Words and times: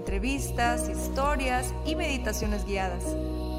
entrevistas, 0.00 0.88
historias 0.88 1.74
y 1.84 1.94
meditaciones 1.94 2.64
guiadas, 2.64 3.04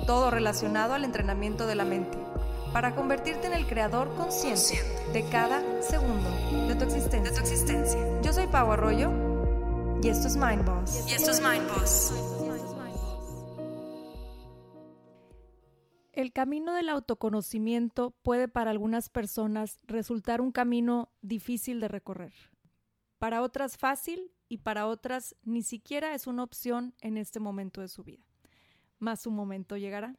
todo 0.07 0.31
relacionado 0.31 0.95
al 0.95 1.05
entrenamiento 1.05 1.67
de 1.67 1.75
la 1.75 1.85
mente, 1.85 2.17
para 2.73 2.95
convertirte 2.95 3.45
en 3.45 3.53
el 3.53 3.67
creador 3.67 4.13
consciente 4.15 4.81
de 5.13 5.23
cada 5.29 5.61
segundo 5.83 6.29
de 6.67 6.73
tu 6.75 6.85
existencia. 6.85 7.99
Yo 8.23 8.33
soy 8.33 8.47
Pau 8.47 8.71
Arroyo 8.71 9.11
y 10.01 10.07
esto 10.09 10.27
es 10.27 10.35
Mind 10.35 10.65
Boss. 10.65 11.05
Y 11.07 11.13
esto 11.13 11.29
es 11.29 11.39
Mind 11.39 11.67
Boss. 11.69 12.11
El 16.11 16.33
camino 16.33 16.73
del 16.73 16.89
autoconocimiento 16.89 18.15
puede 18.23 18.47
para 18.47 18.71
algunas 18.71 19.09
personas 19.09 19.79
resultar 19.83 20.41
un 20.41 20.51
camino 20.51 21.11
difícil 21.21 21.79
de 21.79 21.87
recorrer. 21.87 22.33
Para 23.19 23.43
otras 23.43 23.77
fácil 23.77 24.31
y 24.51 24.57
para 24.57 24.85
otras 24.87 25.33
ni 25.43 25.63
siquiera 25.63 26.13
es 26.13 26.27
una 26.27 26.43
opción 26.43 26.93
en 26.99 27.15
este 27.15 27.39
momento 27.39 27.79
de 27.79 27.87
su 27.87 28.03
vida. 28.03 28.25
Más 28.99 29.21
su 29.21 29.31
momento 29.31 29.77
llegará. 29.77 30.17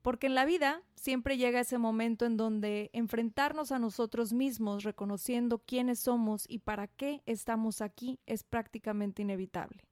Porque 0.00 0.26
en 0.26 0.34
la 0.34 0.46
vida 0.46 0.80
siempre 0.94 1.36
llega 1.36 1.60
ese 1.60 1.76
momento 1.76 2.24
en 2.24 2.38
donde 2.38 2.88
enfrentarnos 2.94 3.70
a 3.70 3.78
nosotros 3.78 4.32
mismos 4.32 4.84
reconociendo 4.84 5.58
quiénes 5.58 6.00
somos 6.00 6.46
y 6.48 6.60
para 6.60 6.86
qué 6.86 7.22
estamos 7.26 7.82
aquí 7.82 8.20
es 8.24 8.42
prácticamente 8.42 9.20
inevitable. 9.20 9.84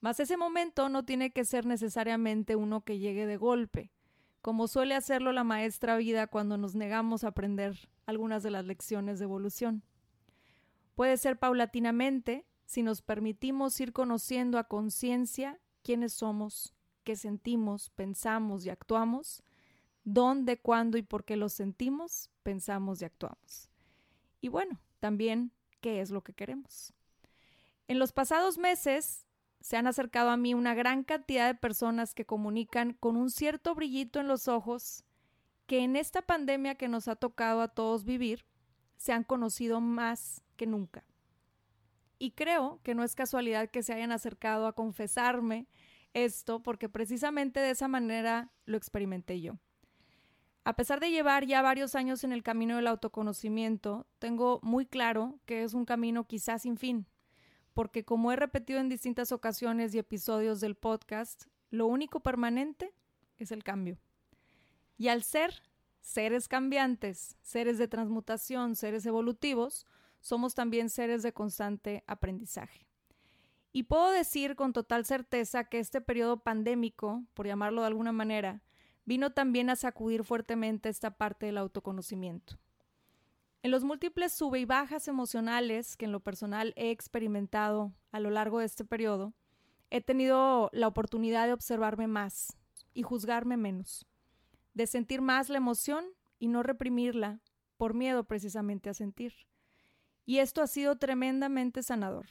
Mas 0.00 0.18
ese 0.18 0.38
momento 0.38 0.88
no 0.88 1.04
tiene 1.04 1.30
que 1.30 1.44
ser 1.44 1.66
necesariamente 1.66 2.56
uno 2.56 2.84
que 2.86 2.98
llegue 2.98 3.26
de 3.26 3.36
golpe, 3.36 3.92
como 4.40 4.66
suele 4.66 4.94
hacerlo 4.94 5.32
la 5.32 5.44
maestra 5.44 5.98
vida 5.98 6.26
cuando 6.26 6.56
nos 6.56 6.74
negamos 6.74 7.22
a 7.22 7.28
aprender 7.28 7.90
algunas 8.06 8.42
de 8.42 8.50
las 8.50 8.64
lecciones 8.64 9.18
de 9.18 9.26
evolución. 9.26 9.82
Puede 10.94 11.18
ser 11.18 11.38
paulatinamente, 11.38 12.47
si 12.68 12.82
nos 12.82 13.00
permitimos 13.00 13.80
ir 13.80 13.94
conociendo 13.94 14.58
a 14.58 14.64
conciencia 14.64 15.58
quiénes 15.82 16.12
somos, 16.12 16.74
qué 17.02 17.16
sentimos, 17.16 17.88
pensamos 17.88 18.66
y 18.66 18.68
actuamos, 18.68 19.42
dónde, 20.04 20.60
cuándo 20.60 20.98
y 20.98 21.02
por 21.02 21.24
qué 21.24 21.36
lo 21.36 21.48
sentimos, 21.48 22.30
pensamos 22.42 23.00
y 23.00 23.06
actuamos. 23.06 23.70
Y 24.42 24.48
bueno, 24.48 24.78
también 25.00 25.50
qué 25.80 26.02
es 26.02 26.10
lo 26.10 26.22
que 26.22 26.34
queremos. 26.34 26.92
En 27.86 27.98
los 27.98 28.12
pasados 28.12 28.58
meses 28.58 29.26
se 29.60 29.78
han 29.78 29.86
acercado 29.86 30.28
a 30.28 30.36
mí 30.36 30.52
una 30.52 30.74
gran 30.74 31.04
cantidad 31.04 31.46
de 31.46 31.58
personas 31.58 32.14
que 32.14 32.26
comunican 32.26 32.92
con 32.92 33.16
un 33.16 33.30
cierto 33.30 33.74
brillito 33.74 34.20
en 34.20 34.28
los 34.28 34.46
ojos 34.46 35.04
que 35.66 35.78
en 35.78 35.96
esta 35.96 36.20
pandemia 36.20 36.74
que 36.74 36.88
nos 36.88 37.08
ha 37.08 37.16
tocado 37.16 37.62
a 37.62 37.68
todos 37.68 38.04
vivir, 38.04 38.44
se 38.98 39.12
han 39.14 39.24
conocido 39.24 39.80
más 39.80 40.42
que 40.56 40.66
nunca. 40.66 41.07
Y 42.18 42.32
creo 42.32 42.80
que 42.82 42.94
no 42.94 43.04
es 43.04 43.14
casualidad 43.14 43.70
que 43.70 43.82
se 43.82 43.92
hayan 43.92 44.12
acercado 44.12 44.66
a 44.66 44.74
confesarme 44.74 45.66
esto, 46.14 46.62
porque 46.62 46.88
precisamente 46.88 47.60
de 47.60 47.70
esa 47.70 47.88
manera 47.88 48.50
lo 48.64 48.76
experimenté 48.76 49.40
yo. 49.40 49.58
A 50.64 50.74
pesar 50.74 51.00
de 51.00 51.10
llevar 51.10 51.46
ya 51.46 51.62
varios 51.62 51.94
años 51.94 52.24
en 52.24 52.32
el 52.32 52.42
camino 52.42 52.76
del 52.76 52.88
autoconocimiento, 52.88 54.06
tengo 54.18 54.60
muy 54.62 54.84
claro 54.84 55.38
que 55.46 55.62
es 55.62 55.74
un 55.74 55.84
camino 55.84 56.26
quizás 56.26 56.62
sin 56.62 56.76
fin, 56.76 57.06
porque 57.72 58.04
como 58.04 58.32
he 58.32 58.36
repetido 58.36 58.80
en 58.80 58.88
distintas 58.88 59.32
ocasiones 59.32 59.94
y 59.94 59.98
episodios 59.98 60.60
del 60.60 60.74
podcast, 60.74 61.46
lo 61.70 61.86
único 61.86 62.20
permanente 62.20 62.92
es 63.38 63.52
el 63.52 63.64
cambio. 63.64 63.98
Y 64.98 65.08
al 65.08 65.22
ser 65.22 65.62
seres 66.00 66.48
cambiantes, 66.48 67.36
seres 67.40 67.78
de 67.78 67.88
transmutación, 67.88 68.76
seres 68.76 69.06
evolutivos, 69.06 69.86
somos 70.20 70.54
también 70.54 70.90
seres 70.90 71.22
de 71.22 71.32
constante 71.32 72.04
aprendizaje. 72.06 72.88
Y 73.72 73.84
puedo 73.84 74.10
decir 74.10 74.56
con 74.56 74.72
total 74.72 75.04
certeza 75.04 75.64
que 75.64 75.78
este 75.78 76.00
periodo 76.00 76.42
pandémico, 76.42 77.24
por 77.34 77.46
llamarlo 77.46 77.82
de 77.82 77.88
alguna 77.88 78.12
manera, 78.12 78.62
vino 79.04 79.30
también 79.30 79.70
a 79.70 79.76
sacudir 79.76 80.24
fuertemente 80.24 80.88
esta 80.88 81.16
parte 81.16 81.46
del 81.46 81.58
autoconocimiento. 81.58 82.58
En 83.62 83.70
los 83.70 83.84
múltiples 83.84 84.32
sube 84.32 84.60
y 84.60 84.64
bajas 84.64 85.08
emocionales 85.08 85.96
que 85.96 86.04
en 86.04 86.12
lo 86.12 86.20
personal 86.20 86.72
he 86.76 86.90
experimentado 86.90 87.92
a 88.12 88.20
lo 88.20 88.30
largo 88.30 88.60
de 88.60 88.66
este 88.66 88.84
periodo, 88.84 89.34
he 89.90 90.00
tenido 90.00 90.70
la 90.72 90.86
oportunidad 90.86 91.46
de 91.46 91.54
observarme 91.54 92.06
más 92.06 92.56
y 92.94 93.02
juzgarme 93.02 93.56
menos, 93.56 94.06
de 94.74 94.86
sentir 94.86 95.22
más 95.22 95.48
la 95.48 95.58
emoción 95.58 96.04
y 96.38 96.48
no 96.48 96.62
reprimirla 96.62 97.40
por 97.76 97.94
miedo 97.94 98.24
precisamente 98.24 98.90
a 98.90 98.94
sentir 98.94 99.47
y 100.28 100.40
esto 100.40 100.60
ha 100.60 100.66
sido 100.66 100.98
tremendamente 100.98 101.82
sanador. 101.82 102.26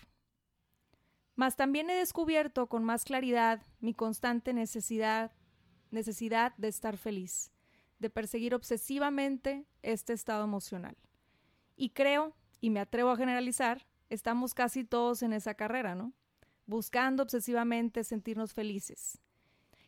Mas 1.36 1.56
también 1.56 1.90
he 1.90 1.96
descubierto 1.96 2.68
con 2.68 2.84
más 2.84 3.04
claridad 3.04 3.64
mi 3.80 3.96
constante 3.96 4.54
necesidad, 4.54 5.32
necesidad 5.90 6.56
de 6.58 6.68
estar 6.68 6.98
feliz, 6.98 7.52
de 7.98 8.12
perseguir 8.12 8.54
obsesivamente 8.54 9.66
este 9.82 10.14
estado 10.14 10.44
emocional. 10.44 10.96
Y 11.76 11.90
creo, 11.90 12.36
y 12.62 12.70
me 12.70 12.82
atrevo 12.82 13.10
a 13.10 13.18
generalizar, 13.18 13.88
estamos 14.12 14.54
casi 14.54 14.84
todos 14.84 15.24
en 15.24 15.34
esa 15.34 15.56
carrera, 15.56 15.96
¿no? 15.96 16.14
Buscando 16.68 17.24
obsesivamente 17.24 18.04
sentirnos 18.04 18.54
felices. 18.54 19.20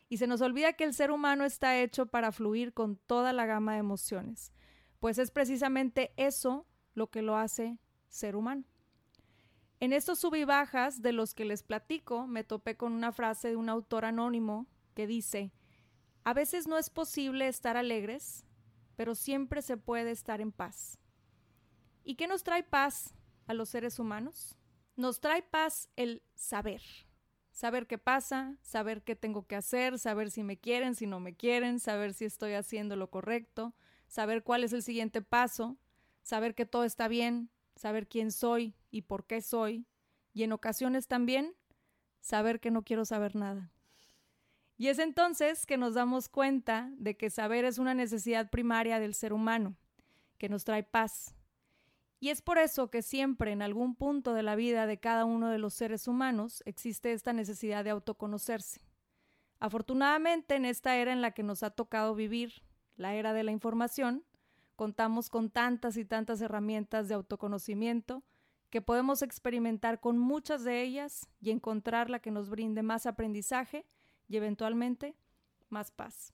Y 0.08 0.16
se 0.16 0.26
nos 0.26 0.40
olvida 0.40 0.72
que 0.72 0.82
el 0.82 0.94
ser 0.94 1.12
humano 1.12 1.44
está 1.44 1.78
hecho 1.78 2.06
para 2.06 2.32
fluir 2.32 2.74
con 2.74 2.96
toda 2.96 3.32
la 3.32 3.46
gama 3.46 3.74
de 3.74 3.78
emociones, 3.78 4.52
pues 4.98 5.18
es 5.18 5.30
precisamente 5.30 6.12
eso 6.16 6.66
lo 6.94 7.08
que 7.08 7.22
lo 7.22 7.36
hace 7.36 7.78
ser 8.10 8.36
humano. 8.36 8.64
En 9.80 9.94
estos 9.94 10.18
sub 10.18 10.34
y 10.34 10.44
bajas 10.44 11.00
de 11.00 11.12
los 11.12 11.32
que 11.32 11.46
les 11.46 11.62
platico, 11.62 12.26
me 12.26 12.44
topé 12.44 12.76
con 12.76 12.92
una 12.92 13.12
frase 13.12 13.48
de 13.48 13.56
un 13.56 13.70
autor 13.70 14.04
anónimo 14.04 14.66
que 14.94 15.06
dice, 15.06 15.52
a 16.22 16.34
veces 16.34 16.66
no 16.66 16.76
es 16.76 16.90
posible 16.90 17.48
estar 17.48 17.78
alegres, 17.78 18.44
pero 18.96 19.14
siempre 19.14 19.62
se 19.62 19.78
puede 19.78 20.10
estar 20.10 20.42
en 20.42 20.52
paz. 20.52 20.98
¿Y 22.04 22.16
qué 22.16 22.26
nos 22.26 22.42
trae 22.42 22.62
paz 22.62 23.14
a 23.46 23.54
los 23.54 23.70
seres 23.70 23.98
humanos? 23.98 24.54
Nos 24.96 25.20
trae 25.20 25.42
paz 25.42 25.88
el 25.96 26.22
saber. 26.34 26.82
Saber 27.52 27.86
qué 27.86 27.96
pasa, 27.96 28.56
saber 28.60 29.02
qué 29.02 29.16
tengo 29.16 29.46
que 29.46 29.56
hacer, 29.56 29.98
saber 29.98 30.30
si 30.30 30.42
me 30.42 30.58
quieren, 30.58 30.94
si 30.94 31.06
no 31.06 31.20
me 31.20 31.34
quieren, 31.34 31.80
saber 31.80 32.12
si 32.12 32.26
estoy 32.26 32.52
haciendo 32.52 32.96
lo 32.96 33.10
correcto, 33.10 33.74
saber 34.06 34.42
cuál 34.42 34.64
es 34.64 34.74
el 34.74 34.82
siguiente 34.82 35.22
paso, 35.22 35.78
saber 36.22 36.54
que 36.54 36.66
todo 36.66 36.84
está 36.84 37.08
bien, 37.08 37.50
saber 37.80 38.06
quién 38.08 38.30
soy 38.30 38.74
y 38.90 39.02
por 39.02 39.24
qué 39.24 39.40
soy, 39.40 39.86
y 40.34 40.42
en 40.42 40.52
ocasiones 40.52 41.08
también 41.08 41.56
saber 42.20 42.60
que 42.60 42.70
no 42.70 42.82
quiero 42.82 43.06
saber 43.06 43.34
nada. 43.34 43.72
Y 44.76 44.88
es 44.88 44.98
entonces 44.98 45.64
que 45.64 45.78
nos 45.78 45.94
damos 45.94 46.28
cuenta 46.28 46.90
de 46.98 47.16
que 47.16 47.30
saber 47.30 47.64
es 47.64 47.78
una 47.78 47.94
necesidad 47.94 48.50
primaria 48.50 49.00
del 49.00 49.14
ser 49.14 49.32
humano, 49.32 49.76
que 50.36 50.50
nos 50.50 50.64
trae 50.64 50.82
paz. 50.82 51.34
Y 52.18 52.28
es 52.28 52.42
por 52.42 52.58
eso 52.58 52.90
que 52.90 53.00
siempre 53.00 53.52
en 53.52 53.62
algún 53.62 53.94
punto 53.94 54.34
de 54.34 54.42
la 54.42 54.56
vida 54.56 54.86
de 54.86 55.00
cada 55.00 55.24
uno 55.24 55.48
de 55.48 55.58
los 55.58 55.72
seres 55.72 56.06
humanos 56.06 56.62
existe 56.66 57.14
esta 57.14 57.32
necesidad 57.32 57.82
de 57.82 57.90
autoconocerse. 57.90 58.82
Afortunadamente 59.58 60.54
en 60.54 60.66
esta 60.66 60.96
era 60.96 61.14
en 61.14 61.22
la 61.22 61.30
que 61.30 61.42
nos 61.42 61.62
ha 61.62 61.70
tocado 61.70 62.14
vivir, 62.14 62.62
la 62.96 63.14
era 63.14 63.32
de 63.32 63.42
la 63.42 63.52
información, 63.52 64.22
contamos 64.80 65.28
con 65.28 65.50
tantas 65.50 65.98
y 65.98 66.06
tantas 66.06 66.40
herramientas 66.40 67.06
de 67.06 67.12
autoconocimiento 67.12 68.22
que 68.70 68.80
podemos 68.80 69.20
experimentar 69.20 70.00
con 70.00 70.16
muchas 70.16 70.64
de 70.64 70.80
ellas 70.80 71.28
y 71.38 71.50
encontrar 71.50 72.08
la 72.08 72.20
que 72.20 72.30
nos 72.30 72.48
brinde 72.48 72.82
más 72.82 73.04
aprendizaje 73.04 73.84
y 74.26 74.38
eventualmente 74.38 75.18
más 75.68 75.90
paz. 75.90 76.32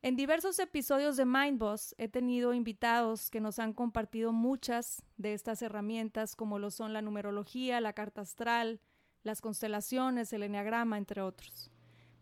En 0.00 0.16
diversos 0.16 0.58
episodios 0.58 1.18
de 1.18 1.26
Mindboss 1.26 1.94
he 1.98 2.08
tenido 2.08 2.54
invitados 2.54 3.28
que 3.28 3.42
nos 3.42 3.58
han 3.58 3.74
compartido 3.74 4.32
muchas 4.32 5.02
de 5.18 5.34
estas 5.34 5.60
herramientas 5.60 6.34
como 6.34 6.58
lo 6.58 6.70
son 6.70 6.94
la 6.94 7.02
numerología, 7.02 7.82
la 7.82 7.92
carta 7.92 8.22
astral, 8.22 8.80
las 9.22 9.42
constelaciones, 9.42 10.32
el 10.32 10.44
enneagrama, 10.44 10.96
entre 10.96 11.20
otros. 11.20 11.70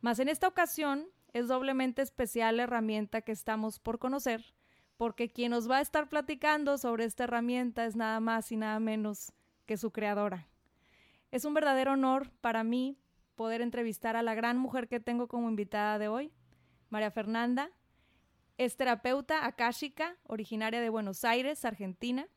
Mas 0.01 0.19
en 0.19 0.29
esta 0.29 0.49
ocasión 0.49 1.06
es 1.33 1.47
doblemente 1.47 2.03
especial 2.03 2.56
la 2.56 2.65
herramienta 2.65 3.23
que 3.23 3.31
estamos 3.31 3.79
por 3.79 4.01
conocer, 4.01 4.53
porque 4.96 5.31
quien 5.31 5.50
nos 5.50 5.70
va 5.70 5.79
a 5.79 5.81
estar 5.81 6.08
platicando 6.08 6.79
sobre 6.79 7.05
esta 7.05 7.25
herramienta 7.25 7.85
es 7.85 7.96
nada 7.96 8.20
más 8.20 8.52
y 8.52 8.56
nada 8.56 8.79
menos 8.81 9.32
que 9.67 9.76
su 9.76 9.91
creadora. 9.91 10.49
Es 11.31 11.44
un 11.44 11.55
verdadero 11.55 11.93
honor 11.93 12.31
para 12.41 12.62
mí 12.62 12.99
poder 13.35 13.61
entrevistar 13.61 14.17
a 14.17 14.23
la 14.23 14.35
gran 14.35 14.56
mujer 14.56 14.88
que 14.88 15.00
tengo 15.00 15.26
como 15.26 15.49
invitada 15.49 15.99
de 15.99 16.08
hoy, 16.08 16.32
María 16.91 17.11
Fernanda. 17.11 17.70
Es 18.56 18.76
terapeuta 18.76 19.46
akáshica, 19.46 20.17
originaria 20.25 20.81
de 20.81 20.91
Buenos 20.91 21.25
Aires, 21.25 21.64
Argentina. 21.64 22.29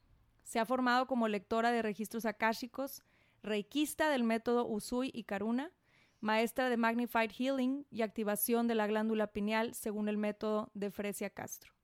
Se 0.42 0.60
ha 0.60 0.66
formado 0.66 1.06
como 1.06 1.28
lectora 1.28 1.72
de 1.72 1.84
registros 1.84 2.26
akáshicos, 2.26 3.04
reikista 3.44 4.10
del 4.10 4.24
método 4.24 4.66
Usui 4.66 5.12
y 5.14 5.26
Karuna, 5.26 5.72
maestra 6.20 6.70
de 6.70 6.78
Magnified 6.78 7.32
Healing 7.32 7.86
y 7.92 8.02
activación 8.02 8.68
de 8.68 8.74
la 8.74 8.88
glándula 8.88 9.28
pineal 9.28 9.76
según 9.76 10.10
el 10.10 10.18
método 10.18 10.72
de 10.74 10.90
Fresia 10.90 11.30
Castro. 11.30 11.77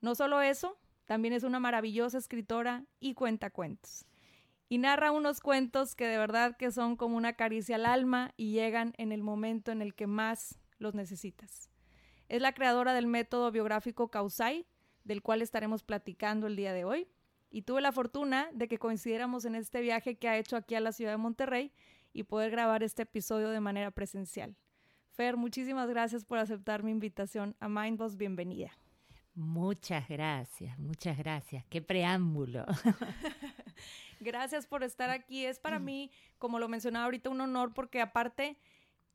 No 0.00 0.14
solo 0.14 0.40
eso, 0.40 0.78
también 1.06 1.34
es 1.34 1.44
una 1.44 1.60
maravillosa 1.60 2.18
escritora 2.18 2.84
y 3.00 3.14
cuenta 3.14 3.50
cuentos. 3.50 4.04
Y 4.68 4.78
narra 4.78 5.12
unos 5.12 5.40
cuentos 5.40 5.94
que 5.94 6.06
de 6.06 6.18
verdad 6.18 6.56
que 6.56 6.72
son 6.72 6.96
como 6.96 7.16
una 7.16 7.34
caricia 7.34 7.76
al 7.76 7.86
alma 7.86 8.32
y 8.36 8.52
llegan 8.52 8.94
en 8.98 9.12
el 9.12 9.22
momento 9.22 9.70
en 9.70 9.80
el 9.80 9.94
que 9.94 10.08
más 10.08 10.58
los 10.78 10.94
necesitas. 10.94 11.70
Es 12.28 12.42
la 12.42 12.52
creadora 12.52 12.92
del 12.92 13.06
método 13.06 13.52
biográfico 13.52 14.10
Kausai, 14.10 14.66
del 15.04 15.22
cual 15.22 15.40
estaremos 15.40 15.84
platicando 15.84 16.48
el 16.48 16.56
día 16.56 16.72
de 16.72 16.84
hoy. 16.84 17.08
Y 17.48 17.62
tuve 17.62 17.80
la 17.80 17.92
fortuna 17.92 18.50
de 18.52 18.66
que 18.66 18.78
coincidiéramos 18.78 19.44
en 19.44 19.54
este 19.54 19.80
viaje 19.80 20.16
que 20.16 20.28
ha 20.28 20.36
hecho 20.36 20.56
aquí 20.56 20.74
a 20.74 20.80
la 20.80 20.90
ciudad 20.90 21.12
de 21.12 21.16
Monterrey 21.16 21.72
y 22.12 22.24
poder 22.24 22.50
grabar 22.50 22.82
este 22.82 23.02
episodio 23.02 23.50
de 23.50 23.60
manera 23.60 23.92
presencial. 23.92 24.56
Fer, 25.12 25.36
muchísimas 25.36 25.88
gracias 25.88 26.24
por 26.24 26.38
aceptar 26.38 26.82
mi 26.82 26.90
invitación 26.90 27.54
a 27.60 27.68
Mindboss. 27.68 28.16
Bienvenida. 28.16 28.72
Muchas 29.36 30.08
gracias, 30.08 30.78
muchas 30.78 31.18
gracias. 31.18 31.62
Qué 31.66 31.82
preámbulo. 31.82 32.64
gracias 34.20 34.66
por 34.66 34.82
estar 34.82 35.10
aquí. 35.10 35.44
Es 35.44 35.58
para 35.58 35.78
mí, 35.78 36.10
como 36.38 36.58
lo 36.58 36.68
mencionaba 36.68 37.04
ahorita, 37.04 37.28
un 37.28 37.42
honor 37.42 37.74
porque 37.74 38.00
aparte, 38.00 38.56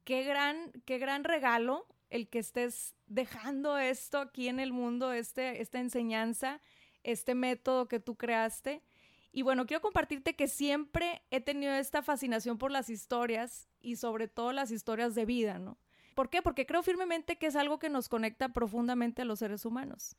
qué 0.04 0.24
gran, 0.24 0.72
qué 0.86 1.00
gran 1.00 1.24
regalo 1.24 1.88
el 2.12 2.30
que 2.30 2.38
estés 2.38 2.96
dejando 3.08 3.80
esto 3.80 4.20
aquí 4.20 4.48
en 4.48 4.60
el 4.60 4.74
mundo, 4.74 5.12
este, 5.12 5.60
esta 5.60 5.80
enseñanza, 5.80 6.62
este 7.02 7.34
método 7.34 7.88
que 7.88 8.00
tú 8.00 8.16
creaste. 8.16 8.84
Y 9.32 9.42
bueno, 9.42 9.66
quiero 9.66 9.82
compartirte 9.82 10.36
que 10.36 10.48
siempre 10.48 11.24
he 11.32 11.42
tenido 11.42 11.74
esta 11.74 12.04
fascinación 12.04 12.60
por 12.60 12.70
las 12.70 12.92
historias 12.92 13.68
y 13.80 13.96
sobre 13.96 14.28
todo 14.28 14.52
las 14.52 14.70
historias 14.70 15.16
de 15.16 15.26
vida, 15.26 15.58
¿no? 15.58 15.80
¿Por 16.16 16.30
qué? 16.30 16.42
Porque 16.42 16.66
creo 16.66 16.84
firmemente 16.84 17.38
que 17.38 17.48
es 17.48 17.56
algo 17.56 17.80
que 17.80 17.90
nos 17.90 18.10
conecta 18.10 18.50
profundamente 18.50 19.22
a 19.22 19.26
los 19.26 19.40
seres 19.40 19.66
humanos. 19.66 20.16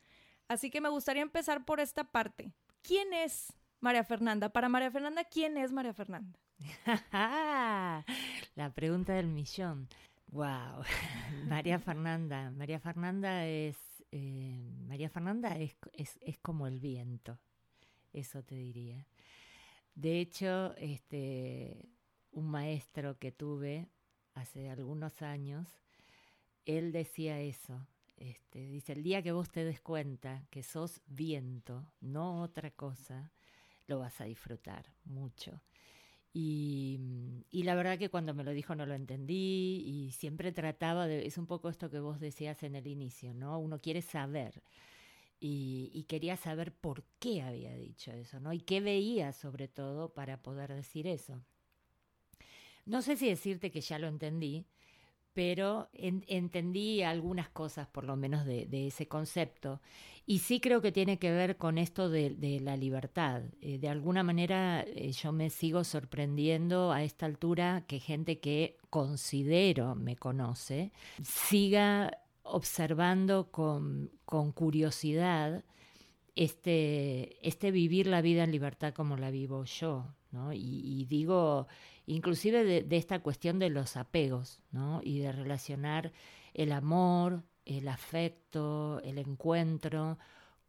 Así 0.49 0.71
que 0.71 0.81
me 0.81 0.89
gustaría 0.89 1.23
empezar 1.23 1.65
por 1.65 1.81
esta 1.81 2.05
parte. 2.05 2.53
¿Quién 2.83 3.13
es 3.13 3.53
María 3.81 4.05
Fernanda? 4.05 4.49
Para 4.51 4.69
María 4.69 4.91
Fernanda, 4.91 5.25
¿quién 5.25 5.57
es 5.57 5.73
María 5.73 5.95
Fernanda? 5.95 6.39
La 8.55 8.73
pregunta 8.75 9.15
del 9.15 9.29
millón. 9.29 9.89
Wow, 10.29 10.85
María 11.49 11.79
Fernanda. 11.79 12.51
María 12.51 12.81
Fernanda 12.81 13.47
es 13.47 13.77
eh, 14.11 14.75
María 14.87 15.09
Fernanda 15.09 15.57
es, 15.57 15.77
es 15.95 16.39
como 16.39 16.67
el 16.67 16.81
viento 16.81 17.39
eso 18.13 18.43
te 18.43 18.55
diría. 18.55 19.07
De 19.95 20.21
hecho, 20.21 20.75
este, 20.77 21.89
un 22.31 22.51
maestro 22.51 23.19
que 23.19 23.33
tuve 23.33 23.89
hace 24.35 24.71
algunos 24.71 25.23
años, 25.23 25.69
él 26.65 26.93
decía 26.93 27.41
eso. 27.41 27.87
Este, 28.17 28.67
dice, 28.69 28.93
el 28.93 29.03
día 29.03 29.23
que 29.23 29.33
vos 29.33 29.51
te 29.51 29.65
des 29.65 29.81
cuenta 29.81 30.45
que 30.51 30.63
sos 30.63 31.01
viento, 31.07 31.87
no 32.01 32.43
otra 32.43 32.71
cosa, 32.71 33.33
lo 33.87 33.99
vas 33.99 34.21
a 34.21 34.25
disfrutar 34.25 34.95
mucho. 35.05 35.61
Y, 36.33 36.99
y, 37.51 37.65
la 37.65 37.75
verdad 37.75 37.99
que 37.99 38.09
cuando 38.09 38.33
me 38.33 38.45
lo 38.45 38.53
dijo 38.53 38.75
no 38.75 38.87
lo 38.87 38.95
entendí 38.95 39.83
y 39.85 40.13
siempre 40.13 40.51
trataba 40.53 41.07
de, 41.07 41.27
es 41.27 41.37
un 41.37 41.47
poco 41.47 41.69
esto 41.69 41.91
que 41.91 42.01
vos 42.01 42.21
decías 42.21 42.63
en 42.63 42.75
el 42.75 42.87
inicio, 42.87 43.35
¿no? 43.35 43.59
Uno 43.59 43.81
quiere 43.81 44.01
saber 44.01 44.63
y, 45.45 46.05
quería 46.05 46.37
saber 46.37 46.73
por 46.73 47.03
qué 47.19 47.43
había 47.43 47.75
dicho 47.75 48.13
eso, 48.13 48.39
¿no? 48.39 48.53
Y 48.53 48.61
qué 48.61 48.81
veía 48.81 49.33
sobre 49.33 49.67
todo 49.67 50.15
para 50.15 50.41
poder 50.41 50.73
decir 50.73 51.09
eso. 51.09 51.43
No 52.85 53.03
sé 53.03 53.17
si 53.17 53.29
decirte 53.29 53.71
que 53.71 53.81
ya 53.81 53.99
lo 53.99 54.09
entendí, 54.09 54.67
pero 55.33 55.89
entendí 55.95 57.03
algunas 57.03 57.49
cosas 57.49 57.87
por 57.89 58.05
lo 58.05 58.17
menos 58.17 58.45
de, 58.45 58.69
ese 58.87 59.09
concepto. 59.09 59.81
Y 60.27 60.41
sí 60.41 60.61
creo 60.61 60.83
que 60.83 60.93
tiene 60.93 61.19
que 61.19 61.31
ver 61.31 61.57
con 61.57 61.79
esto 61.79 62.11
de, 62.11 62.61
la 62.63 62.77
libertad. 62.77 63.43
Eh, 63.61 63.79
de 63.79 63.89
alguna 63.89 64.23
manera 64.23 64.83
eh, 64.83 65.13
yo 65.13 65.33
me 65.33 65.51
sigo 65.51 65.85
sorprendiendo 65.85 66.93
a 66.93 67.03
esta 67.03 67.27
altura 67.27 67.85
que 67.87 67.99
gente 67.99 68.41
que 68.41 68.77
considero 68.91 69.95
me 69.95 70.17
conoce 70.17 70.93
siga 71.23 72.19
observando 72.43 73.51
con, 73.51 74.11
curiosidad 74.55 75.65
este, 76.35 77.47
este 77.47 77.71
vivir 77.71 78.07
la 78.07 78.23
vida 78.23 78.45
en 78.45 78.53
libertad 78.53 78.95
como 78.95 79.17
la 79.17 79.31
vivo 79.31 79.65
yo, 79.65 80.15
¿no? 80.31 80.53
Y, 80.53 81.05
digo, 81.09 81.67
inclusive 82.13 82.65
de, 82.65 82.97
esta 82.97 83.21
cuestión 83.21 83.59
de 83.59 83.71
los 83.71 83.97
apegos, 83.97 84.61
¿no? 84.71 85.01
Y 85.03 85.19
de 85.19 85.33
relacionar 85.33 86.13
el 86.55 86.73
amor, 86.73 87.45
el 87.65 87.89
afecto, 87.89 89.01
el 89.03 89.19
encuentro 89.19 90.19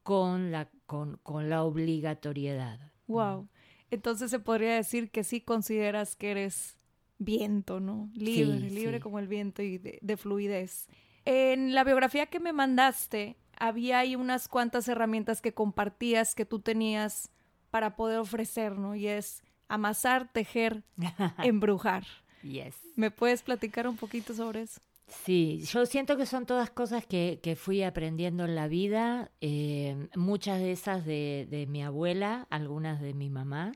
con 0.04 0.51
la, 0.51 0.69
con, 0.86 1.19
la 1.50 1.63
obligatoriedad. 1.63 2.80
Wow. 3.07 3.48
Entonces 3.92 4.31
se 4.31 4.40
podría 4.40 4.75
decir 4.75 5.12
que 5.12 5.24
sí 5.24 5.42
consideras 5.42 6.16
que 6.16 6.31
eres 6.31 6.78
viento, 7.19 7.80
¿no? 7.80 8.10
Libre, 8.13 8.60
libre 8.60 9.00
como 9.00 9.19
el 9.19 9.28
viento 9.28 9.62
y 9.62 9.78
de 9.78 10.18
fluidez. 10.18 10.88
En 11.25 11.74
la 11.74 11.84
biografía 11.84 12.25
que 12.25 12.40
me 12.40 12.54
mandaste, 12.54 13.38
había 13.57 14.00
ahí 14.00 14.16
unas 14.16 14.48
cuantas 14.48 14.88
herramientas 14.88 15.42
que 15.42 15.54
compartías 15.54 16.36
que 16.36 16.45
tú 16.45 16.60
tenías 16.60 17.31
para 17.69 17.95
poder 17.95 18.19
ofrecer, 18.19 18.78
¿no? 18.78 18.95
Y 18.95 19.07
es 19.07 19.43
amasar, 19.68 20.31
tejer, 20.31 20.83
embrujar. 21.44 22.06
Yes. 22.44 22.75
¿Me 22.95 23.12
puedes 23.12 23.42
platicar 23.44 23.88
un 23.88 23.98
poquito 23.98 24.33
sobre 24.33 24.63
eso? 24.63 24.81
Sí, 25.07 25.63
yo 25.65 25.86
siento 25.86 26.18
que 26.18 26.25
son 26.25 26.45
todas 26.45 26.69
cosas 26.69 27.06
que, 27.06 27.39
que 27.44 27.56
fui 27.56 27.83
aprendiendo 27.83 28.45
en 28.45 28.56
la 28.56 28.68
vida, 28.68 29.31
eh, 29.42 30.07
muchas 30.15 30.60
de 30.60 30.71
esas 30.71 31.06
de, 31.06 31.48
de 31.50 31.68
mi 31.68 31.83
abuela, 31.83 32.48
algunas 32.50 33.01
de 33.01 33.13
mi 33.13 33.30
mamá 33.30 33.73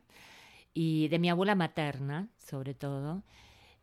y 0.74 1.08
de 1.10 1.20
mi 1.20 1.30
abuela 1.30 1.56
materna, 1.56 2.30
sobre 2.38 2.74
todo. 2.74 3.24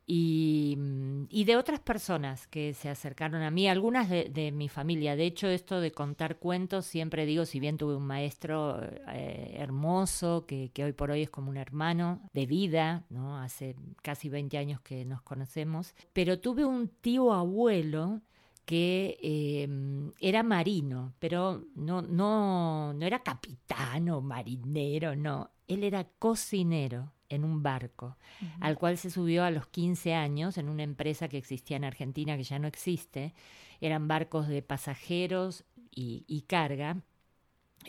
Mm, 0.07 1.25
y, 1.31 1.45
de 1.45 1.57
otras 1.57 1.81
personas 1.81 2.47
que 2.47 2.75
se 2.75 2.91
acercaron 2.91 3.43
a 3.43 3.51
mí, 3.51 3.69
algunas 3.69 4.09
de, 4.11 4.53
mi 4.53 4.69
familia. 4.69 5.17
De 5.17 5.25
hecho, 5.25 5.49
esto 5.49 5.81
de 5.81 5.93
contar 5.93 6.39
cuentos, 6.39 6.85
siempre 6.85 7.25
digo, 7.27 7.47
si 7.47 7.59
bien 7.59 7.79
tuve 7.79 7.97
un 7.97 8.07
maestro 8.07 8.81
eh, 9.09 9.55
hermoso, 9.57 10.45
que, 10.47 10.71
hoy 10.85 10.93
por 10.93 11.11
hoy 11.11 11.23
es 11.23 11.31
como 11.31 11.51
un 11.51 11.57
hermano 11.57 12.21
de 12.35 12.47
vida, 12.47 13.05
¿no? 13.09 13.39
hace 13.39 13.77
casi 14.03 14.29
20 14.29 14.59
años 14.59 14.81
que 14.83 15.05
nos 15.05 15.23
conocemos, 15.23 15.95
pero 16.13 16.39
tuve 16.39 16.65
un 16.65 16.89
tío 16.89 17.33
abuelo 17.33 18.21
que 18.67 19.19
em, 19.23 20.13
era 20.21 20.43
marino, 20.43 21.15
pero 21.19 21.65
no, 21.75 22.03
no, 22.03 22.93
no 22.95 23.07
era 23.07 23.23
capitán 23.23 24.09
o 24.11 24.21
marinero, 24.21 25.17
no, 25.17 25.51
él 25.67 25.85
era 25.85 26.05
cocinero 26.19 27.13
en 27.35 27.45
un 27.45 27.63
barco, 27.63 28.17
al 28.61 28.79
cual 28.79 28.99
se 28.99 29.11
subió 29.11 29.45
a 29.45 29.51
los 29.51 29.67
15 29.67 30.15
años 30.15 30.59
en 30.59 30.69
una 30.69 30.83
empresa 30.83 31.29
que 31.29 31.39
existía 31.39 31.77
en 31.77 31.85
Argentina 31.85 32.37
que 32.37 32.45
ya 32.45 32.59
no 32.59 32.69
existe. 32.69 33.35
Eran 33.81 34.09
barcos 34.09 34.49
de 34.49 34.63
pasajeros 34.63 35.65
y, 35.91 36.45
carga. 36.49 36.99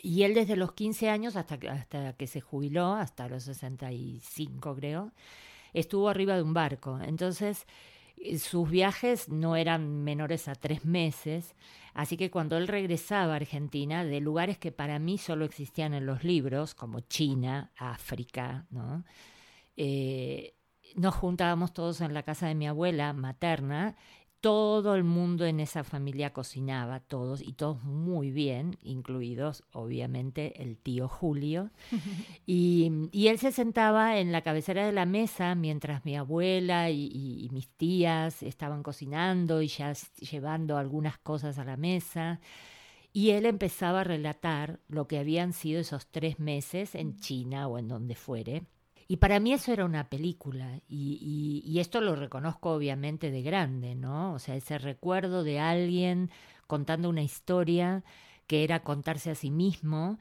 Y 0.02 0.22
él 0.22 0.34
desde 0.34 0.56
los 0.56 0.72
15 0.72 1.08
años 1.08 1.36
hasta, 1.36 1.58
hasta 1.70 2.12
que 2.14 2.26
se 2.26 2.40
jubiló, 2.40 2.94
hasta 2.94 3.28
los 3.28 3.44
65 3.44 4.76
creo, 4.76 5.12
estuvo 5.72 6.08
arriba 6.08 6.36
de 6.36 6.42
un 6.42 6.54
barco. 6.54 6.98
Entonces, 7.00 7.66
eh, 8.18 8.38
sus 8.38 8.68
viajes 8.68 9.28
no 9.28 9.56
eran 9.56 10.02
menores 10.04 10.48
a 10.48 10.54
tres 10.54 10.84
meses, 10.84 11.54
así 11.94 12.16
que 12.16 12.30
cuando 12.30 12.56
él 12.56 12.68
regresaba 12.68 13.34
a 13.34 13.36
Argentina, 13.36 14.04
de 14.04 14.20
lugares 14.20 14.58
que 14.58 14.72
para 14.72 14.98
mí 14.98 15.18
solo 15.18 15.44
existían 15.44 15.94
en 15.94 16.06
los 16.06 16.24
libros, 16.24 16.74
como 16.74 17.00
China, 17.00 17.72
África, 17.76 18.66
¿no? 18.70 19.04
Eh, 19.76 20.54
nos 20.94 21.14
juntábamos 21.14 21.72
todos 21.72 22.00
en 22.00 22.14
la 22.14 22.22
casa 22.22 22.46
de 22.46 22.54
mi 22.54 22.66
abuela 22.66 23.12
materna 23.12 23.96
todo 24.46 24.94
el 24.94 25.02
mundo 25.02 25.44
en 25.44 25.58
esa 25.58 25.82
familia 25.82 26.32
cocinaba, 26.32 27.00
todos, 27.00 27.40
y 27.40 27.54
todos 27.54 27.82
muy 27.82 28.30
bien, 28.30 28.78
incluidos 28.82 29.64
obviamente 29.72 30.62
el 30.62 30.76
tío 30.76 31.08
Julio. 31.08 31.70
y, 32.46 33.08
él 33.26 33.38
se 33.40 33.50
sentaba 33.50 34.18
en 34.18 34.30
la 34.30 34.42
cabecera 34.42 34.86
de 34.86 34.92
la 34.92 35.04
mesa 35.04 35.56
mientras 35.56 36.04
mi 36.04 36.16
abuela 36.16 36.90
y, 36.90 37.48
mis 37.50 37.68
tías 37.70 38.44
estaban 38.44 38.84
cocinando 38.84 39.62
y 39.62 39.66
ya 39.66 39.92
llevando 40.20 40.76
algunas 40.78 41.18
cosas 41.18 41.58
a 41.58 41.64
la 41.64 41.76
mesa. 41.76 42.38
Y 43.12 43.30
él 43.30 43.46
empezaba 43.46 44.02
a 44.02 44.04
relatar 44.04 44.78
lo 44.86 45.08
que 45.08 45.18
habían 45.18 45.54
sido 45.54 45.80
esos 45.80 46.06
tres 46.06 46.38
meses 46.38 46.94
en 46.94 47.18
China 47.18 47.66
o 47.66 47.78
en 47.78 47.88
donde 47.88 48.14
fuere 48.14 48.62
Y 49.08 49.18
para 49.18 49.38
mí 49.40 49.52
eso 49.52 49.72
era 49.72 49.84
una 49.84 50.08
película, 50.08 50.80
y, 50.88 51.78
esto 51.78 52.00
lo 52.00 52.16
reconozco 52.16 52.72
obviamente 52.72 53.30
de 53.30 53.42
grande, 53.42 53.94
¿no? 53.94 54.32
O 54.34 54.38
sea, 54.38 54.56
ese 54.56 54.78
recuerdo 54.78 55.44
de 55.44 55.60
alguien 55.60 56.30
contando 56.66 57.08
una 57.08 57.22
historia 57.22 58.02
que 58.48 58.64
era 58.64 58.82
contarse 58.82 59.30
a 59.30 59.34
sí 59.36 59.50
mismo, 59.50 60.18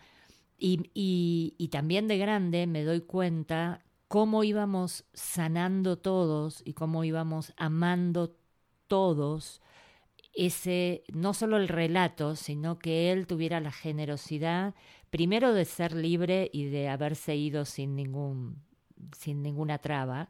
y, 0.58 0.92
y, 0.94 1.56
y 1.58 1.70
también 1.70 2.08
de 2.08 2.18
grande 2.18 2.68
me 2.68 2.84
doy 2.84 3.02
cuenta 3.02 3.82
cómo 4.08 4.44
íbamos 4.44 5.06
sanando 5.14 5.98
todos 5.98 6.62
y 6.66 6.74
cómo 6.74 7.04
íbamos 7.04 7.54
amando 7.58 8.36
todos 8.88 9.62
ese, 10.36 11.04
no 11.14 11.34
solo 11.34 11.58
el 11.58 11.68
relato, 11.68 12.36
sino 12.36 12.78
que 12.78 13.12
él 13.12 13.26
tuviera 13.26 13.60
la 13.62 13.72
generosidad, 13.72 14.76
primero 15.10 15.54
de 15.54 15.66
ser 15.66 15.94
libre 15.94 16.50
y 16.54 16.66
de 16.66 16.90
haberse 16.90 17.36
ido 17.36 17.66
sin 17.66 17.96
ningún 17.96 18.62
sin 19.18 19.42
ninguna 19.42 19.78
traba 19.78 20.30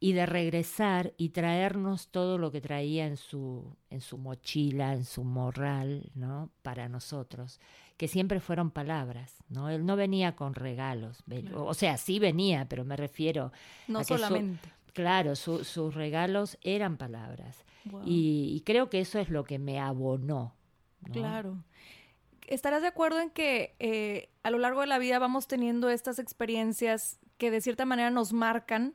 y 0.00 0.12
de 0.12 0.26
regresar 0.26 1.12
y 1.16 1.30
traernos 1.30 2.08
todo 2.08 2.38
lo 2.38 2.50
que 2.50 2.60
traía 2.60 3.06
en 3.06 3.16
su 3.16 3.76
en 3.90 4.00
su 4.00 4.18
mochila, 4.18 4.92
en 4.92 5.04
su 5.04 5.24
morral, 5.24 6.10
¿no? 6.14 6.50
para 6.62 6.88
nosotros, 6.88 7.60
que 7.96 8.08
siempre 8.08 8.40
fueron 8.40 8.70
palabras, 8.70 9.34
¿no? 9.48 9.68
Él 9.70 9.84
no 9.84 9.96
venía 9.96 10.36
con 10.36 10.54
regalos, 10.54 11.22
o 11.54 11.74
sea, 11.74 11.96
sí 11.96 12.18
venía, 12.18 12.66
pero 12.68 12.84
me 12.84 12.96
refiero 12.96 13.52
no 13.86 14.04
solamente. 14.04 14.68
claro, 14.92 15.36
sus 15.36 15.94
regalos 15.94 16.58
eran 16.62 16.96
palabras. 16.96 17.64
Y, 18.04 18.62
creo 18.66 18.90
que 18.90 19.00
eso 19.00 19.18
es 19.18 19.30
lo 19.30 19.44
que 19.44 19.58
me 19.58 19.80
abonó. 19.80 20.54
Claro. 21.10 21.64
¿Estarás 22.48 22.82
de 22.82 22.88
acuerdo 22.88 23.20
en 23.20 23.30
que 23.30 23.76
eh, 23.78 24.30
a 24.42 24.50
lo 24.50 24.58
largo 24.58 24.80
de 24.80 24.86
la 24.86 24.98
vida 24.98 25.18
vamos 25.18 25.46
teniendo 25.46 25.90
estas 25.90 26.18
experiencias 26.18 27.20
que 27.36 27.50
de 27.50 27.60
cierta 27.60 27.84
manera 27.84 28.10
nos 28.10 28.32
marcan, 28.32 28.94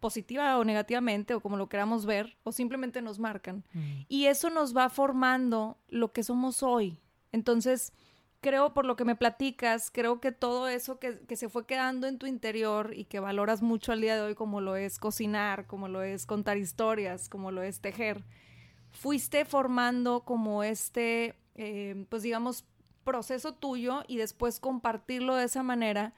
positiva 0.00 0.56
o 0.58 0.64
negativamente, 0.64 1.34
o 1.34 1.40
como 1.40 1.58
lo 1.58 1.68
queramos 1.68 2.06
ver, 2.06 2.38
o 2.42 2.52
simplemente 2.52 3.02
nos 3.02 3.18
marcan? 3.18 3.64
Mm. 3.74 4.06
Y 4.08 4.26
eso 4.26 4.48
nos 4.48 4.74
va 4.74 4.88
formando 4.88 5.78
lo 5.88 6.12
que 6.12 6.22
somos 6.22 6.62
hoy. 6.62 6.98
Entonces, 7.32 7.92
creo, 8.40 8.72
por 8.72 8.86
lo 8.86 8.96
que 8.96 9.04
me 9.04 9.14
platicas, 9.14 9.90
creo 9.90 10.20
que 10.20 10.32
todo 10.32 10.66
eso 10.66 10.98
que, 10.98 11.20
que, 11.20 11.36
se 11.36 11.50
fue 11.50 11.66
quedando 11.66 12.06
en 12.06 12.18
tu 12.18 12.26
interior 12.26 12.92
y 12.96 13.04
que 13.04 13.20
valoras 13.20 13.60
mucho 13.60 13.92
al 13.92 14.00
día 14.00 14.16
de 14.16 14.22
hoy, 14.22 14.34
como 14.34 14.62
lo 14.62 14.76
es 14.76 14.98
cocinar, 14.98 15.66
como 15.66 15.88
lo 15.88 16.02
es 16.02 16.24
contar 16.24 16.56
historias, 16.56 17.28
como 17.28 17.50
lo 17.50 17.62
es 17.62 17.80
tejer, 17.80 18.24
fuiste 18.90 19.44
formando 19.44 20.24
como 20.24 20.62
este, 20.64 21.34
eh, 21.54 22.06
pues 22.08 22.22
digamos, 22.22 22.64
proceso 23.04 23.54
tuyo 23.54 24.02
y 24.06 24.16
después 24.16 24.60
compartirlo 24.60 25.36
de 25.36 25.44
esa 25.44 25.62
manera 25.62 26.14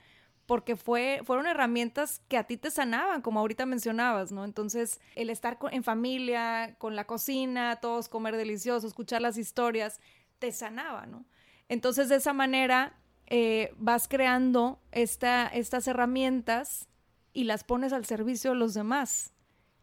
porque 0.46 0.76
fue, 0.76 1.20
fueron 1.24 1.46
herramientas 1.46 2.20
que 2.28 2.36
a 2.36 2.44
ti 2.44 2.56
te 2.56 2.70
sanaban, 2.70 3.22
como 3.22 3.40
ahorita 3.40 3.64
mencionabas, 3.64 4.32
¿no? 4.32 4.44
Entonces, 4.44 5.00
el 5.14 5.30
estar 5.30 5.58
en 5.70 5.84
familia, 5.84 6.74
con 6.78 6.96
la 6.96 7.06
cocina, 7.06 7.76
todos 7.76 8.08
comer 8.08 8.36
delicioso, 8.36 8.86
escuchar 8.86 9.22
las 9.22 9.38
historias, 9.38 10.00
te 10.38 10.52
sanaba, 10.52 11.06
¿no? 11.06 11.24
Entonces, 11.68 12.08
de 12.08 12.16
esa 12.16 12.32
manera, 12.32 12.98
eh, 13.26 13.72
vas 13.78 14.08
creando 14.08 14.80
esta, 14.90 15.46
estas 15.46 15.86
herramientas 15.86 16.88
y 17.32 17.44
las 17.44 17.64
pones 17.64 17.92
al 17.92 18.04
servicio 18.04 18.50
de 18.50 18.56
los 18.56 18.74
demás. 18.74 19.32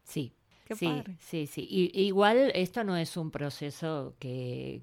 Sí, 0.04 0.36
sí, 0.76 1.02
sí, 1.18 1.46
sí. 1.46 1.90
igual 1.94 2.52
esto 2.54 2.84
no 2.84 2.96
es 2.96 3.16
un 3.16 3.30
proceso 3.30 4.14
que, 4.18 4.82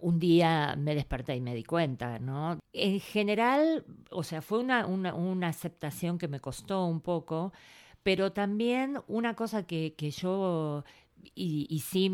un 0.00 0.18
día 0.18 0.76
me 0.76 0.94
desperté 0.94 1.36
y 1.36 1.40
me 1.40 1.54
di 1.54 1.64
cuenta, 1.64 2.18
¿no? 2.18 2.58
En 2.72 3.00
general, 3.00 3.84
o 4.10 4.22
sea, 4.22 4.42
fue 4.42 4.58
una, 4.58 4.86
una, 4.86 5.48
aceptación 5.48 6.18
que 6.18 6.28
me 6.28 6.40
costó 6.40 6.84
un 6.86 7.00
poco, 7.00 7.52
pero 8.02 8.32
también 8.32 8.98
una 9.08 9.34
cosa 9.34 9.66
que, 9.66 9.94
que 9.96 10.10
yo, 10.10 10.84
y, 11.34 11.66
y 11.70 11.80
sin 11.80 12.12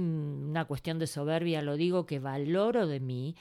una 0.51 0.65
cuestión 0.65 0.99
de 0.99 1.07
soberbia 1.07 1.63
lo 1.63 1.77
digo, 1.77 2.07
que 2.07 2.19
valoro 2.19 2.87
de 2.87 3.01
mí, 3.01 3.35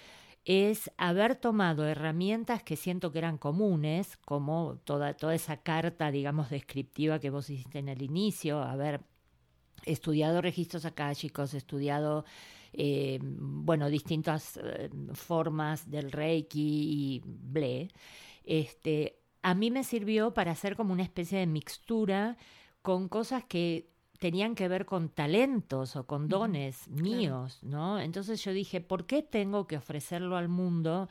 es 0.45 0.91
haber 0.97 1.35
tomado 1.35 1.85
herramientas 1.85 2.63
que 2.63 2.75
siento 2.75 3.11
que 3.11 3.19
eran 3.19 3.37
comunes, 3.37 4.17
como 4.25 4.79
toda, 4.85 5.13
toda 5.13 5.35
esa 5.35 5.57
carta, 5.57 6.11
digamos, 6.11 6.49
descriptiva 6.49 7.19
que 7.19 7.29
vos 7.29 7.49
hiciste 7.49 7.79
en 7.79 7.89
el 7.89 8.01
inicio, 8.01 8.61
haber 8.61 9.01
estudiado 9.85 10.41
registros 10.41 10.85
akáshicos, 10.85 11.53
estudiado, 11.53 12.25
eh, 12.73 13.19
bueno, 13.21 13.89
distintas 13.89 14.57
eh, 14.57 14.89
formas 15.13 15.89
del 15.89 16.11
Reiki 16.11 16.59
y 16.59 17.21
ble, 17.25 17.89
este, 18.43 19.19
a 19.41 19.53
mí 19.55 19.71
me 19.71 19.83
sirvió 19.83 20.33
para 20.33 20.51
hacer 20.51 20.75
como 20.75 20.93
una 20.93 21.03
especie 21.03 21.39
de 21.39 21.47
mixtura 21.47 22.37
con 22.81 23.07
cosas 23.07 23.43
que 23.45 23.91
tenían 24.19 24.53
que 24.53 24.67
ver 24.67 24.85
con 24.85 25.09
talentos 25.09 25.95
o 25.95 26.05
con 26.05 26.27
dones 26.27 26.87
míos, 26.89 27.57
¿no? 27.63 27.99
Entonces 27.99 28.43
yo 28.43 28.53
dije, 28.53 28.79
¿por 28.79 29.07
qué 29.07 29.23
tengo 29.23 29.65
que 29.65 29.77
ofrecerlo 29.77 30.37
al 30.37 30.47
mundo? 30.47 31.09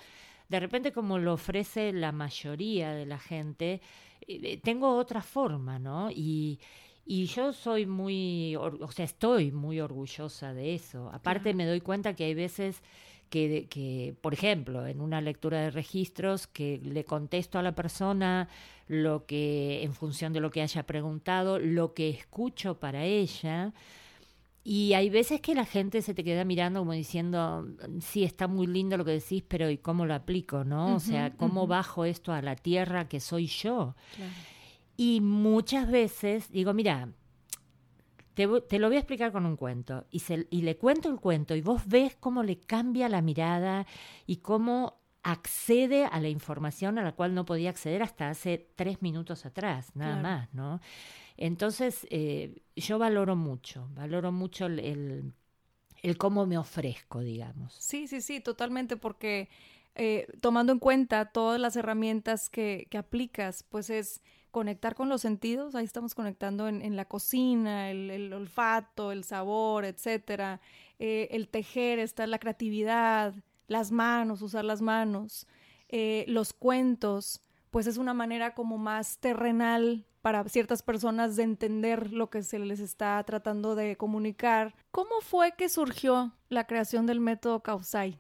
De 0.49 0.61
repente 0.61 0.93
como 0.93 1.19
lo 1.19 1.33
ofrece 1.33 1.93
la 1.93 2.13
mayoría 2.13 2.93
de 2.93 3.07
la 3.07 3.19
gente, 3.19 3.81
eh, 4.29 4.61
tengo 4.63 4.97
otra 4.97 5.23
forma, 5.23 5.81
¿no? 5.81 6.11
Y, 6.11 6.61
y 7.05 7.27
yo 7.27 7.53
soy 7.53 7.87
muy, 7.87 8.57
o 8.57 8.91
sea, 8.93 9.05
estoy 9.05 9.53
muy 9.53 9.81
orgullosa 9.81 10.53
de 10.53 10.75
eso. 10.75 11.11
Aparte 11.13 11.55
me 11.55 11.67
doy 11.67 11.81
cuenta 11.81 12.15
que 12.15 12.25
hay 12.25 12.35
veces 12.35 12.83
que, 13.31 13.67
que, 13.69 14.15
por 14.21 14.35
ejemplo, 14.35 14.87
en 14.87 15.01
una 15.01 15.21
lectura 15.21 15.61
de 15.61 15.71
registros, 15.71 16.47
que 16.47 16.81
le 16.83 17.05
contesto 17.05 17.59
a 17.59 17.63
la 17.63 17.75
persona 17.75 18.49
lo 18.87 19.25
que, 19.25 19.83
en 19.83 19.95
función 19.95 20.33
de 20.33 20.41
lo 20.41 20.51
que 20.51 20.63
haya 20.63 20.85
preguntado, 20.85 21.59
lo 21.59 21.95
que 21.95 22.11
escucho 22.11 22.79
para 22.79 23.05
ella. 23.05 23.73
Y 24.63 24.93
hay 24.93 25.09
veces 25.09 25.41
que 25.41 25.55
la 25.55 25.65
gente 25.65 26.03
se 26.03 26.13
te 26.13 26.23
queda 26.23 26.45
mirando 26.45 26.81
como 26.81 26.93
diciendo, 26.93 27.67
sí, 28.01 28.25
está 28.25 28.47
muy 28.47 28.67
lindo 28.67 28.97
lo 28.97 29.05
que 29.05 29.13
decís, 29.13 29.43
pero 29.47 29.71
¿y 29.71 29.79
cómo 29.79 30.07
lo 30.07 30.15
aplico? 30.15 30.65
¿No? 30.65 30.97
o 30.97 31.01
sea, 31.01 31.33
¿cómo 31.37 31.67
bajo 31.67 32.05
esto 32.05 32.33
a 32.33 32.43
la 32.43 32.57
tierra 32.57 33.09
que 33.09 33.21
soy 33.21 33.47
yo? 33.47 33.95
Y 35.01 35.23
muchas 35.23 35.91
veces 35.91 36.53
digo, 36.53 36.75
mira, 36.75 37.09
te, 38.35 38.47
lo 38.47 38.89
voy 38.89 38.97
a 38.97 38.99
explicar 38.99 39.33
con 39.33 39.47
un 39.47 39.57
cuento. 39.57 40.05
Y, 40.11 40.23
y 40.51 40.61
le 40.61 40.77
cuento 40.77 41.09
el 41.09 41.19
cuento 41.19 41.57
y 41.57 41.63
vos 41.63 41.87
ves 41.87 42.17
cómo 42.21 42.43
le 42.43 42.59
cambia 42.61 43.09
la 43.09 43.23
mirada 43.23 43.87
y 44.27 44.37
cómo 44.37 45.01
accede 45.23 46.05
a 46.05 46.21
la 46.21 46.29
información 46.29 46.99
a 46.99 47.03
la 47.03 47.13
cual 47.13 47.35
no 47.35 47.47
podía 47.47 47.71
acceder 47.71 48.03
hasta 48.03 48.29
hace 48.29 48.69
tres 48.77 49.01
minutos 49.01 49.47
atrás, 49.47 49.91
nada 49.97 50.21
más, 50.21 50.53
¿no? 50.53 50.83
Entonces, 51.39 52.07
eh, 52.11 52.61
yo 52.77 52.99
valoro 52.99 53.37
mucho, 53.37 53.89
valoro 53.95 54.33
mucho 54.33 54.67
el, 54.67 55.33
el, 56.03 56.19
cómo 56.19 56.45
me 56.45 56.59
ofrezco, 56.59 57.21
digamos. 57.21 57.73
Sí, 57.73 58.07
sí, 58.07 58.21
sí, 58.21 58.41
totalmente, 58.41 58.99
porque 58.99 59.49
eh, 59.95 60.27
tomando 60.43 60.75
en 60.75 60.79
cuenta 60.79 61.33
todas 61.33 61.59
las 61.59 61.75
herramientas 61.77 62.51
que, 62.51 62.87
que 62.91 62.99
aplicas, 62.99 63.65
pues 63.71 63.89
es 63.89 64.21
conectar 64.51 64.95
con 64.95 65.09
los 65.09 65.21
sentidos, 65.21 65.75
ahí 65.75 65.85
estamos 65.85 66.15
conectando 66.15 66.69
en, 66.69 66.97
la 66.97 67.05
cocina, 67.05 67.91
el, 67.91 68.33
olfato, 68.33 69.13
el 69.13 69.25
sabor, 69.25 69.85
etcétera, 69.85 70.61
eh, 70.99 71.29
el 71.31 71.49
tejer, 71.49 71.99
está 71.99 72.27
la 72.27 72.39
creatividad, 72.39 73.35
las 73.69 73.93
manos, 73.93 74.43
usar 74.43 74.65
las 74.65 74.83
manos, 74.83 75.47
eh, 75.89 76.25
los 76.29 76.53
cuentos, 76.53 77.41
pues 77.71 77.87
es 77.87 77.97
una 77.97 78.15
manera 78.15 78.55
como 78.55 78.79
más 78.79 79.19
terrenal 79.19 80.07
para 80.23 80.45
ciertas 80.49 80.83
personas 80.83 81.37
de 81.37 81.45
entender 81.45 82.13
lo 82.13 82.31
que 82.31 82.43
se 82.43 82.59
les 82.59 82.81
está 82.81 83.23
tratando 83.25 83.75
de 83.75 83.97
comunicar. 83.97 84.75
¿Cómo 84.91 85.21
fue 85.23 85.53
que 85.57 85.69
surgió 85.69 86.33
la 86.49 86.67
creación 86.67 87.07
del 87.07 87.21
método 87.21 87.61
Kausai? 87.61 88.19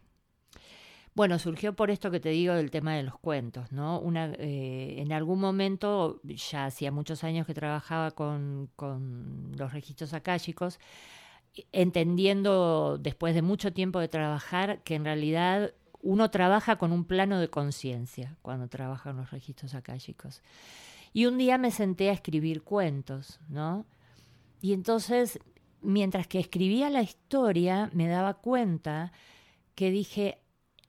Bueno, 1.20 1.38
surgió 1.38 1.74
por 1.74 1.90
esto 1.90 2.10
que 2.10 2.18
te 2.18 2.30
digo 2.30 2.54
del 2.54 2.70
tema 2.70 2.94
de 2.94 3.02
los 3.02 3.18
cuentos, 3.18 3.70
¿no? 3.72 4.02
Eh, 4.38 4.94
en 5.00 5.12
algún 5.12 5.38
momento, 5.38 6.18
ya 6.24 6.64
hacía 6.64 6.90
muchos 6.90 7.24
años 7.24 7.46
que 7.46 7.52
trabajaba 7.52 8.12
con, 8.12 8.70
con 8.74 9.52
los 9.54 9.74
registros 9.74 10.14
akáshicos, 10.14 10.78
entendiendo 11.72 12.96
después 12.96 13.34
de 13.34 13.42
mucho 13.42 13.70
tiempo 13.70 14.00
de 14.00 14.08
trabajar 14.08 14.82
que 14.82 14.94
en 14.94 15.04
realidad 15.04 15.74
uno 16.00 16.30
trabaja 16.30 16.76
con 16.76 16.90
un 16.90 17.04
plano 17.04 17.38
de 17.38 17.48
conciencia 17.48 18.38
cuando 18.40 18.68
trabaja 18.68 19.10
en 19.10 19.18
los 19.18 19.30
registros 19.30 19.74
akáshicos. 19.74 20.40
Y 21.12 21.26
un 21.26 21.36
día 21.36 21.58
me 21.58 21.70
senté 21.70 22.08
a 22.08 22.14
escribir 22.14 22.62
cuentos, 22.62 23.40
¿no? 23.50 23.84
Y 24.62 24.72
entonces, 24.72 25.38
mientras 25.82 26.26
que 26.26 26.38
escribía 26.38 26.88
la 26.88 27.02
historia, 27.02 27.90
me 27.92 28.08
daba 28.08 28.38
cuenta 28.38 29.12
que 29.74 29.90
dije, 29.90 30.38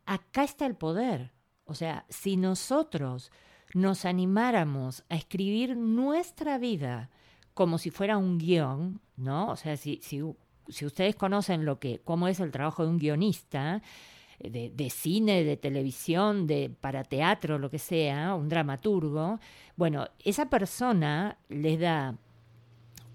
acá 0.05 0.43
está 0.43 0.65
el 0.65 0.75
poder. 0.75 1.31
O 1.65 1.73
sea, 1.73 2.05
si 2.09 2.37
nosotros 2.37 3.31
nos 3.73 4.05
animáramos 4.05 5.03
a 5.09 5.15
escribir 5.15 5.77
nuestra 5.77 6.57
vida 6.57 7.09
como 7.53 7.77
si 7.77 7.91
fuera 7.91 8.17
un 8.17 8.37
guion, 8.37 9.01
¿no? 9.15 9.49
O 9.49 9.55
sea, 9.55 9.77
si, 9.77 9.99
si, 10.01 10.21
si 10.67 10.85
ustedes 10.85 11.15
conocen 11.15 11.65
lo 11.65 11.79
que, 11.79 11.99
cómo 12.03 12.27
es 12.27 12.39
el 12.39 12.51
trabajo 12.51 12.83
de 12.83 12.89
un 12.89 12.97
guionista, 12.97 13.81
de, 14.49 14.89
cine, 14.89 15.43
de 15.43 15.57
televisión, 15.57 16.47
de 16.47 16.69
para 16.69 17.03
teatro, 17.03 17.59
lo 17.59 17.69
que 17.69 17.79
sea, 17.79 18.35
un 18.35 18.49
dramaturgo, 18.49 19.39
bueno, 19.75 20.07
esa 20.23 20.49
persona 20.49 21.37
le 21.49 21.77
da 21.77 22.15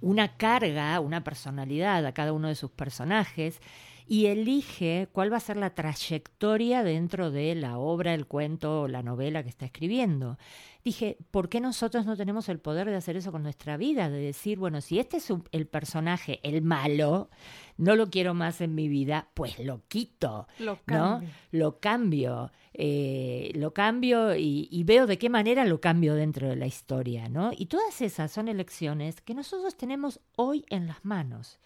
una 0.00 0.36
carga, 0.36 1.00
una 1.00 1.24
personalidad 1.24 2.04
a 2.06 2.12
cada 2.12 2.32
uno 2.32 2.48
de 2.48 2.54
sus 2.54 2.70
personajes 2.70 3.60
y 4.08 4.26
elige 4.26 5.08
cuál 5.12 5.32
va 5.32 5.38
a 5.38 5.40
ser 5.40 5.56
la 5.56 5.74
trayectoria 5.74 6.84
dentro 6.84 7.32
de 7.32 7.54
la 7.56 7.78
obra, 7.78 8.14
el 8.14 8.26
cuento 8.26 8.82
o 8.82 8.88
la 8.88 9.02
novela 9.02 9.42
que 9.42 9.48
está 9.48 9.66
escribiendo. 9.66 10.38
Dije, 10.84 11.18
¿por 11.32 11.48
qué 11.48 11.60
nosotros 11.60 12.06
no 12.06 12.16
tenemos 12.16 12.48
el 12.48 12.60
poder 12.60 12.88
de 12.88 12.94
hacer 12.94 13.16
eso 13.16 13.32
con 13.32 13.42
nuestra 13.42 13.76
vida? 13.76 14.08
De 14.08 14.18
decir, 14.18 14.58
bueno, 14.58 14.80
si 14.80 15.00
este 15.00 15.16
es 15.16 15.32
el 15.50 15.66
personaje, 15.66 16.38
el 16.44 16.62
malo, 16.62 17.30
no 17.76 17.96
lo 17.96 18.08
quiero 18.08 18.32
más 18.34 18.60
en 18.60 18.76
mi 18.76 18.86
vida, 18.86 19.28
pues 19.34 19.58
lo 19.58 19.82
quito, 19.88 20.46
lo 20.60 20.78
cambio. 20.84 21.28
¿no? 21.28 21.34
Lo 21.50 21.80
cambio, 21.80 22.52
eh, 22.74 23.50
lo 23.56 23.74
cambio 23.74 24.36
y, 24.36 24.68
y, 24.70 24.84
veo 24.84 25.08
de 25.08 25.18
qué 25.18 25.28
manera 25.28 25.64
lo 25.64 25.80
cambio 25.80 26.14
dentro 26.14 26.48
de 26.48 26.54
la 26.54 26.66
historia, 26.66 27.28
¿no? 27.28 27.50
Y 27.56 27.66
todas 27.66 28.00
esas 28.00 28.30
son 28.30 28.46
elecciones 28.46 29.20
que 29.20 29.34
nosotros 29.34 29.76
tenemos 29.76 30.20
hoy 30.36 30.64
en 30.68 30.86
las 30.86 31.04
manos. 31.04 31.58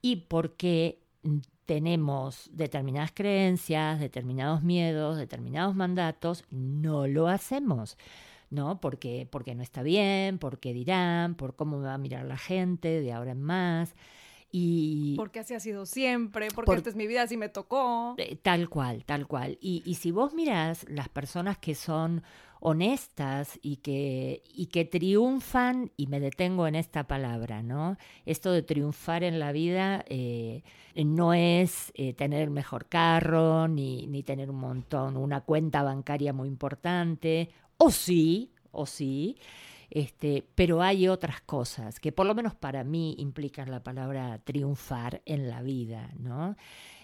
Y 0.00 0.16
porque 0.28 1.00
tenemos 1.70 2.50
determinadas 2.52 3.12
creencias, 3.14 4.00
determinados 4.00 4.60
miedos, 4.60 5.16
determinados 5.16 5.76
mandatos, 5.76 6.44
no 6.50 7.06
lo 7.06 7.28
hacemos. 7.28 7.96
¿no? 8.50 8.80
Porque, 8.80 9.28
porque 9.30 9.54
no 9.54 9.62
está 9.62 9.84
bien, 9.84 10.38
porque 10.38 10.74
dirán, 10.74 11.36
por 11.36 11.54
cómo 11.54 11.78
me 11.78 11.86
va 11.86 11.94
a 11.94 11.98
mirar 11.98 12.24
la 12.24 12.36
gente 12.36 13.00
de 13.00 13.12
ahora 13.12 13.30
en 13.30 13.42
más. 13.42 13.94
Y 14.50 15.14
porque 15.16 15.38
así 15.38 15.54
ha 15.54 15.60
sido 15.60 15.86
siempre, 15.86 16.48
porque 16.52 16.74
esta 16.74 16.90
es 16.90 16.96
mi 16.96 17.06
vida, 17.06 17.22
así 17.22 17.36
me 17.36 17.48
tocó. 17.48 18.16
Eh, 18.18 18.34
tal 18.42 18.68
cual, 18.68 19.04
tal 19.04 19.28
cual. 19.28 19.56
Y, 19.60 19.84
y 19.86 19.94
si 19.94 20.10
vos 20.10 20.34
mirás 20.34 20.84
las 20.88 21.08
personas 21.08 21.56
que 21.56 21.76
son 21.76 22.24
honestas 22.60 23.58
y 23.62 23.76
que, 23.76 24.42
y 24.54 24.66
que 24.66 24.84
triunfan, 24.84 25.90
y 25.96 26.06
me 26.06 26.20
detengo 26.20 26.66
en 26.66 26.74
esta 26.74 27.06
palabra, 27.06 27.62
¿no? 27.62 27.96
Esto 28.26 28.52
de 28.52 28.62
triunfar 28.62 29.24
en 29.24 29.38
la 29.38 29.52
vida 29.52 30.04
eh, 30.08 30.62
no 30.94 31.34
es 31.34 31.92
eh, 31.94 32.12
tener 32.12 32.42
el 32.42 32.50
mejor 32.50 32.86
carro, 32.86 33.66
ni, 33.66 34.06
ni 34.06 34.22
tener 34.22 34.50
un 34.50 34.60
montón, 34.60 35.16
una 35.16 35.40
cuenta 35.40 35.82
bancaria 35.82 36.32
muy 36.32 36.48
importante, 36.48 37.50
o 37.78 37.90
sí, 37.90 38.52
o 38.72 38.86
sí, 38.86 39.36
este, 39.90 40.46
pero 40.54 40.82
hay 40.82 41.08
otras 41.08 41.40
cosas 41.40 41.98
que 41.98 42.12
por 42.12 42.26
lo 42.26 42.34
menos 42.34 42.54
para 42.54 42.84
mí 42.84 43.16
implican 43.18 43.70
la 43.70 43.82
palabra 43.82 44.38
triunfar 44.44 45.20
en 45.26 45.48
la 45.48 45.62
vida, 45.62 46.12
¿no? 46.18 46.56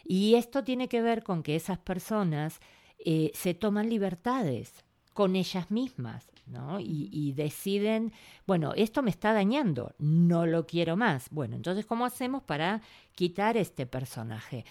Y 0.04 0.36
esto 0.36 0.62
tiene 0.62 0.88
que 0.88 1.02
ver 1.02 1.24
con 1.24 1.42
que 1.42 1.56
esas 1.56 1.78
personas 1.78 2.60
eh, 3.04 3.32
se 3.34 3.54
toman 3.54 3.90
libertades, 3.90 4.84
con 5.16 5.34
ellas 5.34 5.70
mismas, 5.70 6.30
¿no? 6.46 6.78
Y, 6.78 7.32
deciden, 7.32 8.12
bueno, 8.46 8.74
esto 8.76 9.02
me 9.02 9.10
está 9.10 9.32
dañando, 9.32 9.94
no 9.98 10.46
lo 10.46 10.66
quiero 10.66 10.96
más. 10.96 11.28
Bueno, 11.30 11.56
entonces, 11.56 11.86
¿cómo 11.86 12.04
hacemos 12.04 12.42
para 12.44 12.82
quitar 13.16 13.56
este 13.56 13.86
personaje? 13.86 14.64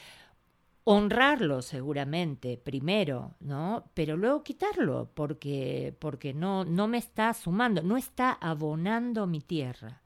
honrarlo 0.87 1.63
seguramente 1.63 2.57
primero, 2.57 3.33
¿no? 3.39 3.89
Pero 3.95 4.17
luego 4.17 4.43
quitarlo 4.43 5.09
porque, 5.15 5.95
porque 5.97 6.31
no, 6.31 6.63
no 6.63 6.87
me 6.87 6.99
está 6.99 7.33
sumando, 7.33 7.81
no 7.81 7.97
está 7.97 8.33
abonando 8.33 9.25
mi 9.25 9.41
tierra. 9.41 10.03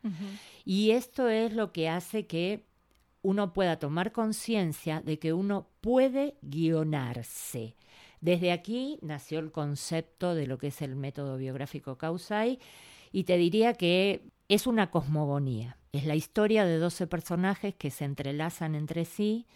Y 0.64 0.92
esto 0.92 1.28
es 1.28 1.52
lo 1.52 1.74
que 1.74 1.90
hace 1.90 2.28
que 2.28 2.64
uno 3.22 3.52
pueda 3.52 3.78
tomar 3.78 4.14
conciencia 4.14 5.02
de 5.02 5.20
que 5.20 5.34
uno 5.34 5.68
puede 5.82 6.38
guionarse. 6.42 7.76
Desde 8.22 8.52
aquí 8.52 9.00
nació 9.02 9.40
el 9.40 9.52
concepto 9.52 10.36
de 10.36 10.48
lo 10.48 10.58
que 10.58 10.68
es 10.68 10.82
el 10.82 10.96
método 10.96 11.38
biográfico 11.38 11.98
Causai 11.98 12.60
y 13.12 13.24
te 13.24 13.38
diría 13.38 13.74
que 13.74 14.22
es 14.48 14.68
una 14.68 14.92
cosmogonía. 14.92 15.78
Es 15.92 16.06
la 16.06 16.16
historia 16.16 16.66
de 16.66 16.78
12 16.78 17.08
personajes 17.08 17.76
que 17.76 17.92
se 17.92 18.06
entrelazan 18.06 18.76
entre 18.76 19.06
sí 19.06 19.48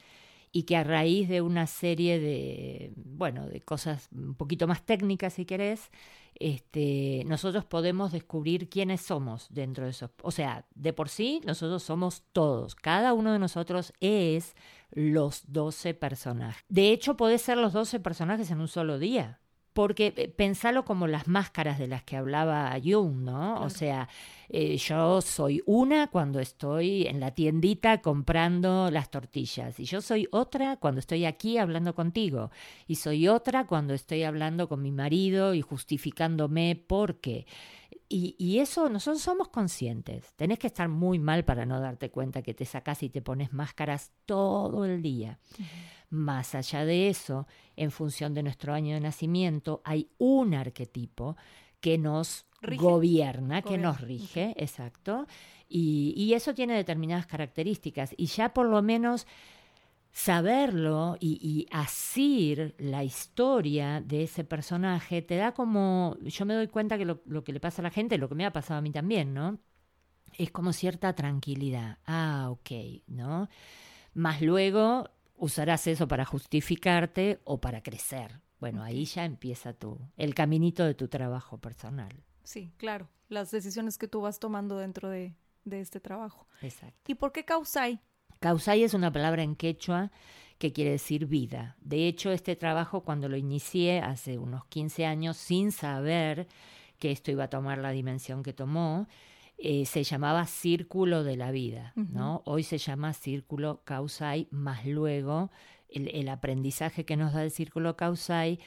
y 0.56 0.64
que 0.64 0.78
a 0.78 0.84
raíz 0.84 1.28
de 1.28 1.42
una 1.42 1.66
serie 1.66 2.20
de, 2.20 2.94
bueno, 2.96 3.48
de 3.48 3.60
cosas 3.60 4.08
un 4.14 4.36
poquito 4.36 4.68
más 4.68 4.86
técnicas, 4.86 5.34
si 5.34 5.46
querés, 5.46 5.90
este, 6.36 7.24
nosotros 7.26 7.66
podemos 7.66 8.12
descubrir 8.12 8.70
quiénes 8.70 9.02
somos 9.02 9.48
dentro 9.50 9.86
de 9.86 9.90
eso. 9.90 10.12
O 10.22 10.30
sea, 10.30 10.66
de 10.76 10.94
por 10.94 11.10
sí, 11.10 11.42
nosotros 11.44 11.82
somos 11.82 12.22
todos. 12.34 12.76
Cada 12.76 13.14
uno 13.14 13.34
de 13.34 13.40
nosotros 13.40 13.94
es 14.00 14.56
los 14.92 15.52
12 15.52 15.96
personajes. 15.96 16.64
De 16.70 16.92
hecho, 16.92 17.18
podés 17.18 17.42
ser 17.42 17.58
los 17.58 17.74
12 17.74 18.00
personajes 18.00 18.52
en 18.52 18.62
un 18.62 18.68
solo 18.68 19.00
día. 19.00 19.40
Porque 19.74 20.14
eh, 20.16 20.28
pensalo 20.28 20.86
como 20.86 21.08
las 21.08 21.28
máscaras 21.28 21.80
de 21.80 21.88
las 21.88 22.04
que 22.04 22.16
hablaba 22.16 22.76
Jung, 22.84 23.24
¿no? 23.24 23.62
O 23.62 23.70
sea, 23.70 24.08
eh, 24.50 24.78
yo 24.78 25.20
soy 25.22 25.64
una 25.66 26.08
cuando 26.08 26.40
estoy 26.40 27.08
en 27.08 27.20
la 27.20 27.32
tiendita 27.32 28.02
comprando 28.02 28.92
las 28.92 29.10
tortillas 29.10 29.80
y 29.80 29.86
yo 29.86 30.00
soy 30.00 30.28
otra 30.32 30.78
cuando 30.78 31.00
estoy 31.00 31.26
aquí 31.26 31.58
hablando 31.58 31.96
contigo 31.96 32.52
y 32.88 32.96
soy 32.96 33.28
otra 33.28 33.66
cuando 33.66 33.96
estoy 33.96 34.22
hablando 34.24 34.70
con 34.70 34.82
mi 34.82 34.92
marido 34.92 35.54
y 35.56 35.62
justificándome 35.62 36.76
porque... 36.88 37.48
Y, 38.10 38.36
y, 38.38 38.60
eso 38.60 38.90
nosotros 38.90 39.24
somos 39.24 39.48
conscientes. 39.48 40.34
Tenés 40.36 40.60
que 40.60 40.68
estar 40.68 40.88
muy 40.88 41.18
mal 41.18 41.46
para 41.46 41.66
no 41.66 41.80
darte 41.80 42.12
cuenta 42.12 42.44
que 42.44 42.54
te 42.54 42.66
sacas 42.66 43.02
y 43.02 43.10
te 43.10 43.24
pones 43.24 43.54
máscaras 43.54 44.12
todo 44.28 44.86
el 44.86 45.02
día. 45.02 45.40
Más 46.14 46.54
allá 46.54 46.86
de 46.86 47.10
eso, 47.10 47.48
en 47.76 47.90
función 47.90 48.36
de 48.36 48.44
nuestro 48.44 48.72
año 48.72 48.94
de 48.94 49.00
nacimiento, 49.00 49.82
hay 49.84 50.10
un 50.20 50.54
arquetipo 50.54 51.36
que 51.80 51.98
nos 51.98 52.46
gobierna, 52.78 53.64
que 53.64 53.80
nos 53.80 54.00
rige, 54.00 54.54
exacto. 54.58 55.26
Y, 55.68 56.32
eso 56.36 56.54
tiene 56.54 56.76
determinadas 56.76 57.26
características. 57.26 58.14
Y 58.16 58.28
ya 58.28 58.54
por 58.54 58.68
lo 58.68 58.84
menos 58.84 59.26
saberlo 60.12 61.18
y, 61.20 61.66
asir 61.72 62.76
la 62.78 63.04
historia 63.04 64.00
de 64.00 64.26
ese 64.26 64.44
personaje 64.44 65.24
te 65.24 65.36
da 65.36 65.56
como, 65.56 66.16
yo 66.22 66.46
me 66.46 66.54
doy 66.54 66.68
cuenta 66.68 67.00
que 67.00 67.06
lo, 67.06 67.24
lo, 67.26 67.44
que 67.44 67.54
le 67.54 67.60
pasa 67.60 67.82
a 67.82 67.86
la 67.86 67.90
gente, 67.90 68.20
lo 68.20 68.30
que 68.30 68.36
me 68.36 68.46
ha 68.46 68.54
pasado 68.54 68.78
a 68.78 68.82
mí 68.82 68.92
también, 68.92 69.34
¿no? 69.34 69.58
Es 70.38 70.52
como 70.52 70.74
cierta 70.74 71.16
tranquilidad. 71.16 71.98
Ah, 72.06 72.50
ok, 72.52 73.02
¿no? 73.08 73.50
Más 74.14 74.44
luego 74.44 75.10
usarás 75.44 75.88
eso 75.88 76.08
para 76.08 76.24
justificarte 76.24 77.42
o 77.44 77.60
para 77.60 77.84
crecer. 77.84 78.40
Bueno, 78.62 78.82
ahí 78.82 79.04
ya 79.04 79.26
empieza 79.26 79.74
tu, 79.74 80.00
el 80.16 80.34
caminito 80.34 80.86
de 80.86 80.94
tu 80.94 81.10
trabajo 81.10 81.58
personal. 81.58 82.24
Sí, 82.44 82.72
claro, 82.78 83.10
las 83.28 83.52
decisiones 83.52 83.98
que 83.98 84.08
tú 84.08 84.22
vas 84.22 84.40
tomando 84.40 84.78
dentro 84.78 85.10
de, 85.10 85.36
de 85.66 85.82
este 85.82 86.00
trabajo. 86.00 86.48
Exacto. 86.62 87.12
¿Y 87.12 87.16
por 87.16 87.34
qué 87.34 87.44
causai? 87.44 88.00
Causai 88.40 88.84
es 88.84 88.94
una 88.94 89.12
palabra 89.12 89.44
en 89.44 89.58
quechua 89.58 90.12
que 90.60 90.72
quiere 90.72 90.92
decir 90.92 91.26
vida. 91.26 91.76
De 91.82 92.08
hecho, 92.08 92.32
este 92.32 92.56
trabajo 92.56 93.02
cuando 93.04 93.28
lo 93.28 93.36
inicié 93.36 94.00
hace 94.00 94.38
unos 94.38 94.66
15 94.68 95.06
años 95.06 95.36
sin 95.36 95.74
saber 95.74 96.48
que 97.00 97.12
esto 97.12 97.32
iba 97.32 97.46
a 97.46 97.50
tomar 97.50 97.80
la 97.80 97.92
dimensión 97.92 98.44
que 98.44 98.54
tomó, 98.54 99.10
eh, 99.66 99.86
se 99.86 100.04
llamaba 100.04 100.46
Círculo 100.46 101.24
de 101.24 101.38
la 101.38 101.52
Vida, 101.52 101.94
¿no? 101.96 102.42
Hoy 102.44 102.64
se 102.64 102.78
llama 102.78 103.14
Círculo 103.14 103.82
Causai, 103.86 104.50
más 104.52 104.86
luego 104.86 105.52
el, 105.88 106.28
aprendizaje 106.28 107.06
que 107.06 107.16
nos 107.16 107.32
da 107.32 107.46
el 107.46 107.52
Círculo 107.52 107.96
Causai, 107.96 108.60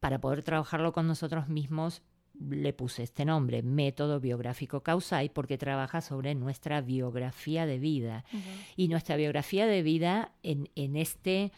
para 0.00 0.20
poder 0.20 0.42
trabajarlo 0.42 0.92
con 0.92 1.06
nosotros 1.06 1.48
mismos, 1.48 2.02
le 2.34 2.72
puse 2.72 3.04
este 3.04 3.24
nombre, 3.24 3.62
Método 3.62 4.18
Biográfico 4.18 4.82
Causai, 4.82 5.28
porque 5.28 5.56
trabaja 5.56 6.00
sobre 6.00 6.34
nuestra 6.34 6.80
biografía 6.80 7.64
de 7.64 7.78
vida. 7.78 8.24
Y 8.74 8.88
nuestra 8.88 9.14
biografía 9.14 9.68
de 9.68 9.82
vida 9.84 10.32
en, 10.42 10.68
en 10.74 10.96
este 10.96 11.52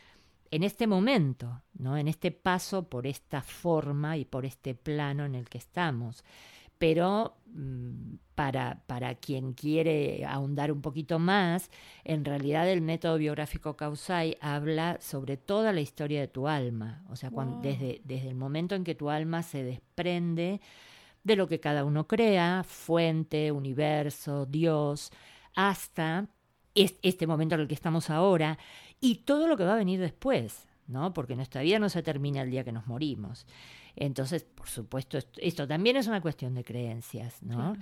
en 0.51 0.65
este 0.65 0.87
momento, 0.87 1.63
¿no? 1.73 1.97
en 1.97 2.09
este 2.09 2.31
paso 2.31 2.91
por 2.91 3.07
esta 3.07 3.41
forma 3.41 4.19
y 4.19 4.27
por 4.27 4.45
este 4.45 4.75
plano 4.75 5.25
en 5.25 5.35
el 5.35 5.49
que 5.49 5.57
estamos 5.57 6.25
pero 6.83 7.37
mm, 7.55 8.15
para, 8.35 8.83
para, 8.89 9.15
quien 9.15 9.53
quiere 9.53 10.25
ahondar 10.27 10.73
un 10.73 10.83
poquito 10.83 11.21
más, 11.21 11.71
en 12.03 12.25
realidad 12.25 12.69
el 12.69 12.81
método 12.81 13.19
biográfico 13.19 13.77
Causai 13.77 14.37
habla 14.41 14.99
sobre 15.01 15.37
toda 15.37 15.73
la 15.73 15.81
historia 15.81 16.19
de 16.19 16.27
tu 16.27 16.49
alma, 16.49 17.05
o 17.09 17.15
sea, 17.15 17.31
desde, 17.63 18.01
desde 18.03 18.29
el 18.29 18.35
momento 18.35 18.75
en 18.75 18.83
que 18.83 18.97
tu 18.97 19.11
alma 19.11 19.45
se 19.45 19.63
desprende 19.63 20.61
de 21.23 21.37
lo 21.37 21.47
que 21.47 21.61
cada 21.61 21.85
uno 21.85 22.09
crea, 22.09 22.65
fuente, 22.65 23.53
universo, 23.53 24.45
Dios, 24.45 25.13
hasta 25.55 26.27
este 26.75 27.29
momento 27.29 27.55
en 27.55 27.61
el 27.61 27.69
que 27.69 27.75
estamos 27.75 28.11
ahora 28.11 28.59
y 29.01 29.19
todo 29.19 29.47
lo 29.47 29.57
que 29.57 29.63
va 29.63 29.75
a 29.75 29.77
venir 29.77 30.01
después, 30.01 30.67
¿no? 30.89 31.13
Porque 31.13 31.37
nuestra 31.37 31.63
vida 31.63 31.79
no 31.79 31.89
se 31.89 32.03
termina 32.03 32.43
el 32.43 32.51
día 32.51 32.65
que 32.65 32.73
nos 32.73 32.89
morimos. 32.89 33.47
Entonces, 33.97 34.45
por 34.45 34.69
supuesto, 34.69 35.19
esto, 35.37 35.69
también 35.69 35.97
es 35.97 36.07
una 36.07 36.21
cuestión 36.21 36.55
de 36.55 36.65
creencias, 36.65 37.43
¿no? 37.43 37.77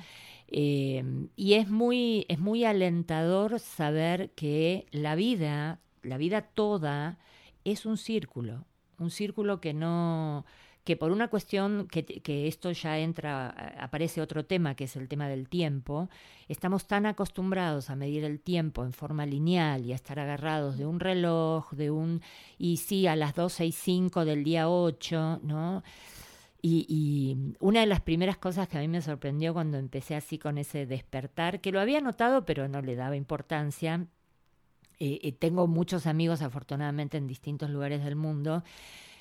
Eh, 0.49 1.05
y 1.37 1.55
es 1.55 1.69
muy, 1.69 2.27
es 2.29 2.39
muy 2.39 2.65
alentador 2.65 3.61
saber 3.61 4.31
que 4.31 4.87
la 4.91 5.15
vida, 5.15 5.81
la 6.03 6.19
vida 6.19 6.43
toda, 6.43 7.19
es 7.65 7.87
un 7.87 7.97
círculo. 7.97 8.65
un 8.99 9.11
círculo 9.11 9.61
que 9.61 9.73
no 9.73 10.45
que 10.85 10.97
por 10.97 11.13
una 11.13 11.29
cuestión 11.29 11.87
que, 11.89 12.05
que, 12.05 12.49
esto 12.49 12.73
ya 12.73 12.99
entra, 12.99 13.49
aparece 13.79 14.21
otro 14.21 14.45
tema, 14.45 14.75
que 14.75 14.85
es 14.85 14.97
el 14.97 15.09
tema 15.09 15.29
del 15.29 15.49
tiempo, 15.49 16.09
estamos 16.49 16.87
tan 16.87 17.07
acostumbrados 17.07 17.91
a 17.91 17.97
medir 17.97 18.25
el 18.25 18.41
tiempo 18.41 18.85
en 18.85 18.93
forma 18.93 19.27
lineal 19.27 19.85
y 19.85 19.93
a 19.93 19.95
estar 19.95 20.19
agarrados 20.19 20.79
de 20.79 20.87
un 20.87 20.99
reloj, 21.01 21.71
de 21.73 21.91
un, 21.91 22.23
y 22.59 22.79
sí, 22.79 23.07
a 23.07 23.17
las 23.17 23.35
12 23.35 23.67
y 23.67 23.73
5 23.73 24.25
del 24.25 24.43
día 24.43 24.69
8, 24.71 25.41
¿no? 25.43 25.83
Y, 26.63 27.55
una 27.59 27.81
de 27.81 27.87
las 27.87 28.01
primeras 28.01 28.37
cosas 28.37 28.69
que 28.69 28.77
a 28.77 28.81
mí 28.81 28.89
me 28.89 29.01
sorprendió 29.01 29.55
cuando 29.55 29.79
empecé 29.79 30.15
así 30.15 30.39
con 30.39 30.59
ese 30.59 30.87
despertar, 30.87 31.61
que 31.61 31.73
lo 31.73 31.81
había 31.81 32.01
notado 32.01 32.45
pero 32.45 32.69
no 32.69 32.83
le 32.83 32.97
daba 32.97 33.17
importancia, 33.17 34.07
eh, 34.99 35.21
eh, 35.23 35.33
tengo 35.33 35.67
muchos 35.67 36.07
amigos 36.07 36.43
afortunadamente 36.43 37.17
en 37.17 37.27
distintos 37.27 37.71
lugares 37.71 38.05
del 38.05 38.17
mundo, 38.17 38.63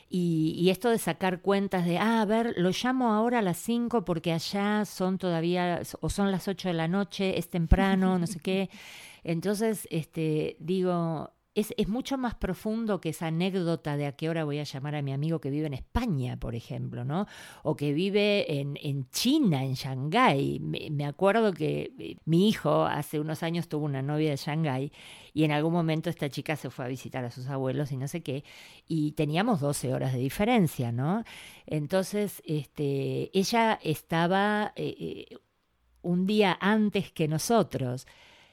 y, 0.09 0.69
esto 0.69 0.89
de 0.89 0.97
sacar 0.97 1.41
cuentas 1.41 1.85
de, 1.85 1.99
ah, 1.99 2.21
a 2.21 2.25
ver, 2.25 2.55
lo 2.57 2.71
llamo 2.71 3.13
ahora 3.13 3.39
a 3.39 3.41
las 3.43 3.57
5 3.57 4.05
porque 4.05 4.33
allá 4.33 4.83
son 4.85 5.19
todavía, 5.19 5.81
o 6.01 6.09
son 6.09 6.31
las 6.31 6.47
8 6.47 6.69
de 6.69 6.73
la 6.73 6.87
noche, 6.87 7.37
es 7.37 7.49
temprano, 7.49 8.17
no 8.17 8.25
sé 8.25 8.39
qué. 8.39 8.69
Entonces, 9.23 9.87
este, 9.91 10.57
digo, 10.59 11.31
es, 11.55 11.73
es, 11.77 11.87
mucho 11.87 12.17
más 12.17 12.35
profundo 12.35 13.01
que 13.01 13.09
esa 13.09 13.27
anécdota 13.27 13.97
de 13.97 14.05
a 14.05 14.11
qué 14.13 14.29
hora 14.29 14.43
voy 14.43 14.59
a 14.59 14.63
llamar 14.63 14.95
a 14.95 15.01
mi 15.01 15.11
amigo 15.11 15.41
que 15.41 15.49
vive 15.49 15.67
en 15.67 15.73
España, 15.73 16.37
por 16.37 16.55
ejemplo, 16.55 17.03
¿no? 17.03 17.25
O 17.63 17.75
que 17.75 17.91
vive 17.93 18.59
en, 18.59 18.77
en 18.81 19.09
China, 19.09 19.63
en 19.63 19.73
Shanghái. 19.73 20.59
Me, 20.59 21.05
acuerdo 21.05 21.51
que 21.53 21.91
eh, 21.97 22.15
mi 22.25 22.47
hijo 22.47 22.85
hace 22.85 23.19
unos 23.19 23.43
años 23.43 23.67
tuvo 23.67 23.85
una 23.85 24.01
novia 24.01 24.29
de 24.29 24.37
Shanghái 24.37 24.91
y 25.33 25.43
en 25.43 25.51
algún 25.51 25.73
momento 25.73 26.09
esta 26.09 26.29
chica 26.29 26.55
se 26.55 26.69
fue 26.69 26.85
a 26.85 26.87
visitar 26.87 27.25
a 27.25 27.31
sus 27.31 27.47
abuelos 27.47 27.91
y 27.91 27.97
no 27.97 28.07
sé 28.07 28.21
qué, 28.21 28.43
y 28.87 29.13
teníamos 29.13 29.59
12 29.59 29.93
horas 29.93 30.13
de 30.13 30.19
diferencia, 30.19 30.91
¿no? 30.91 31.23
Entonces, 31.65 32.41
este, 32.45 33.31
ella 33.37 33.79
estaba 33.83 34.73
eh, 34.75 34.95
eh, 34.99 35.37
un 36.01 36.25
día 36.25 36.57
antes 36.61 37.11
que 37.11 37.27
nosotros. 37.27 38.05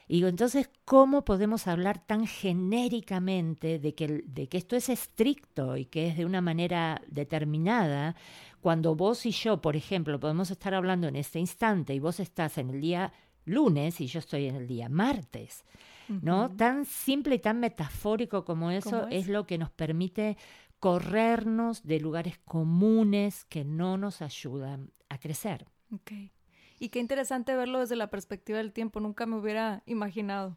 Y 0.09 0.17
digo, 0.17 0.29
entonces, 0.29 0.71
¿cómo 0.85 1.25
podemos 1.25 1.67
hablar 1.67 1.99
tan 1.99 2.27
genéricamente 2.27 3.79
de 3.79 3.95
que, 3.95 4.25
de 4.27 4.49
que 4.49 4.59
esto 4.59 4.77
es 4.77 4.89
estricto 4.89 5.77
y 5.77 5.87
que 5.87 6.09
es 6.09 6.17
de 6.17 6.25
una 6.25 6.41
manera 6.41 7.03
determinada, 7.09 8.15
cuando 8.61 8.95
vos 8.95 9.27
y 9.27 9.33
yo, 9.33 9.61
por 9.61 9.75
ejemplo, 9.77 10.21
podemos 10.21 10.51
estar 10.51 10.75
hablando 10.75 11.09
en 11.09 11.17
este 11.17 11.41
instante 11.41 11.93
y 11.93 11.99
vos 11.99 12.21
estás 12.21 12.59
en 12.59 12.71
el 12.71 12.81
día 12.81 13.13
lunes 13.45 14.01
y 14.01 14.07
yo 14.07 14.21
estoy 14.21 14.47
en 14.47 14.57
el 14.57 14.67
día 14.67 14.89
martes? 14.89 15.65
¿No? 16.09 16.53
Tan 16.53 16.85
simple 16.85 17.35
y 17.35 17.39
tan 17.41 17.59
metafórico 17.59 18.45
como 18.45 18.71
eso 18.71 19.09
es? 19.09 19.25
es 19.25 19.29
lo 19.29 19.45
que 19.45 19.59
nos 19.59 19.71
permite 19.71 20.37
corrernos 20.79 21.83
de 21.83 21.99
lugares 21.99 22.39
comunes 22.45 23.45
que 23.47 23.65
no 23.65 23.99
nos 23.99 24.23
ayudan 24.23 24.93
a 25.09 25.19
crecer. 25.19 25.67
Okay. 25.93 26.36
Y 26.79 26.91
qué 26.91 26.99
interesante 26.99 27.55
verlo 27.55 27.81
desde 27.81 27.97
la 27.97 28.11
perspectiva 28.11 28.59
del 28.59 28.73
tiempo, 28.73 29.01
nunca 29.01 29.27
me 29.27 29.37
hubiera 29.37 29.83
imaginado. 29.87 30.57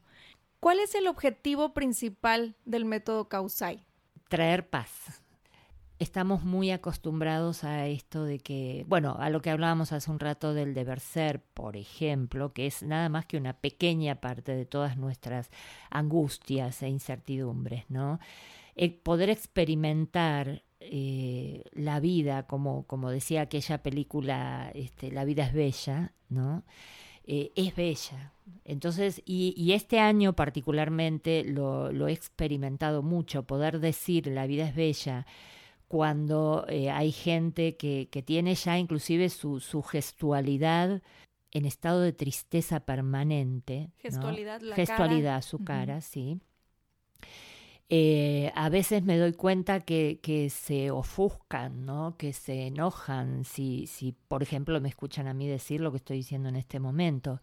¿Cuál 0.60 0.80
es 0.80 0.94
el 0.96 1.08
objetivo 1.08 1.74
principal 1.74 2.56
del 2.66 2.84
método 2.84 3.30
Kausai? 3.30 3.86
Traer 4.28 4.70
paz. 4.70 5.24
Estamos 6.00 6.44
muy 6.44 6.72
acostumbrados 6.72 7.64
a 7.64 7.88
esto 7.88 8.24
de 8.24 8.40
que, 8.40 8.86
bueno, 8.88 9.18
a 9.20 9.30
lo 9.30 9.42
que 9.42 9.50
hablábamos 9.50 9.92
hace 9.92 10.10
un 10.12 10.20
rato 10.20 10.54
del 10.54 10.74
deber 10.74 11.00
ser, 11.00 11.42
por 11.42 11.76
ejemplo, 11.76 12.54
que 12.54 12.68
es 12.68 12.84
nada 12.84 13.10
más 13.10 13.26
que 13.26 13.38
una 13.38 13.54
pequeña 13.54 14.16
parte 14.16 14.54
de 14.54 14.66
todas 14.66 14.98
nuestras 14.98 15.50
angustias 15.90 16.82
e 16.84 16.90
incertidumbres, 16.90 17.84
¿no? 17.90 18.20
El 18.76 18.94
poder 18.94 19.30
experimentar 19.30 20.64
eh, 20.80 21.63
la 21.74 22.00
vida, 22.00 22.48
como, 22.48 22.84
como 22.88 23.10
decía 23.10 23.42
aquella 23.42 23.84
película, 23.84 24.72
este, 24.74 25.12
La 25.12 25.26
vida 25.26 25.46
es 25.46 25.54
bella, 25.54 26.13
¿no? 26.30 26.63
Eh, 27.26 27.52
es 27.56 27.76
bella. 27.76 28.34
Entonces, 28.65 29.22
y, 29.26 29.74
este 29.74 30.00
año 30.00 30.34
particularmente 30.34 31.44
lo, 31.44 31.92
lo, 31.92 32.08
he 32.08 32.13
experimentado 32.13 33.04
mucho, 33.04 33.44
poder 33.44 33.80
decir 33.80 34.28
la 34.28 34.48
vida 34.48 34.68
es 34.68 34.76
bella 34.76 35.28
cuando 35.88 36.65
eh, 36.70 36.92
hay 36.92 37.12
gente 37.12 37.76
que, 37.76 38.10
que, 38.12 38.22
tiene 38.22 38.56
ya 38.56 38.78
inclusive 38.78 39.30
su, 39.30 39.60
su, 39.60 39.82
gestualidad 39.82 41.02
en 41.52 41.65
estado 41.65 42.02
de 42.02 42.13
tristeza 42.13 42.80
permanente. 42.80 43.92
Gestualidad, 43.98 44.62
la 44.62 44.76
Gestualidad, 44.76 45.42
su 45.42 45.63
cara, 45.63 46.02
sí. 46.02 46.39
Eh, 47.91 48.52
a 48.54 48.69
veces 48.69 49.04
me 49.04 49.17
doy 49.17 49.34
cuenta 49.34 49.80
que, 49.80 50.52
se 50.52 50.91
ofuscan, 50.91 51.86
¿no? 51.86 52.15
que 52.17 52.34
se 52.34 52.67
enojan 52.67 53.43
si, 53.45 53.88
si, 53.88 54.13
por 54.28 54.43
ejemplo, 54.43 54.80
me 54.80 54.89
escuchan 54.89 55.28
a 55.28 55.34
mí 55.34 55.47
decir 55.47 55.82
lo 55.82 55.89
que 55.91 55.97
estoy 55.97 56.17
diciendo 56.17 56.49
en 56.49 56.56
este 56.56 56.80
momento. 56.80 57.41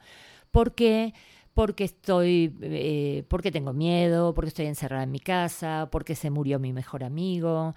¿Por 0.53 0.75
qué? 0.75 1.15
Porque 1.55 1.85
estoy, 1.85 2.57
eh, 2.63 3.25
porque 3.29 3.51
tengo 3.51 3.73
miedo, 3.73 4.35
porque 4.35 4.49
estoy 4.49 4.67
encerrada 4.67 5.03
en 5.05 5.11
mi 5.11 5.21
casa, 5.21 5.89
porque 5.91 6.15
se 6.15 6.31
murió 6.31 6.61
mi 6.61 6.73
mejor 6.73 7.03
amigo, 7.03 7.75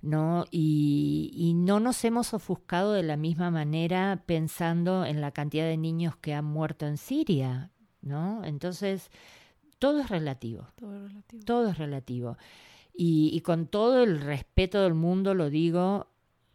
¿no? 0.00 0.44
Y, 0.50 1.32
y 1.34 1.54
no 1.54 1.80
nos 1.80 2.04
hemos 2.04 2.34
ofuscado 2.34 2.92
de 2.92 3.02
la 3.02 3.16
misma 3.16 3.50
manera 3.50 4.22
pensando 4.26 5.04
en 5.04 5.20
la 5.20 5.32
cantidad 5.32 5.66
de 5.66 5.76
niños 5.76 6.16
que 6.16 6.34
han 6.34 6.44
muerto 6.44 6.86
en 6.86 6.98
Siria, 6.98 7.70
¿no? 8.02 8.44
Entonces, 8.44 9.10
todo 9.82 9.98
es 9.98 10.10
relativo. 10.10 10.68
Todo 10.76 10.94
es 10.94 11.02
relativo. 11.08 11.44
Todo 11.44 11.68
es 11.70 11.78
relativo. 11.78 12.38
Y, 12.94 13.40
con 13.40 13.66
todo 13.66 14.04
el 14.04 14.20
respeto 14.20 14.80
del 14.80 14.94
mundo 14.94 15.34
lo 15.34 15.50
digo, 15.50 16.06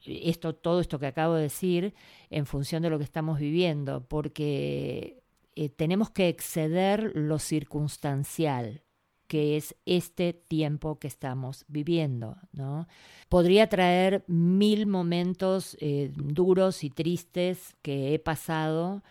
esto, 0.06 0.56
todo 0.56 0.80
esto 0.80 0.98
que 0.98 1.08
acabo 1.08 1.34
de 1.34 1.42
decir, 1.42 1.94
en 2.30 2.46
función 2.46 2.84
de 2.84 2.90
lo 2.90 2.98
que 2.98 3.04
estamos 3.04 3.38
viviendo, 3.38 4.06
porque 4.08 5.22
eh, 5.58 5.68
tenemos 5.68 6.10
que 6.10 6.30
exceder 6.30 7.12
lo 7.16 7.38
circunstancial, 7.38 8.84
que 9.28 9.58
es 9.58 9.76
este 9.86 10.32
tiempo 10.32 10.98
que 10.98 11.08
estamos 11.08 11.66
viviendo, 11.68 12.38
¿no? 12.54 12.88
Podría 13.28 13.68
traer 13.68 14.24
mil 14.28 14.88
momentos 14.88 15.76
eh, 15.82 16.14
duros 16.16 16.86
y 16.86 16.92
tristes 16.92 17.76
que 17.82 18.14
he 18.14 18.20
pasado 18.20 19.04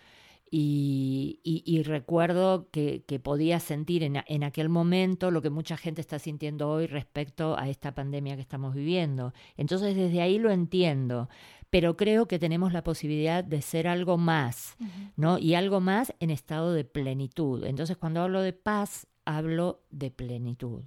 y, 0.51 1.83
recuerdo 1.85 2.69
que, 2.71 3.03
podía 3.23 3.59
sentir 3.61 4.03
en, 4.03 4.23
en, 4.27 4.45
aquel 4.45 4.69
momento 4.69 5.31
lo 5.31 5.43
que 5.43 5.51
mucha 5.51 5.77
gente 5.77 6.01
está 6.01 6.19
sintiendo 6.19 6.71
hoy 6.71 6.87
respecto 6.87 7.59
a 7.59 7.69
esta 7.69 7.95
pandemia 7.95 8.37
que 8.37 8.43
estamos 8.43 8.75
viviendo. 8.75 9.33
Entonces 9.57 9.97
desde 9.97 10.21
ahí 10.21 10.39
lo 10.39 10.51
entiendo, 10.51 11.29
pero 11.71 11.97
creo 11.97 12.29
que 12.29 12.39
tenemos 12.39 12.73
la 12.73 12.85
posibilidad 12.85 13.43
de 13.43 13.61
ser 13.61 13.89
algo 13.89 14.19
más, 14.19 14.77
¿no? 15.17 15.39
Y 15.39 15.55
algo 15.55 15.81
más 15.81 16.15
en 16.21 16.31
estado 16.31 16.73
de 16.73 16.85
plenitud. 16.85 17.65
Entonces 17.65 17.97
cuando 17.97 18.23
hablo 18.23 18.41
de 18.41 18.53
paz, 18.53 19.09
hablo 19.25 19.83
de 19.91 20.11
plenitud. 20.11 20.85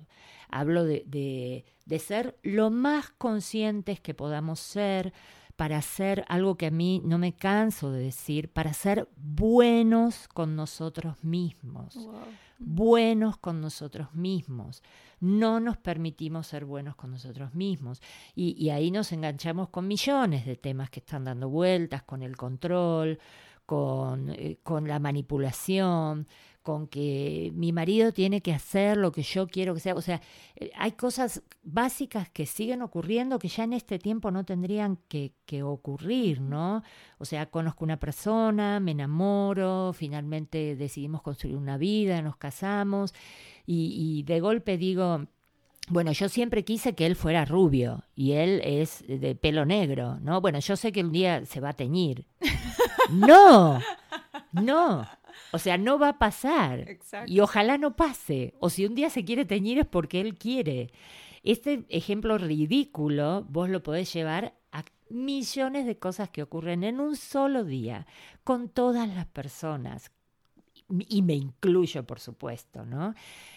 Hablo 0.49 0.83
de, 0.85 1.03
de, 1.05 1.65
de 1.85 1.99
ser 1.99 2.39
lo 2.41 2.71
más 2.71 3.11
conscientes 3.11 3.99
que 3.99 4.13
podamos 4.13 4.59
ser, 4.59 5.13
para 5.59 5.79
hacer 5.79 6.23
algo 6.29 6.55
que 6.55 6.67
a 6.67 6.71
mí 6.71 7.01
no 7.03 7.17
me 7.17 7.33
canso 7.33 7.91
de 7.91 7.99
decir, 7.99 8.49
para 8.49 8.71
ser 8.71 9.09
buenos 9.17 10.29
con 10.29 10.55
nosotros 10.55 11.21
mismos. 11.21 12.07
Buenos 12.59 13.35
con 13.35 13.59
nosotros 13.59 14.13
mismos. 14.13 14.81
No 15.19 15.59
nos 15.59 15.75
permitimos 15.75 16.47
ser 16.47 16.63
buenos 16.63 16.95
con 16.95 17.11
nosotros 17.11 17.53
mismos. 17.55 18.01
Y, 18.33 18.69
ahí 18.69 18.89
nos 18.89 19.11
enganchamos 19.11 19.67
con 19.67 19.85
millones 19.85 20.45
de 20.45 20.55
temas 20.55 20.89
que 20.89 21.01
están 21.01 21.25
dando 21.25 21.49
vueltas, 21.49 22.03
con 22.03 22.23
el 22.23 22.37
control, 22.37 23.19
con, 23.65 24.29
eh, 24.29 24.59
con 24.63 24.87
la 24.87 24.99
manipulación, 24.99 26.25
con 26.61 26.87
que 26.87 27.51
mi 27.55 27.71
marido 27.71 28.11
tiene 28.11 28.41
que 28.41 28.53
hacer 28.53 28.97
lo 28.97 29.11
que 29.11 29.23
yo 29.23 29.47
quiero 29.47 29.73
que 29.73 29.79
sea. 29.79 29.95
O 29.95 30.01
sea, 30.01 30.21
eh, 30.55 30.71
hay 30.75 30.91
cosas 30.91 31.41
básicas 31.63 32.29
que 32.29 32.45
siguen 32.45 32.81
ocurriendo 32.81 33.39
que 33.39 33.47
ya 33.47 33.63
en 33.63 33.73
este 33.73 33.97
tiempo 33.99 34.31
no 34.31 34.43
tendrían 34.43 34.97
que, 35.07 35.33
ocurrir, 35.63 36.41
¿no? 36.41 36.83
O 37.17 37.25
sea, 37.25 37.47
conozco 37.47 37.83
una 37.83 37.97
persona, 37.97 38.79
me 38.79 38.91
enamoro, 38.91 39.93
finalmente 39.93 40.75
decidimos 40.75 41.23
construir 41.23 41.55
una 41.55 41.77
vida, 41.77 42.21
nos 42.21 42.37
casamos 42.37 43.13
y, 43.65 44.23
de 44.23 44.39
golpe 44.39 44.77
digo... 44.77 45.25
Bueno, 45.91 46.11
yo 46.11 46.29
siempre 46.29 46.63
quise 46.63 46.93
que 46.93 47.07
él 47.07 47.15
fuera 47.15 47.45
rubio 47.45 48.03
y 48.13 48.33
él 48.33 48.61
es 48.63 49.03
de 49.07 49.33
pelo 49.33 49.65
negro, 49.65 50.19
¿no? 50.21 50.39
Bueno, 50.39 50.59
yo 50.59 50.75
sé 50.75 50.91
que 50.91 51.03
un 51.03 51.11
día 51.11 51.47
se 51.47 51.61
va 51.61 51.69
a 51.69 51.73
teñir. 51.73 52.27
no, 53.09 53.79
no. 54.51 55.07
O 55.51 55.59
sea, 55.59 55.77
no 55.77 55.97
va 55.97 56.09
a 56.09 56.19
pasar. 56.19 56.85
Y 57.25 57.39
ojalá 57.39 57.77
no 57.77 57.95
pase. 57.95 58.53
O 58.59 58.69
si 58.69 58.85
un 58.85 58.95
día 58.95 59.09
se 59.09 59.25
quiere 59.25 59.45
teñir 59.45 59.79
es 59.79 59.85
porque 59.85 60.21
él 60.21 60.37
quiere. 60.37 60.91
Este 61.43 61.85
ejemplo 61.89 62.37
ridículo 62.37 63.45
vos 63.49 63.69
lo 63.69 63.81
podés 63.81 64.13
llevar 64.13 64.53
a 64.71 64.83
millones 65.09 65.85
de 65.85 65.97
cosas 65.97 66.29
que 66.29 66.43
ocurren 66.43 66.83
en 66.83 66.99
un 66.99 67.15
solo 67.15 67.63
día, 67.63 68.05
con 68.43 68.69
todas 68.69 69.07
las 69.09 69.25
personas. 69.25 70.11
Y 71.07 71.21
me 71.21 71.35
incluyo, 71.35 72.05
por 72.05 72.19
supuesto, 72.19 72.85
¿no? 72.85 73.13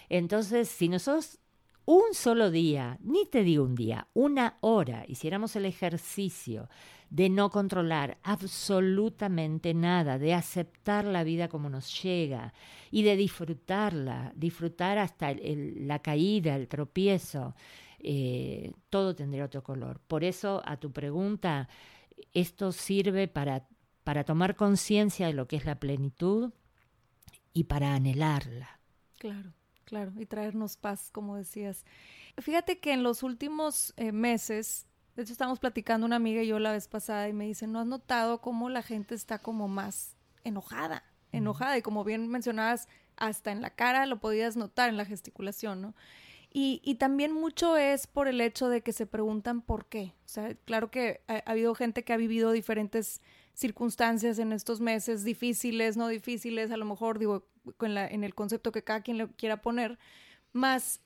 Entonces, 0.09 0.69
si 0.69 0.89
nosotros 0.89 1.39
un 1.85 2.15
solo 2.15 2.51
día, 2.51 2.99
ni 3.03 3.27
te 3.27 3.43
digo 3.43 3.65
un 3.65 3.75
día, 3.75 4.09
una 4.15 4.59
hora, 4.61 5.05
hiciéramos 5.09 5.57
el 5.57 5.67
ejercicio 5.67 6.69
de 7.11 7.29
no 7.29 7.51
controlar 7.51 8.19
absolutamente 8.23 9.75
nada, 9.75 10.19
de 10.19 10.33
aceptar 10.33 11.05
la 11.05 11.25
vida 11.25 11.49
como 11.49 11.69
nos 11.69 12.03
llega 12.03 12.55
y 12.91 13.03
de 13.03 13.17
disfrutarla, 13.17 14.33
disfrutar 14.35 14.97
hasta 14.99 15.35
la 15.35 15.99
caída, 15.99 16.57
el 16.57 16.69
tropiezo, 16.69 17.55
eh, 17.99 18.73
todo 18.89 19.15
tendría 19.15 19.45
otro 19.45 19.63
color. 19.63 20.01
Por 20.01 20.25
eso, 20.25 20.63
a 20.65 20.79
tu 20.79 20.91
pregunta, 20.91 21.69
esto 22.33 22.73
sirve 22.73 23.29
para, 23.29 23.69
para 24.05 24.25
tomar 24.25 24.57
conciencia 24.57 25.27
de 25.27 25.35
lo 25.35 25.47
que 25.47 25.57
es 25.57 25.67
la 25.67 25.79
plenitud 25.79 26.53
y 27.53 27.65
para 27.65 27.95
anhelarla. 27.95 28.81
Claro, 29.19 29.53
claro, 29.93 30.11
y 30.19 30.25
traernos 30.25 30.79
paz, 30.79 31.11
como 31.13 31.37
decías. 31.37 31.85
Fíjate 32.39 32.79
que 32.79 32.95
en 32.95 33.03
los 33.03 33.23
últimos 33.23 33.93
eh, 33.99 34.11
meses 34.11 34.87
de 35.15 35.23
hecho, 35.23 35.33
estábamos 35.33 35.59
platicando 35.59 36.07
una 36.07 36.17
amiga 36.17 36.43
y 36.43 36.47
yo 36.47 36.59
la 36.59 36.73
vez 36.73 36.89
pasada 36.89 37.29
y 37.29 37.35
me 37.35 37.45
dice, 37.45 37.67
¿no 37.67 37.79
has 37.81 37.87
notado 37.87 38.41
cómo 38.41 38.71
la 38.71 38.83
gente 38.83 39.15
está 39.15 39.39
como 39.39 39.69
más 39.69 40.17
enojada? 40.45 41.05
Enojada. 41.33 41.77
Y 41.77 41.83
como 41.83 42.05
bien 42.05 42.29
mencionabas, 42.29 42.89
hasta 43.17 43.53
en 43.53 43.61
la 43.61 43.69
cara 43.69 44.07
lo 44.07 44.21
podías 44.21 44.57
notar 44.57 44.89
en 44.89 44.97
la 44.97 45.05
gesticulación, 45.05 45.83
¿no? 45.83 45.95
Y, 46.55 46.81
y, 46.83 46.95
también 46.95 47.33
mucho 47.33 47.77
es 47.77 48.07
por 48.07 48.29
el 48.29 48.41
hecho 48.41 48.71
de 48.71 48.81
que 48.81 48.95
se 48.95 49.07
preguntan 49.07 49.61
por 49.61 49.87
qué. 49.87 50.15
O 50.25 50.29
sea, 50.29 50.55
claro 50.65 50.91
que 50.91 51.21
ha, 51.29 51.43
habido 51.51 51.75
gente 51.75 52.05
que 52.05 52.15
ha 52.15 52.19
vivido 52.19 52.53
diferentes 52.53 53.21
circunstancias 53.53 54.39
en 54.39 54.53
estos 54.53 54.81
meses, 54.81 55.25
difíciles, 55.25 55.99
no 55.99 56.09
difíciles, 56.09 56.71
a 56.71 56.79
lo 56.79 56.87
mejor 56.87 57.19
digo, 57.19 57.47
la, 57.81 58.07
en 58.07 58.25
el 58.25 58.35
concepto 58.35 58.73
que 58.73 58.85
cada 58.85 59.03
quien 59.03 59.19
le 59.19 59.29
quiera 59.33 59.63
poner, 59.63 59.99
más 60.53 61.01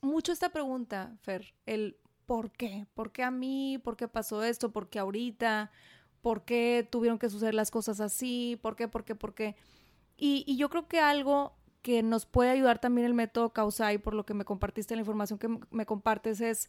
mucho 0.00 0.32
esta 0.32 0.50
pregunta, 0.50 1.16
Fer, 1.22 1.54
el 1.66 1.98
¿por 2.26 2.50
qué? 2.50 2.86
¿Por 2.94 3.12
qué 3.12 3.22
a 3.22 3.30
mí? 3.30 3.78
¿Por 3.82 3.96
qué 3.96 4.08
pasó 4.08 4.42
esto? 4.42 4.72
¿Por 4.72 4.90
qué 4.90 4.98
ahorita? 4.98 5.70
¿Por 6.20 6.44
qué 6.44 6.86
tuvieron 6.90 7.18
que 7.18 7.30
suceder 7.30 7.54
las 7.54 7.70
cosas 7.70 8.00
así? 8.00 8.58
¿Por 8.60 8.76
qué? 8.76 8.88
¿Por 8.88 9.04
qué? 9.04 9.14
¿Por 9.14 9.34
qué? 9.34 9.56
Y, 10.16 10.56
yo 10.56 10.68
creo 10.70 10.88
que 10.88 11.00
algo 11.00 11.54
que 11.82 12.02
nos 12.02 12.26
puede 12.26 12.50
ayudar 12.50 12.80
también 12.80 13.06
el 13.06 13.14
método 13.14 13.52
Causai, 13.52 13.98
por 13.98 14.14
lo 14.14 14.26
que 14.26 14.34
me 14.34 14.44
compartiste 14.44 14.96
la 14.96 15.02
información 15.02 15.38
que 15.38 15.48
me 15.70 15.86
compartes, 15.86 16.40
es 16.40 16.68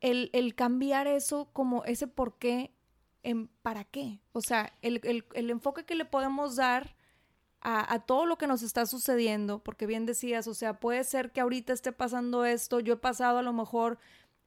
el, 0.00 0.54
cambiar 0.54 1.06
eso 1.06 1.48
como 1.52 1.84
ese 1.84 2.06
por 2.06 2.36
qué 2.38 2.74
en 3.22 3.48
para 3.62 3.84
qué. 3.84 4.20
O 4.32 4.40
sea, 4.40 4.72
el, 4.82 5.24
enfoque 5.34 5.84
que 5.84 5.94
le 5.94 6.04
podemos 6.04 6.56
dar 6.56 6.94
a, 7.62 7.98
todo 8.00 8.24
lo 8.24 8.38
que 8.38 8.46
nos 8.46 8.62
está 8.62 8.86
sucediendo, 8.86 9.62
porque 9.62 9.86
bien 9.86 10.06
decías, 10.06 10.46
o 10.46 10.54
sea, 10.54 10.80
puede 10.80 11.04
ser 11.04 11.30
que 11.30 11.40
ahorita 11.40 11.72
esté 11.72 11.92
pasando 11.92 12.44
esto, 12.46 12.80
yo 12.80 12.94
he 12.94 12.96
pasado 12.96 13.38
a 13.38 13.42
lo 13.42 13.52
mejor 13.52 13.98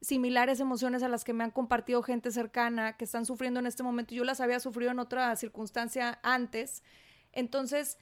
similares 0.01 0.59
emociones 0.59 1.03
a 1.03 1.07
las 1.07 1.23
que 1.23 1.33
me 1.33 1.43
han 1.43 1.51
compartido 1.51 2.01
gente 2.01 2.31
cercana 2.31 2.97
que 2.97 3.05
están 3.05 3.25
sufriendo 3.25 3.59
en 3.59 3.67
este 3.67 3.83
momento. 3.83 4.15
Yo 4.15 4.23
las 4.23 4.41
había 4.41 4.59
sufrido 4.59 4.91
en 4.91 4.99
otra 4.99 5.33
circunstancia 5.35 6.19
antes. 6.23 6.83
Entonces, 7.31 7.97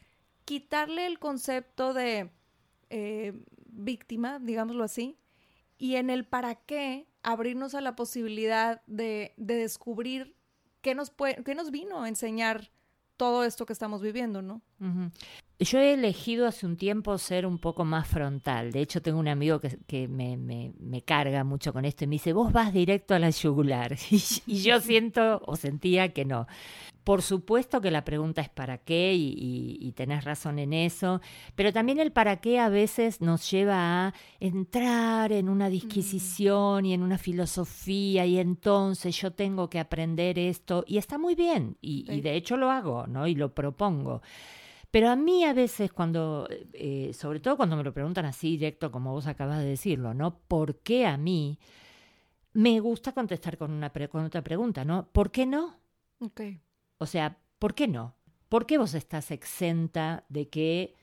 quitarle 0.46 1.06
el 1.06 1.20
concepto 1.20 1.94
de 1.94 2.32
eh, 2.90 3.34
víctima, 3.68 4.40
digámoslo 4.40 4.84
así, 4.84 5.18
y 5.78 5.98
en 5.98 6.10
el 6.10 6.26
para 6.26 6.56
qué 6.56 7.08
abrirnos 7.22 7.76
a 7.76 7.82
la 7.82 7.96
posibilidad 7.96 8.82
de, 8.88 9.34
de 9.38 9.56
descubrir 9.56 10.36
qué 10.82 10.96
nos, 10.96 11.12
puede, 11.12 11.44
qué 11.44 11.54
nos 11.54 11.70
vino 11.70 12.02
a 12.02 12.08
enseñar 12.08 12.72
todo 13.22 13.44
esto 13.44 13.68
que 13.68 13.74
estamos 13.74 14.02
viviendo, 14.02 14.42
¿no? 14.42 14.64
Yo 15.62 15.80
he 15.80 15.94
elegido 15.94 16.48
hace 16.48 16.66
un 16.66 16.76
tiempo 16.76 17.16
ser 17.20 17.46
un 17.46 17.60
poco 17.60 17.86
más 17.86 18.08
frontal. 18.08 18.72
De 18.72 18.82
hecho, 18.82 19.00
tengo 19.00 19.20
un 19.20 19.28
amigo 19.28 19.60
que, 19.60 20.08
me, 20.08 20.36
me, 20.36 21.02
carga 21.04 21.44
mucho 21.44 21.72
con 21.72 21.86
esto 21.86 22.04
y 22.04 22.08
me 22.08 22.16
dice, 22.16 22.34
vos 22.34 22.52
vas 22.52 22.74
directo 22.74 23.14
a 23.14 23.20
la 23.20 23.30
yugular. 23.30 23.96
Y, 24.48 24.64
yo 24.64 24.80
siento 24.82 25.40
o 25.46 25.56
sentía 25.56 26.14
que 26.14 26.26
no. 26.26 26.48
Por 27.04 27.22
supuesto 27.22 27.80
que 27.80 27.92
la 27.92 28.04
pregunta 28.04 28.42
es 28.42 28.50
para 28.50 28.80
qué 28.80 29.14
y, 29.14 29.78
y, 29.80 29.92
tenés 29.92 30.24
razón 30.24 30.58
en 30.58 30.74
eso, 30.74 31.22
pero 31.54 31.72
también 31.72 32.00
el 32.00 32.12
para 32.12 32.38
qué 32.38 32.60
a 32.60 32.70
veces 32.70 33.22
nos 33.22 33.50
lleva 33.50 34.08
a 34.08 34.14
entrar 34.40 35.32
en 35.32 35.48
una 35.48 35.70
disquisición 35.70 36.88
y 36.88 36.94
en 36.94 37.04
una 37.04 37.20
filosofía 37.20 38.26
y 38.26 38.40
entonces 38.40 39.16
yo 39.16 39.32
tengo 39.32 39.70
que 39.70 39.80
aprender 39.80 40.40
esto 40.40 40.84
y 40.88 40.98
está 40.98 41.20
muy 41.20 41.36
bien 41.36 41.78
y, 41.82 42.12
y 42.12 42.22
de 42.22 42.36
hecho 42.36 42.58
lo 42.58 42.72
hago, 42.72 43.06
¿no? 43.06 43.28
Y 43.28 43.36
lo 43.36 43.54
propongo. 43.54 44.22
Pero 44.92 45.10
a 45.10 45.16
mí 45.16 45.46
a 45.46 45.54
veces 45.54 45.92
cuando, 45.94 46.48
eh, 46.74 47.14
sobre 47.14 47.40
todo 47.40 47.56
cuando 47.56 47.78
me 47.78 47.84
lo 47.84 47.94
preguntan 47.94 48.26
así 48.26 48.52
directo 48.52 48.92
como 48.92 49.14
vos 49.14 49.26
acabas 49.26 49.60
de 49.60 49.66
decirlo, 49.66 50.14
¿no? 50.14 50.40
¿Por 50.40 50.80
qué 50.80 51.08
a 51.08 51.18
mí? 51.18 51.60
Me 52.54 52.82
gusta 52.82 53.14
contestar 53.14 53.58
con, 53.58 53.72
una 53.72 53.90
con 53.90 54.26
otra 54.26 54.44
pregunta, 54.44 54.84
¿no? 54.84 55.08
¿Por 55.14 55.32
qué 55.32 55.46
no? 55.46 55.80
Ok. 56.20 56.42
O 56.98 57.06
sea, 57.06 57.38
¿por 57.58 57.74
qué 57.74 57.88
no? 57.88 58.16
¿Por 58.50 58.66
qué 58.66 58.78
vos 58.78 58.94
estás 58.94 59.32
exenta 59.32 60.26
de 60.28 60.50
que 60.50 60.96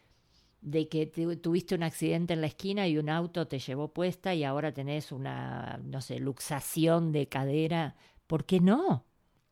de 0.61 0.89
que 0.89 1.07
tuviste 1.07 1.75
un 1.77 1.85
accidente 1.85 2.35
en 2.35 2.41
la 2.41 2.49
esquina 2.49 2.89
y 2.89 2.99
un 2.99 3.09
auto 3.09 3.47
te 3.47 3.61
llevó 3.61 3.95
puesta 3.95 4.35
y 4.35 4.43
ahora 4.45 4.75
tenés 4.75 5.13
una, 5.13 5.81
no 5.85 6.01
sé, 6.01 6.19
luxación 6.19 7.13
de 7.13 7.29
cadera? 7.29 7.97
¿Por 8.27 8.45
qué 8.45 8.61
no? 8.61 9.05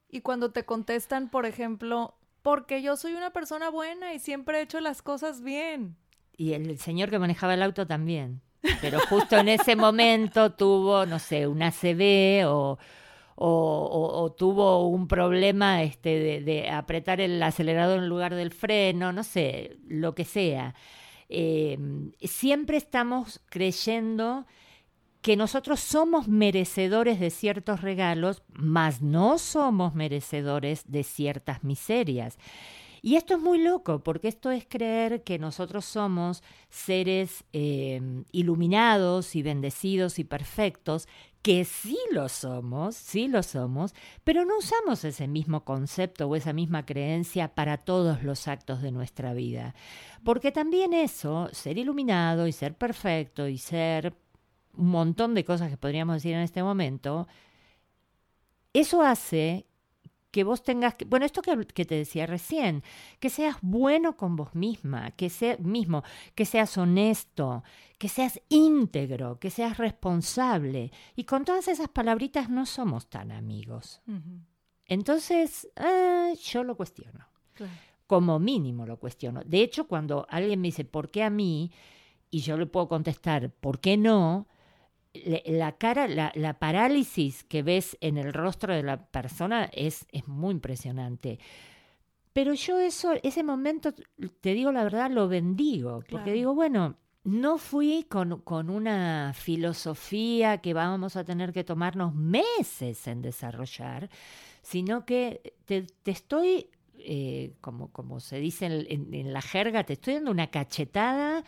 Y 0.08 0.20
cuando 0.20 0.50
te 0.50 0.64
contestan, 0.64 1.30
por 1.30 1.46
ejemplo, 1.46 2.16
porque 2.46 2.80
yo 2.80 2.96
soy 2.96 3.14
una 3.14 3.30
persona 3.30 3.70
buena 3.70 4.14
y 4.14 4.20
siempre 4.20 4.60
he 4.60 4.62
hecho 4.62 4.78
las 4.78 5.02
cosas 5.02 5.42
bien. 5.42 5.96
Y 6.36 6.52
el 6.52 6.78
señor 6.78 7.10
que 7.10 7.18
manejaba 7.18 7.54
el 7.54 7.62
auto 7.64 7.88
también. 7.88 8.40
Pero 8.80 9.00
justo 9.00 9.36
en 9.36 9.48
ese 9.48 9.74
momento 9.74 10.52
tuvo, 10.52 11.06
no 11.06 11.18
sé, 11.18 11.48
un 11.48 11.60
ACV 11.60 12.46
o, 12.46 12.78
tuvo 14.38 14.86
un 14.86 15.08
problema 15.08 15.82
este, 15.82 16.20
de, 16.20 16.40
de, 16.40 16.70
apretar 16.70 17.20
el 17.20 17.42
acelerador 17.42 17.98
en 17.98 18.08
lugar 18.08 18.36
del 18.36 18.52
freno, 18.52 19.12
no 19.12 19.24
sé, 19.24 19.78
lo 19.88 20.14
que 20.14 20.24
sea. 20.24 20.76
Eh, 21.28 21.76
siempre 22.22 22.76
estamos 22.76 23.40
creyendo 23.46 24.46
que 25.26 25.36
nosotros 25.36 25.80
somos 25.80 26.28
merecedores 26.28 27.18
de 27.18 27.30
ciertos 27.30 27.80
regalos, 27.80 28.44
mas 28.52 29.02
no 29.02 29.38
somos 29.38 29.92
merecedores 29.92 30.84
de 30.86 31.02
ciertas 31.02 31.64
miserias. 31.64 32.38
Y 33.02 33.16
esto 33.16 33.34
es 33.34 33.40
muy 33.40 33.58
loco, 33.58 34.04
porque 34.04 34.28
esto 34.28 34.52
es 34.52 34.66
creer 34.68 35.24
que 35.24 35.40
nosotros 35.40 35.84
somos 35.84 36.44
seres 36.70 37.42
eh, 37.52 38.22
iluminados 38.30 39.34
y 39.34 39.42
bendecidos 39.42 40.20
y 40.20 40.24
perfectos, 40.24 41.08
que 41.42 41.64
sí 41.64 41.98
lo 42.12 42.28
somos, 42.28 42.94
sí 42.94 43.26
lo 43.26 43.42
somos, 43.42 43.94
pero 44.22 44.44
no 44.44 44.58
usamos 44.58 45.04
ese 45.04 45.26
mismo 45.26 45.64
concepto 45.64 46.26
o 46.28 46.36
esa 46.36 46.52
misma 46.52 46.86
creencia 46.86 47.52
para 47.52 47.78
todos 47.78 48.22
los 48.22 48.46
actos 48.46 48.80
de 48.80 48.92
nuestra 48.92 49.34
vida. 49.34 49.74
Porque 50.24 50.52
también 50.52 50.92
eso, 50.92 51.48
ser 51.50 51.78
iluminado 51.78 52.46
y 52.46 52.52
ser 52.52 52.76
perfecto 52.76 53.48
y 53.48 53.58
ser 53.58 54.14
un 54.76 54.90
montón 54.90 55.34
de 55.34 55.44
cosas 55.44 55.70
que 55.70 55.76
podríamos 55.76 56.16
decir 56.16 56.34
en 56.34 56.40
este 56.40 56.62
momento, 56.62 57.26
eso 58.72 59.02
hace 59.02 59.66
que 60.36 60.44
vos 60.44 60.62
tengas, 60.62 60.94
que, 60.94 61.06
bueno, 61.06 61.24
esto 61.24 61.40
que, 61.40 61.56
que, 61.66 61.86
te 61.86 61.94
decía 61.94 62.26
recién, 62.26 62.82
que 63.20 63.30
seas 63.30 63.56
bueno 63.62 64.18
con 64.18 64.36
vos 64.36 64.54
misma, 64.54 65.12
que 65.12 65.30
sea 65.30 65.56
mismo, 65.56 66.02
que 66.34 66.44
seas 66.44 66.76
honesto, 66.76 67.64
que 67.96 68.10
seas 68.10 68.38
íntegro, 68.50 69.38
que 69.38 69.48
seas 69.48 69.78
responsable. 69.78 70.92
Y 71.14 71.24
con 71.24 71.46
todas 71.46 71.68
esas 71.68 71.88
palabritas 71.88 72.50
no 72.50 72.66
somos 72.66 73.08
tan 73.08 73.32
amigos. 73.32 74.02
Entonces, 74.84 75.70
ah, 75.76 76.32
yo 76.38 76.64
lo 76.64 76.76
cuestiono. 76.76 77.26
Como 78.06 78.38
mínimo 78.38 78.84
lo 78.84 78.98
cuestiono. 78.98 79.40
De 79.44 79.62
hecho, 79.62 79.88
cuando 79.88 80.26
alguien 80.28 80.60
me 80.60 80.68
dice, 80.68 80.84
¿por 80.84 81.10
qué 81.10 81.22
a 81.22 81.30
mí? 81.30 81.72
Y 82.30 82.40
yo 82.40 82.58
le 82.58 82.66
puedo 82.66 82.88
contestar, 82.88 83.50
¿por 83.50 83.80
qué 83.80 83.96
no? 83.96 84.48
La 85.46 85.72
cara, 85.72 86.08
la, 86.08 86.58
parálisis 86.58 87.44
que 87.44 87.62
ves 87.62 87.96
en 88.00 88.18
el 88.18 88.32
rostro 88.32 88.74
de 88.74 88.82
la 88.82 89.06
persona 89.06 89.70
es, 89.72 90.06
es 90.12 90.26
muy 90.28 90.52
impresionante. 90.52 91.38
Pero 92.32 92.52
yo 92.54 92.78
eso, 92.78 93.14
ese 93.22 93.42
momento, 93.42 93.94
te 94.40 94.52
digo 94.54 94.70
la 94.72 94.84
verdad, 94.84 95.10
lo 95.10 95.28
bendigo, 95.28 96.02
porque 96.10 96.32
digo, 96.32 96.54
bueno, 96.54 96.96
no 97.24 97.58
fui 97.58 98.04
con, 98.08 98.40
con, 98.42 98.70
una 98.70 99.32
filosofía 99.34 100.58
que 100.58 100.74
vamos 100.74 101.16
a 101.16 101.24
tener 101.24 101.52
que 101.52 101.64
tomarnos 101.64 102.14
meses 102.14 103.06
en 103.08 103.20
desarrollar, 103.20 104.10
sino 104.62 105.04
que 105.04 105.54
te, 105.64 105.86
estoy, 106.04 106.68
eh, 106.98 107.54
como, 107.60 107.90
como 107.90 108.20
se 108.20 108.38
dice 108.38 108.66
en, 108.66 109.14
en, 109.14 109.32
la 109.32 109.42
jerga, 109.42 109.84
te 109.84 109.94
estoy 109.94 110.14
dando 110.14 110.30
una 110.30 110.48
cachetada 110.48 111.42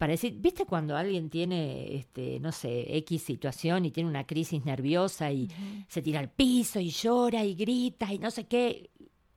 para 0.00 0.12
decir, 0.12 0.32
¿viste 0.38 0.64
cuando 0.64 0.96
alguien 0.96 1.28
tiene, 1.28 1.94
este, 1.94 2.40
no 2.40 2.52
sé, 2.52 2.96
X 2.96 3.22
situación 3.22 3.84
y 3.84 3.90
tiene 3.90 4.08
una 4.08 4.26
crisis 4.26 4.64
nerviosa 4.64 5.30
y 5.30 5.50
se 5.88 6.00
tira 6.00 6.20
al 6.20 6.30
piso 6.30 6.80
y 6.80 6.88
llora 6.88 7.44
y 7.44 7.54
grita 7.54 8.10
y 8.10 8.18
no 8.18 8.30
sé 8.30 8.46
qué? 8.46 8.88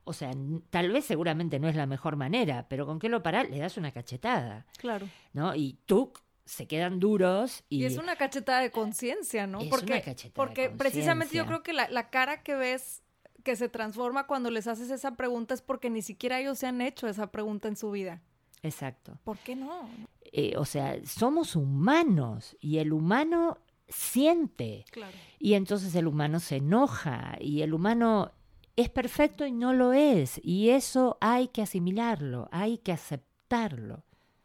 O 0.04 0.14
sea, 0.14 0.30
tal 0.70 0.90
vez 0.90 1.04
seguramente 1.04 1.58
no 1.58 1.68
es 1.68 1.76
la 1.76 1.84
mejor 1.84 2.16
manera, 2.16 2.66
pero 2.66 2.86
¿con 2.86 2.98
qué 2.98 3.10
lo 3.10 3.22
parás? 3.22 3.50
Le 3.50 3.58
das 3.58 3.76
una 3.76 3.92
cachetada. 3.92 4.64
Claro. 4.78 5.06
¿No? 5.34 5.54
Y 5.54 5.76
tú 5.84 6.14
se 6.46 6.66
quedan 6.66 6.98
duros 6.98 7.62
y, 7.68 7.82
Y 7.82 7.84
es 7.84 7.98
una 7.98 8.16
cachetada 8.16 8.60
de 8.62 8.70
conciencia, 8.70 9.46
¿no? 9.46 9.60
Es 9.60 9.68
porque 9.68 9.92
una 9.92 10.00
cachetada 10.00 10.30
de 10.30 10.34
porque 10.34 10.70
precisamente 10.70 11.36
yo 11.36 11.44
creo 11.44 11.62
que 11.62 11.74
la, 11.74 11.90
la 11.90 12.08
cara 12.08 12.42
que 12.42 12.54
ves 12.54 13.02
que 13.42 13.54
se 13.54 13.68
transforma 13.68 14.26
cuando 14.26 14.50
les 14.50 14.66
haces 14.66 14.90
esa 14.90 15.14
pregunta 15.14 15.52
es 15.52 15.60
porque 15.60 15.90
ni 15.90 16.00
siquiera 16.00 16.40
ellos 16.40 16.58
se 16.58 16.68
han 16.68 16.80
hecho 16.80 17.06
esa 17.06 17.30
pregunta 17.30 17.68
en 17.68 17.76
su 17.76 17.90
vida. 17.90 18.22
Exacto. 18.64 19.18
¿Por 19.24 19.38
qué 19.38 19.54
no? 19.56 19.88
Eh, 20.32 20.54
o 20.56 20.64
sea, 20.64 20.96
somos 21.06 21.54
humanos 21.56 22.56
y 22.60 22.78
el 22.78 22.92
humano 22.92 23.58
siente 23.88 24.84
Claro. 24.90 25.12
y 25.38 25.54
entonces 25.54 25.94
el 25.94 26.06
humano 26.06 26.40
se 26.40 26.56
enoja 26.56 27.36
y 27.40 27.62
el 27.62 27.74
humano 27.74 28.32
es 28.76 28.88
perfecto 28.90 29.46
y 29.46 29.52
no 29.52 29.72
lo 29.72 29.92
es 29.92 30.40
y 30.42 30.70
eso 30.70 31.16
hay 31.20 31.48
que 31.48 31.62
asimilarlo, 31.62 32.48
hay 32.50 32.78
que 32.78 32.92
aceptarlo. 32.92 34.02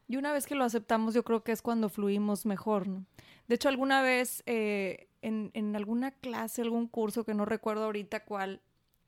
Y 0.07 0.17
una 0.17 0.33
vez 0.33 0.45
que 0.47 0.55
lo 0.55 0.63
aceptamos, 0.63 1.13
yo 1.13 1.23
creo 1.23 1.43
que 1.43 1.51
es 1.51 1.61
cuando 1.61 1.89
fluimos 1.89 2.45
mejor, 2.45 2.87
¿no? 2.87 3.05
De 3.47 3.55
hecho, 3.55 3.69
alguna 3.69 4.01
vez 4.01 4.43
eh, 4.45 5.07
en, 5.21 5.51
en 5.53 5.75
alguna 5.75 6.11
clase, 6.11 6.61
algún 6.61 6.87
curso 6.87 7.23
que 7.25 7.33
no 7.33 7.45
recuerdo 7.45 7.85
ahorita 7.85 8.25
cuál, 8.25 8.61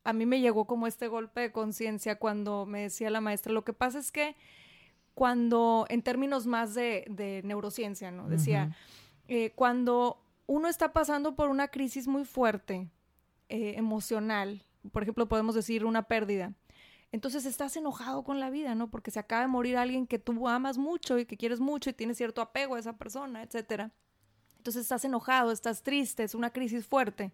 a 0.03 0.13
mí 0.13 0.25
me 0.25 0.39
llegó 0.41 0.65
como 0.65 0.87
este 0.87 1.07
golpe 1.07 1.41
de 1.41 1.51
conciencia 1.51 2.17
cuando 2.17 2.65
me 2.65 2.81
decía 2.81 3.09
la 3.11 3.21
maestra, 3.21 3.51
lo 3.53 3.63
que 3.63 3.73
pasa 3.73 3.99
es 3.99 4.11
que 4.11 4.35
cuando, 5.13 5.85
en 5.89 6.01
términos 6.01 6.47
más 6.47 6.73
de, 6.73 7.05
de 7.09 7.41
neurociencia, 7.43 8.11
¿no? 8.11 8.29
Decía, 8.29 8.75
eh, 9.27 9.51
cuando 9.55 10.23
uno 10.47 10.67
está 10.67 10.93
pasando 10.93 11.35
por 11.35 11.49
una 11.49 11.67
crisis 11.67 12.07
muy 12.07 12.25
fuerte, 12.25 12.89
eh, 13.49 13.73
emocional, 13.77 14.63
por 14.91 15.03
ejemplo, 15.03 15.27
podemos 15.27 15.55
decir 15.55 15.85
una 15.85 16.03
pérdida, 16.03 16.53
entonces 17.11 17.45
estás 17.45 17.75
enojado 17.75 18.23
con 18.23 18.39
la 18.39 18.49
vida, 18.49 18.73
¿no? 18.73 18.89
Porque 18.89 19.11
se 19.11 19.19
acaba 19.19 19.41
de 19.41 19.47
morir 19.49 19.75
alguien 19.75 20.07
que 20.07 20.19
tú 20.19 20.47
amas 20.47 20.77
mucho 20.77 21.19
y 21.19 21.25
que 21.25 21.35
quieres 21.35 21.59
mucho 21.59 21.89
y 21.89 21.93
tienes 21.93 22.17
cierto 22.17 22.41
apego 22.41 22.75
a 22.75 22.79
esa 22.79 22.97
persona, 22.97 23.43
etcétera. 23.43 23.91
Entonces 24.57 24.83
estás 24.83 25.03
enojado, 25.03 25.51
estás 25.51 25.83
triste, 25.83 26.23
es 26.23 26.35
una 26.35 26.51
crisis 26.51 26.87
fuerte. 26.87 27.33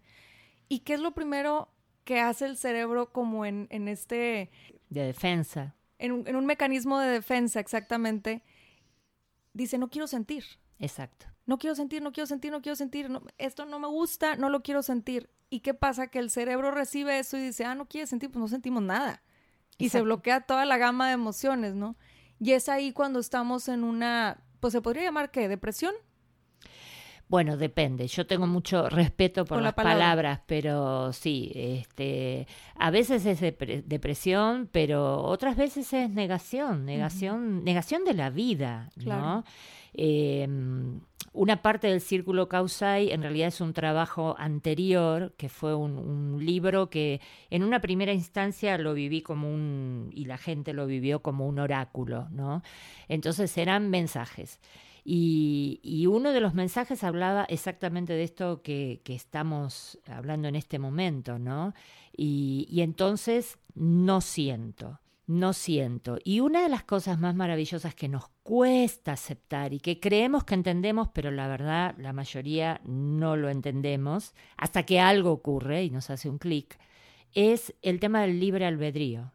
¿Y 0.68 0.80
qué 0.80 0.94
es 0.94 1.00
lo 1.00 1.12
primero 1.12 1.68
que 2.04 2.20
hace 2.20 2.46
el 2.46 2.56
cerebro 2.56 3.12
como 3.12 3.44
en, 3.44 3.68
en 3.70 3.86
este, 3.86 4.50
De 4.88 5.02
defensa. 5.04 5.76
En 5.98 6.12
un, 6.12 6.26
en 6.28 6.36
un 6.36 6.46
mecanismo 6.46 6.98
de 6.98 7.08
defensa 7.08 7.60
exactamente? 7.60 8.42
Dice, 9.52 9.78
no 9.78 9.88
quiero 9.88 10.06
sentir. 10.06 10.44
Exacto. 10.78 11.26
No 11.46 11.58
quiero 11.58 11.74
sentir, 11.74 12.02
no 12.02 12.12
quiero 12.12 12.26
sentir, 12.26 12.52
no 12.52 12.60
quiero 12.62 12.76
sentir. 12.76 13.10
no- 13.10 13.22
esto 13.38 13.64
no 13.64 13.78
me 13.78 13.88
gusta, 13.88 14.36
no 14.36 14.50
lo 14.50 14.62
quiero 14.62 14.82
sentir. 14.82 15.30
¿Y 15.50 15.60
qué 15.60 15.74
pasa? 15.74 16.08
Que 16.08 16.18
el 16.18 16.30
cerebro 16.30 16.70
recibe 16.70 17.18
eso 17.18 17.36
y 17.36 17.40
dice, 17.42 17.64
ah, 17.64 17.74
no 17.74 17.86
quieres 17.86 18.10
sentir, 18.10 18.30
pues 18.30 18.40
no 18.40 18.48
sentimos 18.48 18.82
nada. 18.82 19.22
Y 19.78 19.88
se 19.90 20.02
bloquea 20.02 20.40
toda 20.42 20.64
la 20.64 20.76
gama 20.76 21.06
de 21.06 21.14
emociones, 21.14 21.74
¿no? 21.74 21.96
Y 22.40 22.52
es 22.52 22.68
ahí 22.68 22.92
cuando 22.92 23.18
estamos 23.20 23.68
en 23.68 23.84
una, 23.84 24.42
pues 24.60 24.72
se 24.72 24.82
podría 24.82 25.04
llamar 25.04 25.30
qué, 25.30 25.48
depresión. 25.48 25.94
Bueno, 27.28 27.58
depende. 27.58 28.06
Yo 28.06 28.26
tengo 28.26 28.46
mucho 28.46 28.88
respeto 28.88 29.44
por 29.44 29.56
Por 29.56 29.58
la 29.58 29.62
las 29.64 29.74
palabra. 29.74 29.98
palabras, 29.98 30.40
pero 30.46 31.12
sí, 31.12 31.52
este, 31.54 32.46
a 32.76 32.90
veces 32.90 33.26
es 33.26 33.42
depre- 33.42 33.82
depresión, 33.84 34.68
pero 34.72 35.22
otras 35.24 35.56
veces 35.56 35.92
es 35.92 36.08
negación, 36.08 36.86
negación, 36.86 37.64
negación 37.64 38.04
de 38.04 38.14
la 38.14 38.30
vida, 38.30 38.88
Claro. 38.98 39.20
¿no? 39.22 39.44
Eh, 39.92 40.48
una 41.34 41.60
parte 41.62 41.86
del 41.88 42.00
círculo 42.00 42.48
causai 42.48 43.10
en 43.10 43.20
realidad 43.22 43.48
es 43.48 43.60
un 43.60 43.72
trabajo 43.74 44.34
anterior, 44.38 45.34
que 45.36 45.48
fue 45.50 45.74
un, 45.74 45.98
un 45.98 46.44
libro 46.44 46.88
que 46.88 47.20
en 47.50 47.62
una 47.62 47.80
primera 47.80 48.12
instancia 48.12 48.78
lo 48.78 48.94
viví 48.94 49.20
como 49.20 49.52
un, 49.52 50.10
y 50.14 50.24
la 50.24 50.38
gente 50.38 50.72
lo 50.72 50.86
vivió 50.86 51.20
como 51.20 51.46
un 51.46 51.58
oráculo, 51.58 52.28
¿no? 52.30 52.62
Entonces 53.08 53.56
eran 53.58 53.90
mensajes. 53.90 54.60
Y, 55.10 56.06
uno 56.06 56.32
de 56.32 56.40
los 56.40 56.52
mensajes 56.52 57.02
hablaba 57.02 57.44
exactamente 57.44 58.12
de 58.12 58.24
esto 58.24 58.60
que, 58.60 59.00
estamos 59.06 59.98
hablando 60.06 60.48
en 60.48 60.54
este 60.54 60.78
momento, 60.78 61.38
¿no? 61.38 61.72
Y, 62.14 62.66
y 62.70 62.82
entonces 62.82 63.58
no 63.74 64.20
siento, 64.20 65.00
no 65.26 65.54
siento. 65.54 66.18
Y 66.24 66.40
una 66.40 66.62
de 66.62 66.68
las 66.68 66.84
cosas 66.84 67.18
más 67.18 67.34
maravillosas 67.34 67.94
que 67.94 68.08
nos 68.08 68.28
cuesta 68.42 69.12
aceptar 69.12 69.72
y 69.72 69.80
que 69.80 69.98
creemos 69.98 70.44
que 70.44 70.54
entendemos, 70.54 71.08
pero 71.14 71.30
la 71.30 71.48
verdad 71.48 71.94
la 71.96 72.12
mayoría 72.12 72.82
no 72.84 73.34
lo 73.34 73.48
entendemos, 73.48 74.34
hasta 74.58 74.82
que 74.82 75.00
algo 75.00 75.32
ocurre 75.32 75.84
y 75.84 75.90
nos 75.90 76.10
hace 76.10 76.28
un 76.28 76.36
clic, 76.36 76.78
es 77.32 77.74
el 77.80 77.98
tema 77.98 78.20
del 78.20 78.40
libre 78.40 78.66
albedrío. 78.66 79.32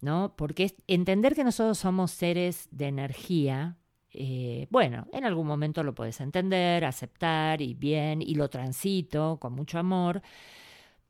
¿no? 0.00 0.34
Porque 0.36 0.76
entender 0.86 1.34
que 1.34 1.42
nosotros 1.42 1.78
somos 1.78 2.12
seres 2.12 2.68
de 2.70 2.86
energía, 2.86 3.78
eh, 4.16 4.66
bueno, 4.70 5.06
en 5.12 5.24
algún 5.24 5.46
momento 5.46 5.82
lo 5.82 5.94
puedes 5.94 6.20
entender, 6.20 6.84
aceptar 6.84 7.60
y 7.60 7.74
bien, 7.74 8.22
y 8.22 8.34
lo 8.34 8.48
transito 8.48 9.38
con 9.38 9.52
mucho 9.52 9.78
amor, 9.78 10.22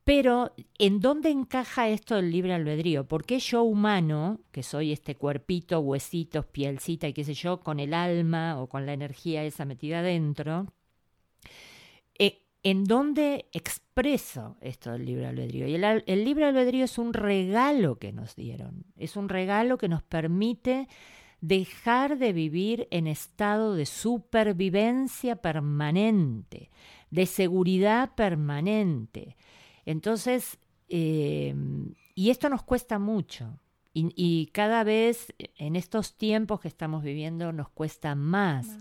pero 0.07 0.53
¿en 0.77 1.01
dónde 1.01 1.29
encaja 1.31 1.89
esto 1.89 2.15
del 2.15 2.31
libre 2.31 2.53
albedrío? 2.53 3.05
¿Por 3.05 3.25
qué 3.25 3.39
yo 3.39 3.63
humano, 3.63 4.39
que 4.53 4.63
soy 4.63 4.93
este 4.93 5.15
cuerpito, 5.15 5.81
huesitos, 5.81 6.45
pielcita 6.45 7.09
y 7.09 7.13
qué 7.13 7.25
sé 7.25 7.33
yo, 7.33 7.59
con 7.59 7.81
el 7.81 7.93
alma 7.93 8.57
o 8.61 8.67
con 8.67 8.85
la 8.85 8.93
energía 8.93 9.43
esa 9.43 9.65
metida 9.65 9.99
adentro, 9.99 10.67
eh, 12.17 12.41
¿en 12.63 12.85
dónde 12.85 13.49
expreso 13.51 14.55
esto 14.61 14.93
del 14.93 15.03
libre 15.03 15.27
albedrío? 15.27 15.67
Y 15.67 15.75
el, 15.75 15.83
el 15.83 16.23
libre 16.23 16.45
albedrío 16.45 16.85
es 16.85 16.97
un 16.97 17.13
regalo 17.13 17.97
que 17.97 18.13
nos 18.13 18.37
dieron, 18.37 18.85
es 18.95 19.17
un 19.17 19.27
regalo 19.27 19.77
que 19.77 19.89
nos 19.89 20.03
permite 20.03 20.87
dejar 21.41 22.17
de 22.17 22.33
vivir 22.33 22.87
en 22.91 23.07
estado 23.07 23.75
de 23.75 23.85
supervivencia 23.85 25.35
permanente, 25.37 26.69
de 27.11 27.25
seguridad 27.25 28.15
permanente. 28.15 29.35
Entonces, 29.85 30.57
eh, 30.89 31.53
y 32.15 32.29
esto 32.29 32.49
nos 32.49 32.63
cuesta 32.63 32.99
mucho. 32.99 33.59
Y, 33.93 34.11
y 34.15 34.47
cada 34.47 34.83
vez 34.83 35.33
en 35.57 35.75
estos 35.75 36.15
tiempos 36.17 36.59
que 36.59 36.67
estamos 36.67 37.03
viviendo 37.03 37.51
nos 37.51 37.69
cuesta 37.69 38.13
más. 38.15 38.77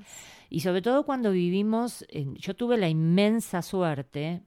Y 0.51 0.61
sobre 0.61 0.83
todo 0.83 1.05
cuando 1.05 1.31
vivimos, 1.33 2.05
en- 2.09 2.35
yo 2.37 2.55
tuve 2.55 2.77
la 2.77 2.89
inmensa 2.89 3.63
suerte, 3.63 4.43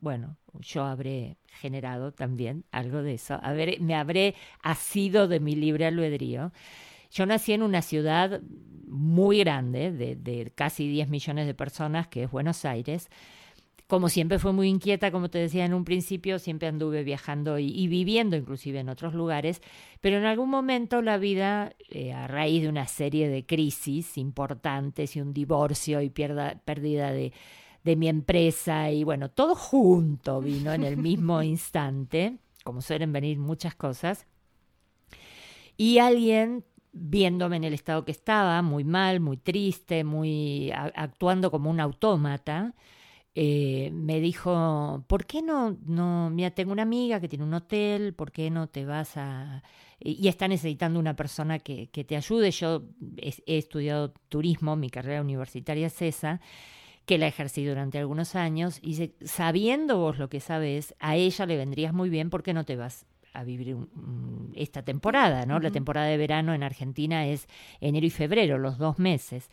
bueno, 0.00 0.36
yo 0.60 0.84
habré 0.84 1.36
generado 1.60 2.12
también 2.12 2.64
algo 2.70 3.02
de 3.02 3.14
eso, 3.14 3.34
habré- 3.42 3.78
me 3.80 3.94
habré 3.94 4.34
asido 4.62 5.28
de 5.28 5.40
mi 5.40 5.54
libre 5.54 5.86
albedrío. 5.86 6.52
Yo 7.10 7.26
nací 7.26 7.52
en 7.52 7.62
una 7.62 7.82
ciudad 7.82 8.40
muy 8.86 9.38
grande, 9.40 9.92
de, 9.92 10.16
de 10.16 10.50
casi 10.54 10.88
10 10.88 11.08
millones 11.08 11.46
de 11.46 11.54
personas, 11.54 12.08
que 12.08 12.24
es 12.24 12.30
Buenos 12.30 12.64
Aires. 12.64 13.08
Como 13.86 14.10
siempre 14.10 14.38
fue 14.38 14.52
muy 14.52 14.68
inquieta, 14.68 15.10
como 15.10 15.30
te 15.30 15.38
decía 15.38 15.64
en 15.64 15.72
un 15.72 15.84
principio, 15.84 16.38
siempre 16.38 16.68
anduve 16.68 17.04
viajando 17.04 17.58
y, 17.58 17.68
y 17.68 17.88
viviendo 17.88 18.36
inclusive 18.36 18.80
en 18.80 18.90
otros 18.90 19.14
lugares, 19.14 19.62
pero 20.02 20.18
en 20.18 20.26
algún 20.26 20.50
momento 20.50 21.00
la 21.00 21.16
vida, 21.16 21.72
eh, 21.88 22.12
a 22.12 22.26
raíz 22.26 22.62
de 22.62 22.68
una 22.68 22.86
serie 22.86 23.30
de 23.30 23.46
crisis 23.46 24.18
importantes 24.18 25.16
y 25.16 25.22
un 25.22 25.32
divorcio 25.32 26.02
y 26.02 26.10
pierda- 26.10 26.60
pérdida 26.66 27.12
de, 27.12 27.32
de 27.82 27.96
mi 27.96 28.08
empresa 28.08 28.90
y 28.90 29.04
bueno, 29.04 29.30
todo 29.30 29.54
junto 29.54 30.42
vino 30.42 30.70
en 30.74 30.84
el 30.84 30.98
mismo 30.98 31.42
instante, 31.54 32.36
como 32.64 32.82
suelen 32.82 33.10
venir 33.12 33.38
muchas 33.38 33.74
cosas, 33.74 34.26
y 35.78 35.98
alguien 35.98 36.64
viéndome 37.00 37.56
en 37.56 37.64
el 37.64 37.74
estado 37.74 38.04
que 38.04 38.12
estaba, 38.12 38.60
muy 38.62 38.84
mal, 38.84 39.20
muy 39.20 39.36
triste, 39.36 40.04
muy 40.04 40.70
actuando 40.72 41.50
como 41.50 41.70
un 41.70 41.80
autómata, 41.80 42.74
eh, 43.34 43.90
me 43.92 44.20
dijo, 44.20 45.04
¿por 45.06 45.24
qué 45.26 45.42
no, 45.42 45.76
no, 45.86 46.30
mira, 46.30 46.50
tengo 46.50 46.72
una 46.72 46.82
amiga 46.82 47.20
que 47.20 47.28
tiene 47.28 47.44
un 47.44 47.54
hotel, 47.54 48.14
¿por 48.14 48.32
qué 48.32 48.50
no 48.50 48.66
te 48.68 48.84
vas 48.84 49.16
a... 49.16 49.62
Y 50.00 50.28
está 50.28 50.48
necesitando 50.48 51.00
una 51.00 51.16
persona 51.16 51.58
que, 51.58 51.88
que 51.88 52.04
te 52.04 52.16
ayude. 52.16 52.50
Yo 52.52 52.84
he, 53.16 53.34
he 53.46 53.58
estudiado 53.58 54.12
turismo, 54.28 54.76
mi 54.76 54.90
carrera 54.90 55.20
universitaria 55.20 55.88
es 55.88 56.02
esa, 56.02 56.40
que 57.06 57.18
la 57.18 57.26
ejercí 57.26 57.64
durante 57.64 57.98
algunos 57.98 58.34
años, 58.34 58.78
y 58.82 58.88
dice, 58.88 59.14
sabiendo 59.24 59.98
vos 59.98 60.18
lo 60.18 60.28
que 60.28 60.40
sabes, 60.40 60.94
a 61.00 61.16
ella 61.16 61.46
le 61.46 61.56
vendrías 61.56 61.94
muy 61.94 62.10
bien, 62.10 62.30
¿por 62.30 62.42
qué 62.42 62.52
no 62.54 62.64
te 62.64 62.76
vas 62.76 63.06
a 63.38 63.44
vivir 63.44 63.76
esta 64.54 64.82
temporada, 64.82 65.46
¿no? 65.46 65.60
La 65.60 65.70
temporada 65.70 66.06
de 66.08 66.16
verano 66.16 66.54
en 66.54 66.62
Argentina 66.62 67.26
es 67.26 67.46
enero 67.80 68.06
y 68.06 68.10
febrero, 68.10 68.58
los 68.58 68.78
dos 68.78 68.98
meses. 68.98 69.50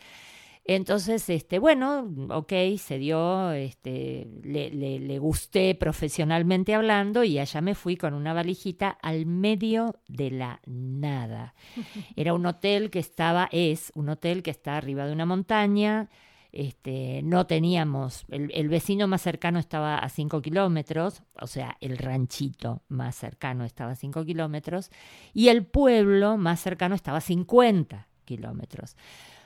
Entonces, 0.67 1.29
este, 1.29 1.59
bueno, 1.59 2.11
ok, 2.31 2.51
se 2.79 2.97
dio, 2.97 3.51
este, 3.51 4.27
le, 4.41 4.71
le, 4.71 4.99
le 4.99 5.19
gusté 5.19 5.75
profesionalmente 5.75 6.73
hablando 6.73 7.23
y 7.23 7.37
allá 7.37 7.61
me 7.61 7.75
fui 7.75 7.97
con 7.97 8.15
una 8.15 8.33
valijita 8.33 8.89
al 8.89 9.27
medio 9.27 9.99
de 10.07 10.31
la 10.31 10.61
nada. 10.65 11.53
Era 12.15 12.33
un 12.33 12.47
hotel 12.47 12.89
que 12.89 12.97
estaba, 12.97 13.47
es 13.51 13.91
un 13.93 14.09
hotel 14.09 14.41
que 14.41 14.49
está 14.49 14.75
arriba 14.75 15.05
de 15.05 15.13
una 15.13 15.27
montaña, 15.27 16.09
este, 16.55 17.21
no 17.21 17.45
teníamos, 17.45 18.25
el, 18.29 18.69
vecino 18.69 19.09
más 19.09 19.21
cercano 19.21 19.59
estaba 19.59 19.97
a 19.97 20.07
5 20.07 20.41
kilómetros, 20.41 21.21
o 21.41 21.47
sea, 21.47 21.75
el 21.81 21.97
ranchito 21.97 22.81
más 22.87 23.15
cercano 23.15 23.65
estaba 23.65 23.91
a 23.91 23.95
5 23.95 24.23
kilómetros, 24.23 24.89
y 25.33 25.49
el 25.49 25.65
pueblo 25.65 26.37
más 26.37 26.61
cercano 26.61 26.95
estaba 26.95 27.17
a 27.17 27.21
50 27.21 28.07
kilómetros. 28.23 28.95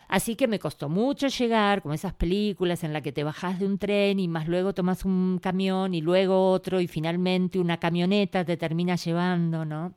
Así 0.08 0.36
que 0.36 0.48
me 0.48 0.60
costó 0.60 0.88
mucho 0.88 1.28
llegar, 1.30 1.82
como 1.82 1.96
esas 1.96 2.14
películas 2.14 2.84
en 2.84 2.94
las 2.94 3.02
que 3.02 3.12
te 3.12 3.24
bajas 3.24 3.60
de 3.60 3.66
un 3.66 3.80
tren 3.80 4.20
y 4.20 4.28
más 4.28 4.48
luego 4.48 4.74
tomas 4.74 5.04
un 5.04 5.40
camión 5.42 5.96
y 5.96 6.02
luego 6.02 6.52
otro 6.52 6.80
y 6.80 6.88
finalmente 6.88 7.58
una 7.58 7.80
camioneta 7.80 8.46
te 8.46 8.56
termina 8.56 8.96
llevando, 8.96 9.66
¿no? 9.66 9.96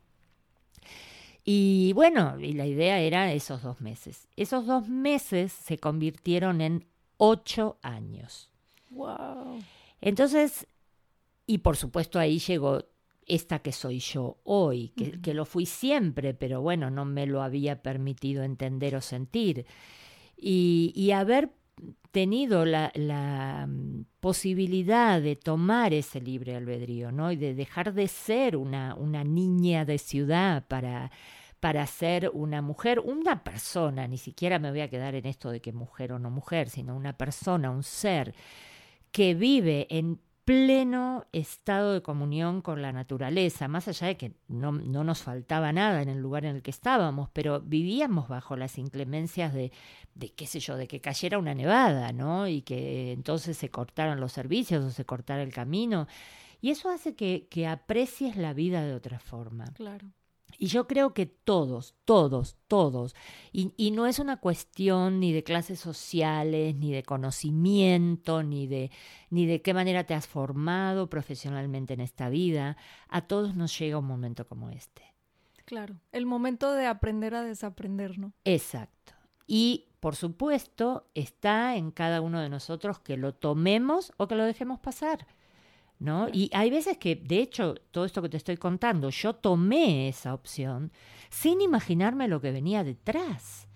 Y 1.45 1.91
bueno, 1.93 2.39
y 2.39 2.53
la 2.53 2.65
idea 2.65 2.99
era 2.99 3.31
esos 3.33 3.61
dos 3.61 3.81
meses. 3.81 4.27
Esos 4.35 4.65
dos 4.65 4.87
meses 4.87 5.51
se 5.51 5.77
convirtieron 5.77 6.61
en 6.61 6.85
ocho 7.25 7.77
años. 7.81 8.49
Wow. 8.89 9.63
Entonces, 10.01 10.67
y 11.47 11.59
por 11.59 11.77
supuesto 11.77 12.19
ahí 12.19 12.37
llegó 12.39 12.83
esta 13.25 13.59
que 13.59 13.71
soy 13.71 13.99
yo 13.99 14.39
hoy, 14.43 14.89
que, 14.89 15.21
que, 15.21 15.33
lo 15.33 15.45
fui 15.45 15.65
siempre, 15.65 16.33
pero 16.33 16.61
bueno, 16.61 16.89
no 16.89 17.05
me 17.05 17.25
lo 17.25 17.41
había 17.41 17.81
permitido 17.81 18.43
entender 18.43 18.97
o 18.97 19.01
sentir. 19.01 19.65
Y, 20.35 20.91
y 20.93 21.11
haber 21.11 21.51
tenido 22.11 22.65
la, 22.65 22.91
la, 22.93 23.67
mm, 23.69 24.03
posibilidad 24.19 25.21
de 25.21 25.37
tomar 25.37 25.93
ese 25.93 26.19
libre 26.19 26.57
albedrío, 26.57 27.13
¿no? 27.13 27.31
Y 27.31 27.37
de 27.37 27.53
dejar 27.53 27.93
de 27.93 28.09
ser 28.09 28.57
una, 28.57 28.95
una 28.95 29.23
niña 29.23 29.85
de 29.85 29.97
ciudad 29.97 30.67
para, 30.67 31.09
para 31.63 31.87
ser 31.87 32.29
una 32.33 32.61
mujer, 32.61 32.99
una 32.99 33.41
persona, 33.41 34.05
ni 34.05 34.17
siquiera 34.17 34.59
me 34.59 34.69
voy 34.69 34.81
a 34.81 34.89
quedar 34.89 35.15
en 35.15 35.25
esto 35.25 35.49
de 35.49 35.61
que 35.61 35.71
mujer 35.71 36.11
o 36.11 36.19
no 36.19 36.29
mujer, 36.29 36.69
sino 36.69 36.93
una 36.93 37.13
persona, 37.13 37.71
un 37.71 37.83
ser 37.83 38.35
que 39.13 39.33
vive 39.33 39.87
en 39.89 40.19
pleno 40.43 41.25
estado 41.31 41.93
de 41.93 42.01
comunión 42.01 42.61
con 42.61 42.81
la 42.81 42.91
naturaleza, 42.91 43.69
más 43.69 43.87
allá 43.87 44.07
de 44.07 44.17
que 44.17 44.33
no, 44.49 44.73
no, 44.73 45.05
nos 45.05 45.21
faltaba 45.21 45.71
nada 45.71 46.01
en 46.01 46.09
el 46.09 46.19
lugar 46.19 46.43
en 46.43 46.57
el 46.57 46.63
que 46.63 46.71
estábamos, 46.71 47.29
pero 47.31 47.61
vivíamos 47.61 48.27
bajo 48.27 48.57
las 48.57 48.77
inclemencias 48.77 49.53
de, 49.53 49.71
de, 50.15 50.33
qué 50.33 50.47
sé 50.47 50.59
yo, 50.59 50.75
de 50.75 50.89
que 50.89 50.99
cayera 50.99 51.37
una 51.37 51.55
nevada, 51.55 52.11
¿no? 52.11 52.45
Y 52.45 52.63
que 52.63 53.13
entonces 53.13 53.55
se 53.55 53.69
cortaran 53.69 54.19
los 54.19 54.33
servicios 54.33 54.83
o 54.83 54.91
se 54.91 55.05
cortara 55.05 55.41
el 55.41 55.53
camino. 55.53 56.07
Y 56.59 56.71
eso 56.71 56.89
hace 56.89 57.15
que, 57.15 57.47
que 57.49 57.67
aprecies 57.67 58.35
la 58.35 58.53
vida 58.53 58.83
de 58.83 58.95
otra 58.95 59.19
forma. 59.19 59.71
Claro. 59.75 60.11
Y 60.57 60.67
yo 60.67 60.87
creo 60.87 61.13
que 61.13 61.25
todos, 61.25 61.95
todos, 62.05 62.57
todos, 62.67 63.15
y, 63.51 63.73
y, 63.77 63.91
no 63.91 64.05
es 64.05 64.19
una 64.19 64.37
cuestión 64.37 65.19
ni 65.19 65.33
de 65.33 65.43
clases 65.43 65.79
sociales, 65.79 66.75
ni 66.75 66.91
de 66.91 67.03
conocimiento, 67.03 68.43
ni 68.43 68.67
de, 68.67 68.91
ni 69.29 69.45
de 69.45 69.61
qué 69.61 69.73
manera 69.73 70.05
te 70.05 70.13
has 70.13 70.27
formado 70.27 71.09
profesionalmente 71.09 71.93
en 71.93 72.01
esta 72.01 72.29
vida, 72.29 72.77
a 73.09 73.21
todos 73.21 73.55
nos 73.55 73.77
llega 73.77 73.97
un 73.97 74.05
momento 74.05 74.47
como 74.47 74.69
este. 74.69 75.13
Claro, 75.65 75.95
el 76.11 76.25
momento 76.25 76.73
de 76.73 76.85
aprender 76.85 77.35
a 77.35 77.43
desaprender, 77.43 78.19
¿no? 78.19 78.33
Exacto. 78.43 79.13
Y 79.47 79.87
por 79.99 80.15
supuesto 80.15 81.07
está 81.13 81.75
en 81.75 81.91
cada 81.91 82.21
uno 82.21 82.41
de 82.41 82.49
nosotros 82.49 82.99
que 82.99 83.17
lo 83.17 83.33
tomemos 83.33 84.11
o 84.17 84.27
que 84.27 84.35
lo 84.35 84.43
dejemos 84.43 84.79
pasar. 84.79 85.25
¿No? 86.03 86.27
Y 86.33 86.49
hay 86.53 86.69
veces 86.69 86.97
que, 86.97 87.15
de 87.15 87.39
hecho, 87.39 87.75
todo 87.91 88.03
esto 88.03 88.21
que 88.21 88.27
te 88.27 88.35
estoy 88.35 88.57
contando, 88.57 89.09
yo 89.09 89.33
tomé 89.33 90.09
esa 90.09 90.33
opción 90.33 90.91
sin 91.29 91.61
imaginarme 91.61 92.27
lo 92.27 92.41
que 92.41 92.51
venía 92.51 92.83
detrás. 92.83 93.69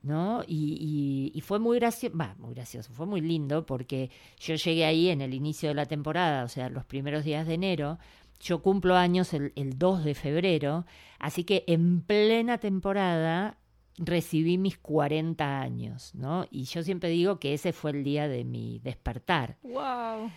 ¿no? 0.00 0.42
Y, 0.46 1.32
y, 1.34 1.36
y 1.36 1.40
fue 1.42 1.58
muy 1.60 1.78
gracioso, 1.78 2.16
va, 2.16 2.34
muy 2.38 2.54
gracioso, 2.54 2.92
fue 2.92 3.06
muy 3.06 3.20
lindo 3.20 3.66
porque 3.66 4.10
yo 4.38 4.56
llegué 4.56 4.84
ahí 4.84 5.08
en 5.08 5.20
el 5.20 5.32
inicio 5.32 5.68
de 5.68 5.76
la 5.76 5.86
temporada, 5.86 6.42
o 6.42 6.48
sea, 6.48 6.68
los 6.70 6.84
primeros 6.84 7.24
días 7.24 7.46
de 7.46 7.54
enero, 7.54 7.98
yo 8.40 8.62
cumplo 8.62 8.96
años 8.96 9.32
el, 9.32 9.52
el 9.54 9.78
2 9.78 10.02
de 10.02 10.14
febrero, 10.16 10.86
así 11.20 11.44
que 11.44 11.62
en 11.68 12.00
plena 12.02 12.58
temporada 12.58 13.58
recibí 13.96 14.58
mis 14.58 14.76
40 14.78 15.60
años, 15.60 16.16
¿no? 16.16 16.46
Y 16.50 16.64
yo 16.64 16.82
siempre 16.82 17.08
digo 17.10 17.38
que 17.38 17.54
ese 17.54 17.72
fue 17.72 17.92
el 17.92 18.02
día 18.02 18.26
de 18.26 18.42
mi 18.42 18.80
despertar. 18.80 19.56
¡Wow! 19.62 20.30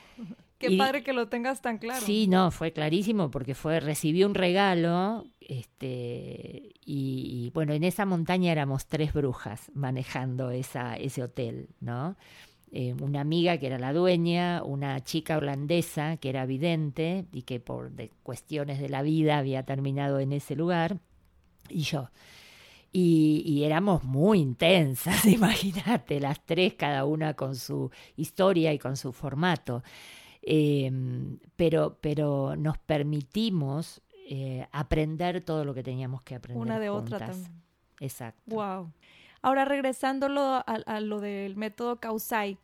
Qué 0.68 0.74
y, 0.74 0.78
padre 0.78 1.04
que 1.04 1.14
lo 1.14 1.28
tengas 1.28 1.62
tan 1.62 1.78
claro. 1.78 2.06
Sí, 2.06 2.28
no, 2.28 2.52
fue 2.52 2.72
clarísimo 2.72 3.32
porque 3.32 3.56
fue, 3.56 3.80
recibí 3.80 4.24
un 4.24 4.36
regalo, 4.36 5.26
este, 5.40 6.74
y, 6.86 7.46
y, 7.46 7.52
bueno, 7.54 7.74
en 7.74 7.84
esa 7.84 8.06
montaña 8.06 8.52
éramos 8.52 8.88
tres 8.88 9.14
brujas 9.14 9.72
manejando 9.74 10.52
esa, 10.52 10.96
ese 10.96 11.24
hotel, 11.24 11.70
¿no? 11.80 12.16
Eh, 12.78 12.94
una 13.00 13.22
amiga 13.22 13.58
que 13.58 13.68
era 13.68 13.80
la 13.80 13.94
dueña, 13.94 14.62
una 14.62 15.02
chica 15.02 15.38
holandesa 15.38 16.18
que 16.18 16.28
era 16.28 16.46
vidente 16.46 17.26
y 17.32 17.44
que 17.44 17.62
por 17.62 17.92
de 17.92 18.12
cuestiones 18.22 18.82
de 18.82 18.90
la 18.90 19.02
vida 19.02 19.38
había 19.38 19.64
terminado 19.64 20.20
en 20.20 20.34
ese 20.34 20.58
lugar, 20.58 20.98
y 21.70 21.84
yo. 21.84 22.10
Y, 22.92 23.44
y, 23.46 23.64
éramos 23.64 24.04
muy 24.04 24.40
intensas, 24.40 25.26
imagínate, 25.26 26.20
las 26.20 26.46
tres, 26.46 26.74
cada 26.74 27.06
una 27.06 27.34
con 27.34 27.56
su 27.56 27.92
historia 28.18 28.74
y 28.74 28.80
con 28.80 28.98
su 28.98 29.14
formato. 29.14 29.82
Eh, 30.46 30.92
pero, 31.56 31.98
pero 32.02 32.56
nos 32.56 32.78
permitimos 32.78 34.02
eh, 34.28 34.68
aprender 34.72 35.42
todo 35.42 35.66
lo 35.66 35.74
que 35.74 35.84
teníamos 35.84 36.22
que 36.24 36.36
aprender. 36.36 36.62
Una 36.62 36.80
de 36.80 36.90
juntas. 36.90 37.14
otra 37.14 37.28
también. 37.28 37.52
Exacto. 38.00 38.42
Wow. 38.48 38.92
Ahora, 39.42 39.66
regresándolo 39.66 40.42
a, 40.42 40.62
a 40.62 41.00
lo 41.00 41.20
del 41.20 41.56
método 41.56 42.00
Kausai, 42.00 42.58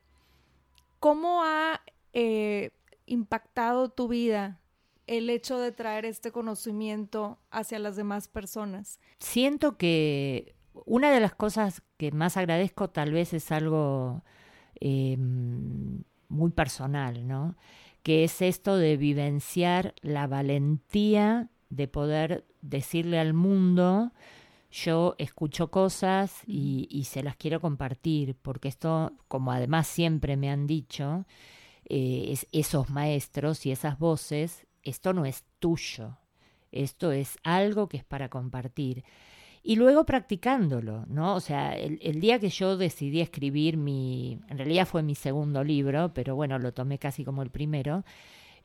¿cómo 1.00 1.44
ha 1.44 1.82
eh, 2.14 2.72
impactado 3.06 3.90
tu 3.90 4.08
vida 4.08 4.60
el 5.08 5.30
hecho 5.30 5.60
de 5.60 5.72
traer 5.72 6.06
este 6.06 6.32
conocimiento 6.32 7.38
hacia 7.52 7.80
las 7.80 7.96
demás 7.96 8.28
personas? 8.28 9.00
Siento 9.20 9.78
que 9.78 10.56
una 10.86 11.12
de 11.12 11.20
las 11.20 11.36
cosas 11.36 11.82
que 11.98 12.12
más 12.12 12.38
agradezco 12.38 12.90
tal 12.90 13.12
vez 13.12 13.34
es 13.34 13.52
algo 13.52 14.24
eh, 14.80 15.18
muy 16.32 16.52
personal, 16.52 17.28
¿no? 17.28 17.56
Que 18.04 18.24
es 18.24 18.42
esto 18.42 18.78
de 18.78 18.98
vivenciar 18.98 19.94
la 20.02 20.26
valentía 20.28 21.50
de 21.70 21.88
poder 21.88 22.46
decirle 22.62 23.20
al 23.20 23.34
mundo, 23.34 24.12
yo 24.72 25.16
escucho 25.18 25.70
cosas 25.70 26.42
y, 26.48 26.88
y 26.90 27.04
se 27.04 27.24
las 27.24 27.36
quiero 27.36 27.60
compartir, 27.60 28.36
porque 28.42 28.70
esto, 28.70 29.14
como 29.28 29.52
además 29.52 29.88
siempre 29.88 30.38
me 30.38 30.50
han 30.50 30.66
dicho, 30.66 31.26
eh, 31.86 32.32
es, 32.32 32.48
esos 32.52 32.90
maestros 32.90 33.66
y 33.66 33.72
esas 33.72 34.00
voces, 34.00 34.66
esto 34.82 35.14
no 35.14 35.26
es 35.26 35.44
tuyo, 35.60 36.18
esto 36.72 37.12
es 37.12 37.38
algo 37.44 37.90
que 37.90 37.98
es 37.98 38.06
para 38.06 38.30
compartir 38.30 39.04
y 39.64 39.76
luego 39.76 40.06
practicándolo, 40.06 41.06
¿no? 41.08 41.36
O 41.36 41.40
sea, 41.40 41.74
el, 41.76 42.20
día 42.20 42.40
que 42.40 42.50
yo 42.50 42.78
decidí 42.78 43.22
escribir 43.22 43.78
mi, 43.78 44.40
en 44.50 44.58
realidad 44.58 44.88
fue 44.88 45.04
mi 45.04 45.16
segundo 45.16 45.64
libro, 45.64 46.14
pero 46.14 46.36
bueno, 46.36 46.58
lo 46.60 46.74
tomé 46.74 46.98
casi 46.98 47.24
como 47.24 47.44
el 47.44 47.52
primero, 47.52 48.04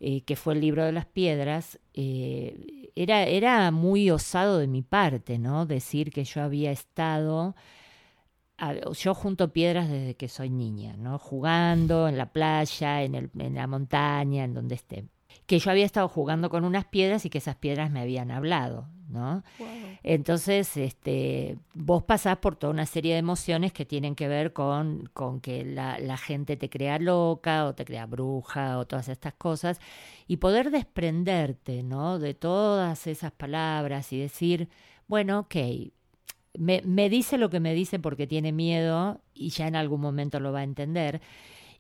eh, 0.01 0.23
que 0.23 0.37
fue 0.37 0.55
el 0.55 0.61
libro 0.61 0.85
de 0.85 0.93
las 0.93 1.07
piedras, 1.07 1.79
eh, 1.95 2.91
era, 2.95 3.25
era 3.25 3.71
muy 3.71 4.11
osado 4.11 4.59
de 4.59 4.69
mi 4.69 4.83
parte, 4.83 5.39
¿no? 5.39 5.67
Decir 5.67 6.11
que 6.11 6.25
yo 6.25 6.43
había 6.43 6.71
estado, 6.71 7.55
yo 8.95 9.15
junto 9.15 9.53
piedras 9.53 9.91
desde 9.91 10.15
que 10.17 10.29
soy 10.29 10.51
niña, 10.51 10.97
¿no? 10.97 11.19
Jugando 11.19 12.09
en 12.09 12.17
la 12.17 12.33
playa, 12.33 13.03
en, 13.03 13.15
el, 13.15 13.31
en 13.39 13.55
la 13.55 13.67
montaña, 13.67 14.45
en 14.45 14.55
donde 14.55 14.77
esté 14.77 15.07
que 15.47 15.59
yo 15.59 15.71
había 15.71 15.85
estado 15.85 16.09
jugando 16.09 16.51
con 16.51 16.65
unas 16.65 16.85
piedras 16.87 17.25
y 17.25 17.31
que 17.31 17.39
esas 17.39 17.57
piedras 17.57 17.91
me 17.91 18.01
habían 18.01 18.31
hablado, 18.31 18.89
¿no? 19.09 19.43
Wow. 19.59 19.69
Entonces, 20.03 20.77
este, 20.77 21.59
vos 21.75 22.03
pasás 22.03 22.39
por 22.39 22.57
toda 22.57 22.73
una 22.73 22.87
serie 22.87 23.13
de 23.13 23.19
emociones 23.19 23.73
que 23.73 23.85
tienen 23.85 24.15
que 24.15 24.29
ver 24.29 24.53
con, 24.53 25.09
con 25.13 25.41
que 25.41 25.65
la, 25.65 25.99
la, 25.99 26.17
gente 26.17 26.57
te 26.57 26.69
crea 26.69 26.99
loca 26.99 27.67
o 27.67 27.75
te 27.75 27.85
crea 27.85 28.07
bruja 28.07 28.79
o 28.79 28.87
todas 28.87 29.09
estas 29.09 29.35
cosas 29.35 29.81
y 30.27 30.39
poder 30.39 30.71
desprenderte, 30.71 31.83
¿no? 31.83 32.19
De 32.19 32.35
todas 32.35 33.07
esas 33.07 33.33
palabras 33.33 34.13
y 34.13 34.19
decir, 34.19 34.69
bueno, 35.07 35.41
ok, 35.41 35.57
me, 36.59 36.83
me 36.85 37.09
dice 37.09 37.39
lo 37.39 37.51
que 37.51 37.61
me 37.61 37.75
dice 37.75 37.99
porque 37.99 38.27
tiene 38.27 38.53
miedo 38.53 39.21
y 39.35 39.51
ya 39.51 39.69
en 39.69 39.77
algún 39.77 40.01
momento 40.01 40.41
lo 40.41 40.53
va 40.53 40.61
a 40.61 40.65
entender 40.65 41.21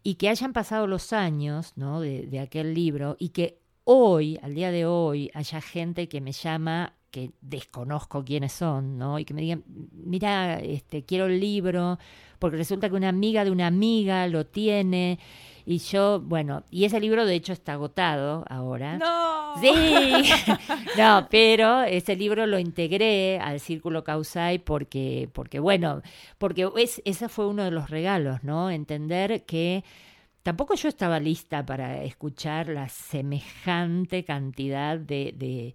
y 0.02 0.14
que 0.14 0.28
hayan 0.28 0.52
pasado 0.52 0.86
los 0.86 1.12
años 1.12 1.72
¿no? 1.76 2.00
de, 2.00 2.26
de, 2.26 2.38
aquel 2.38 2.74
libro 2.74 3.16
y 3.18 3.30
que 3.30 3.58
hoy, 3.86 4.38
al 4.42 4.54
día 4.54 4.70
de 4.70 4.84
hoy, 4.84 5.30
haya 5.32 5.60
gente 5.60 6.08
que 6.08 6.20
me 6.20 6.32
llama 6.32 6.92
que 7.10 7.30
desconozco 7.40 8.24
quiénes 8.24 8.52
son, 8.52 8.98
¿no? 8.98 9.18
Y 9.18 9.24
que 9.24 9.32
me 9.32 9.40
digan, 9.40 9.64
mira, 9.92 10.58
este, 10.58 11.04
quiero 11.04 11.26
el 11.26 11.40
libro, 11.40 11.98
porque 12.38 12.56
resulta 12.56 12.90
que 12.90 12.96
una 12.96 13.08
amiga 13.08 13.44
de 13.44 13.50
una 13.50 13.68
amiga 13.68 14.26
lo 14.26 14.44
tiene. 14.44 15.18
Y 15.64 15.78
yo, 15.78 16.20
bueno, 16.20 16.64
y 16.70 16.84
ese 16.84 17.00
libro 17.00 17.24
de 17.24 17.36
hecho 17.36 17.52
está 17.52 17.72
agotado 17.74 18.44
ahora. 18.50 18.98
¡No! 18.98 19.54
Sí, 19.60 19.72
no, 20.98 21.26
pero 21.30 21.84
ese 21.84 22.16
libro 22.16 22.46
lo 22.46 22.58
integré 22.58 23.38
al 23.38 23.60
Círculo 23.60 24.04
Causai 24.04 24.58
porque, 24.58 25.30
porque 25.32 25.58
bueno, 25.60 26.02
porque 26.38 26.68
es, 26.76 27.00
ese 27.04 27.28
fue 27.28 27.46
uno 27.46 27.64
de 27.64 27.70
los 27.70 27.88
regalos, 27.88 28.42
¿no? 28.42 28.68
Entender 28.68 29.46
que 29.46 29.84
tampoco 30.46 30.76
yo 30.76 30.88
estaba 30.88 31.18
lista 31.18 31.66
para 31.66 32.04
escuchar 32.04 32.68
la 32.68 32.88
semejante 32.88 34.24
cantidad 34.24 34.96
de, 34.96 35.34
de 35.36 35.74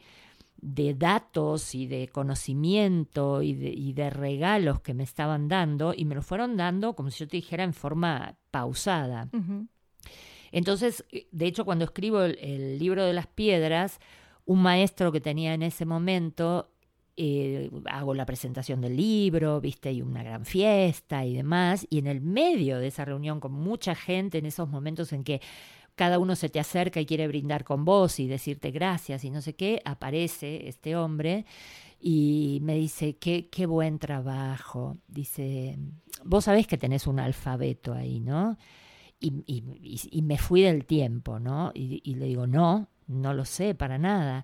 de 0.61 0.93
datos 0.93 1.75
y 1.75 1.87
de 1.87 2.07
conocimiento 2.07 3.41
y 3.41 3.53
de, 3.53 3.69
y 3.69 3.91
de, 3.91 4.09
regalos 4.11 4.79
que 4.79 4.93
me 4.93 5.03
estaban 5.03 5.49
dando 5.49 5.93
y 5.93 6.05
me 6.05 6.15
lo 6.15 6.21
fueron 6.21 6.55
dando 6.55 6.95
como 6.95 7.09
si 7.09 7.19
yo 7.19 7.27
te 7.27 7.35
dijera 7.35 7.65
en 7.65 7.73
forma 7.73 8.37
pausada. 8.49 9.27
Entonces, 10.53 11.03
eh, 11.11 11.27
de 11.31 11.47
hecho, 11.47 11.65
cuando 11.65 11.83
escribo 11.83 12.21
el, 12.21 12.79
libro 12.79 13.03
de 13.03 13.11
las 13.11 13.27
piedras, 13.27 13.99
un 14.45 14.61
maestro 14.61 15.11
que 15.11 15.19
tenía 15.19 15.53
en 15.53 15.63
ese 15.63 15.85
momento, 15.85 16.70
eh, 17.23 17.69
hago 17.85 18.15
la 18.15 18.25
presentación 18.25 18.81
del 18.81 18.97
libro, 18.97 19.61
viste, 19.61 19.91
y 19.91 20.01
una 20.01 20.23
gran 20.23 20.43
fiesta 20.43 21.23
y 21.23 21.35
demás, 21.35 21.85
y 21.87 21.99
en 21.99 22.07
el 22.07 22.19
medio 22.19 22.79
de 22.79 22.87
esa 22.87 23.05
reunión 23.05 23.39
con 23.39 23.53
mucha 23.53 23.93
gente, 23.93 24.39
en 24.39 24.47
esos 24.47 24.67
momentos 24.67 25.13
en 25.13 25.23
que 25.23 25.39
cada 25.93 26.17
uno 26.17 26.35
se 26.35 26.49
te 26.49 26.59
acerca 26.59 26.99
y 26.99 27.05
quiere 27.05 27.27
brindar 27.27 27.63
con 27.63 27.85
vos 27.85 28.19
y 28.19 28.27
decirte 28.27 28.71
gracias 28.71 29.23
y 29.23 29.29
no 29.29 29.41
sé 29.41 29.53
qué, 29.53 29.83
aparece 29.85 30.67
este 30.67 30.95
hombre 30.95 31.45
y 31.99 32.57
me 32.63 32.73
dice, 32.73 33.17
qué, 33.17 33.49
qué 33.49 33.67
buen 33.67 33.99
trabajo. 33.99 34.97
Dice, 35.07 35.77
vos 36.23 36.45
sabés 36.45 36.65
que 36.65 36.79
tenés 36.79 37.05
un 37.05 37.19
alfabeto 37.19 37.93
ahí, 37.93 38.19
¿no? 38.19 38.57
Y, 39.19 39.61
me 40.23 40.39
fui 40.39 40.61
del 40.61 40.85
tiempo, 40.85 41.39
¿no? 41.39 41.71
Y, 41.75 42.01
y, 42.03 42.15
le 42.15 42.25
digo, 42.25 42.47
no, 42.47 42.87
no 43.05 43.35
lo 43.35 43.45
sé 43.45 43.75
para 43.75 43.99
nada. 43.99 44.43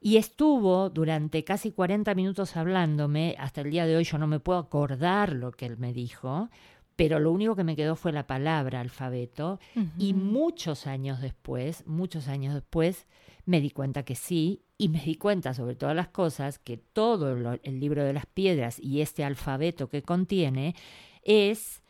Y 0.00 0.16
estuvo 0.16 0.90
durante 0.90 1.42
casi 1.44 1.72
40 1.72 2.14
minutos 2.14 2.56
hablándome, 2.56 3.34
hasta 3.38 3.62
el 3.62 3.70
día 3.70 3.86
de 3.86 3.96
hoy 3.96 4.04
yo 4.04 4.18
no 4.18 4.26
me 4.26 4.40
puedo 4.40 4.58
acordar 4.58 5.32
lo 5.32 5.50
que 5.50 5.66
él 5.66 5.76
me 5.76 5.92
dijo, 5.92 6.50
pero 6.94 7.18
lo 7.18 7.32
único 7.32 7.56
que 7.56 7.64
me 7.64 7.76
quedó 7.76 7.96
fue 7.96 8.12
la 8.12 8.26
palabra 8.26 8.80
alfabeto. 8.80 9.60
Y 9.98 10.14
muchos 10.14 10.86
años 10.86 11.20
después, 11.20 11.86
muchos 11.86 12.28
años 12.28 12.54
después, 12.54 13.06
me 13.44 13.60
di 13.60 13.70
cuenta 13.70 14.04
que 14.04 14.14
sí 14.14 14.62
y 14.76 14.88
me 14.88 15.00
di 15.00 15.14
cuenta 15.14 15.54
sobre 15.54 15.74
todas 15.74 15.96
las 15.96 16.08
cosas 16.08 16.58
que 16.58 16.76
todo 16.76 17.32
el 17.32 17.80
libro 17.80 18.04
de 18.04 18.12
las 18.12 18.26
piedras 18.26 18.78
y 18.78 19.00
este 19.00 19.24
alfabeto 19.24 19.88
que 19.88 20.02
contiene 20.02 20.74
es 21.22 21.82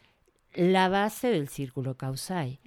la 0.58 0.88
base 0.88 1.28
del 1.28 1.48
círculo 1.48 1.96
causai, 1.96 2.58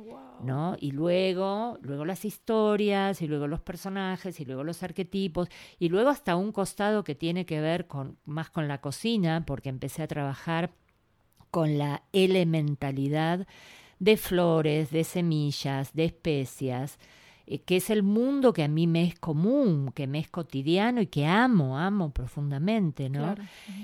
¿no? 0.41 0.77
Y 0.79 0.91
luego, 0.91 1.77
luego 1.81 2.05
las 2.05 2.23
historias, 2.23 3.21
y 3.21 3.27
luego 3.27 3.47
los 3.47 3.59
personajes, 3.59 4.39
y 4.39 4.45
luego 4.45 4.63
los 4.63 4.81
arquetipos, 4.81 5.49
y 5.77 5.89
luego 5.89 6.09
hasta 6.09 6.37
un 6.37 6.53
costado 6.53 7.03
que 7.03 7.15
tiene 7.15 7.45
que 7.45 7.59
ver 7.59 7.87
con 7.87 8.17
más 8.23 8.49
con 8.49 8.69
la 8.69 8.79
cocina, 8.79 9.43
porque 9.45 9.67
empecé 9.67 10.03
a 10.03 10.07
trabajar 10.07 10.71
con 11.49 11.77
la 11.77 12.03
elementalidad 12.13 13.45
de 13.99 14.15
flores, 14.15 14.89
de 14.91 15.03
semillas, 15.03 15.93
de 15.93 16.05
especias, 16.05 16.97
eh, 17.45 17.59
que 17.59 17.77
es 17.77 17.89
el 17.89 18.03
mundo 18.03 18.53
que 18.53 18.63
a 18.63 18.67
mí 18.67 18.87
me 18.87 19.03
es 19.03 19.19
común, 19.19 19.91
que 19.93 20.07
me 20.07 20.19
es 20.19 20.29
cotidiano 20.29 21.01
y 21.01 21.07
que 21.07 21.25
amo, 21.25 21.77
amo 21.77 22.11
profundamente, 22.11 23.09
¿no? 23.09 23.35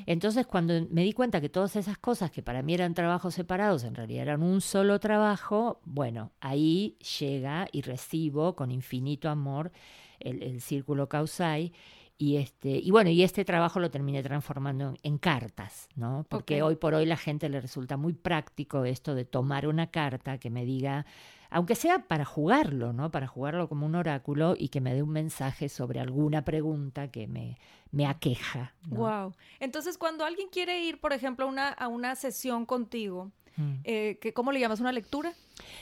Entonces, 0.06 0.46
cuando 0.46 0.74
me 0.90 1.04
di 1.04 1.14
cuenta 1.14 1.42
que 1.42 1.50
todas 1.50 1.76
esas 1.76 1.98
cosas 1.98 2.32
que 2.32 2.42
para 2.42 2.62
mí 2.62 2.74
eran 2.74 2.94
trabajos 2.94 3.36
separados, 3.36 3.84
en 3.84 3.96
realidad 3.96 4.24
eran 4.24 4.44
un 4.44 4.62
solo 4.62 5.00
trabajo, 5.00 5.82
bueno, 5.86 6.32
ahí 6.42 6.98
llega 7.20 7.68
y 7.72 7.82
recibo 7.82 8.56
con 8.56 8.72
infinito 8.72 9.30
amor 9.30 9.72
el, 10.20 10.42
el 10.44 10.62
círculo 10.62 11.08
causai 11.08 11.74
y, 12.20 12.38
este, 12.38 12.70
y 12.70 12.90
bueno, 12.90 13.12
y 13.12 13.22
este 13.22 13.46
trabajo 13.46 13.80
lo 13.80 13.92
terminé 13.92 14.24
transformando 14.24 14.96
en, 15.04 15.20
cartas, 15.20 15.88
¿no? 15.96 16.26
Porque 16.28 16.64
hoy 16.64 16.76
por 16.76 16.96
hoy 16.96 17.06
la 17.06 17.18
gente 17.18 17.48
le 17.48 17.62
resulta 17.62 17.96
muy 17.96 18.14
práctico 18.14 18.86
esto 18.86 19.14
de 19.14 19.24
tomar 19.24 19.68
una 19.68 19.92
carta 19.92 20.40
que 20.40 20.50
me 20.50 20.66
diga, 20.66 21.06
aunque 21.50 21.76
sea 21.76 22.00
para 22.08 22.26
jugarlo, 22.26 22.94
¿no? 22.94 23.12
Para 23.12 23.28
jugarlo 23.28 23.68
como 23.70 23.86
un 23.86 23.96
oráculo 23.96 24.56
y 24.58 24.70
que 24.70 24.82
me 24.82 24.94
dé 24.94 25.04
un 25.04 25.12
mensaje 25.12 25.70
sobre 25.70 26.00
alguna 26.00 26.44
pregunta 26.44 27.10
que 27.10 27.28
me, 27.28 27.58
me 27.92 28.06
aqueja. 28.06 28.74
Wow. 28.88 29.34
Entonces, 29.60 29.98
cuando 29.98 30.26
alguien 30.26 30.50
quiere 30.50 30.82
ir, 30.84 31.00
por 31.00 31.14
ejemplo, 31.14 31.46
a 31.46 31.50
una, 31.50 31.70
a 31.70 31.88
una 31.88 32.16
sesión 32.16 32.66
contigo, 32.66 33.32
Mm. 33.58 33.74
Eh, 33.84 34.20
¿Cómo 34.34 34.52
le 34.52 34.60
llamas? 34.60 34.80
¿Una 34.80 34.92
lectura? 34.92 35.34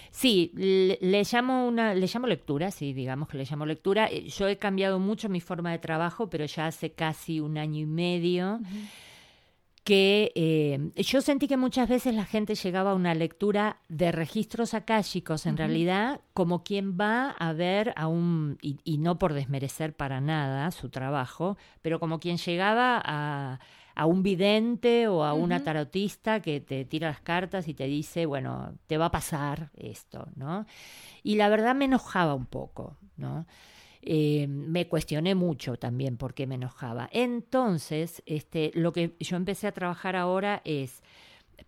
Sí, 0.10 0.52
le, 0.56 1.24
llamo 1.30 1.68
una, 1.68 1.94
le 1.94 2.08
llamo 2.08 2.26
lectura, 2.26 2.72
sí, 2.72 2.94
digamos 2.94 3.28
que 3.28 3.38
le 3.38 3.46
llamo 3.46 3.66
lectura. 3.66 4.08
Eh, 4.08 4.28
yo 4.30 4.48
he 4.48 4.58
cambiado 4.58 4.98
mucho 4.98 5.30
mi 5.30 5.42
forma 5.42 5.72
de 5.72 5.80
trabajo, 5.80 6.30
pero 6.30 6.46
ya 6.46 6.68
hace 6.68 6.94
casi 6.94 7.40
un 7.42 7.58
año 7.58 7.82
y 7.82 7.86
medio. 7.86 8.62
Que 9.86 10.32
eh, 10.34 10.92
yo 11.04 11.22
sentí 11.22 11.48
que 11.48 11.58
muchas 11.58 11.88
veces 11.88 12.16
la 12.16 12.26
gente 12.26 12.56
llegaba 12.56 12.92
a 12.92 12.96
una 12.96 13.14
lectura 13.14 13.78
de 13.88 14.12
registros 14.12 14.74
akáshicos, 14.74 15.46
en 15.46 15.58
realidad, 15.58 16.22
como 16.34 16.64
quien 16.64 16.98
va 17.00 17.30
a 17.30 17.54
ver 17.54 17.94
a 17.96 18.08
un, 18.08 18.58
y, 18.64 18.80
y, 18.84 18.98
no 18.98 19.20
por 19.20 19.34
desmerecer 19.34 19.96
para 19.96 20.22
nada 20.22 20.72
su 20.72 20.90
trabajo, 20.90 21.56
pero 21.84 22.00
como 22.00 22.20
quien 22.20 22.38
llegaba 22.38 23.00
a, 23.06 23.60
a 23.94 24.06
un 24.08 24.24
vidente 24.24 25.08
o 25.08 25.24
a 25.24 25.34
una 25.34 25.64
tarotista 25.64 26.42
que 26.42 26.62
te 26.62 26.84
tira 26.86 27.10
las 27.10 27.22
cartas 27.22 27.68
y 27.68 27.76
te 27.76 27.86
dice, 27.86 28.26
bueno, 28.26 28.74
te 28.88 28.98
va 28.98 29.06
a 29.06 29.12
pasar 29.12 29.70
esto, 29.78 30.28
¿no? 30.36 30.66
Y 31.22 31.36
la 31.36 31.48
verdad 31.48 31.76
me 31.76 31.86
enojaba 31.86 32.34
un 32.34 32.48
poco, 32.48 32.98
¿no? 33.18 33.46
Eh, 34.08 34.46
me 34.48 34.88
cuestioné 34.88 35.34
mucho 35.34 35.78
también 35.78 36.18
por 36.18 36.36
qué 36.36 36.46
me 36.46 36.56
enojaba. 36.56 37.10
Entonces, 37.12 38.22
este, 38.28 38.72
lo 38.76 38.94
que 38.94 39.16
yo 39.20 39.36
empecé 39.36 39.66
a 39.66 39.72
trabajar 39.72 40.16
ahora 40.16 40.62
es 40.64 41.02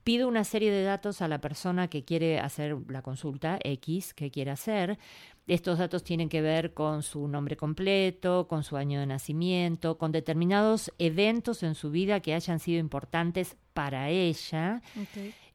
pido 0.04 0.28
una 0.28 0.44
serie 0.44 0.72
de 0.72 0.84
datos 0.84 1.24
a 1.24 1.28
la 1.28 1.42
persona 1.42 1.88
que 1.88 2.04
quiere 2.04 2.40
hacer 2.40 2.78
la 2.90 3.02
consulta 3.02 3.58
X 3.64 4.14
que 4.14 4.30
quiere 4.30 4.52
hacer. 4.52 5.00
Estos 5.48 5.80
datos 5.80 6.04
tienen 6.04 6.30
que 6.30 6.42
ver 6.42 6.76
con 6.76 7.02
su 7.02 7.28
nombre 7.28 7.58
completo, 7.58 8.48
con 8.48 8.64
su 8.64 8.78
año 8.78 9.00
de 9.00 9.08
nacimiento, 9.08 9.98
con 9.98 10.12
determinados 10.12 10.94
eventos 11.00 11.64
en 11.64 11.74
su 11.74 11.90
vida 11.90 12.20
que 12.20 12.36
hayan 12.36 12.60
sido 12.60 12.80
importantes 12.80 13.56
para 13.74 14.10
ella. 14.10 14.82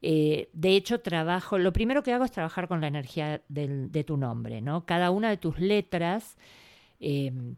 Eh, 0.01 0.49
de 0.51 0.75
hecho, 0.75 0.99
trabajo, 0.99 1.57
lo 1.59 1.71
primero 1.71 2.03
que 2.03 2.11
hago 2.11 2.25
es 2.25 2.31
trabajar 2.31 2.67
con 2.67 2.81
la 2.81 2.87
energía 2.87 3.41
de 3.47 4.03
tu 4.03 4.17
nombre, 4.17 4.59
¿no? 4.61 4.85
Cada 4.85 5.11
una 5.11 5.29
de 5.29 5.37
tus 5.37 5.59
letras 5.59 6.37
em, 7.03 7.55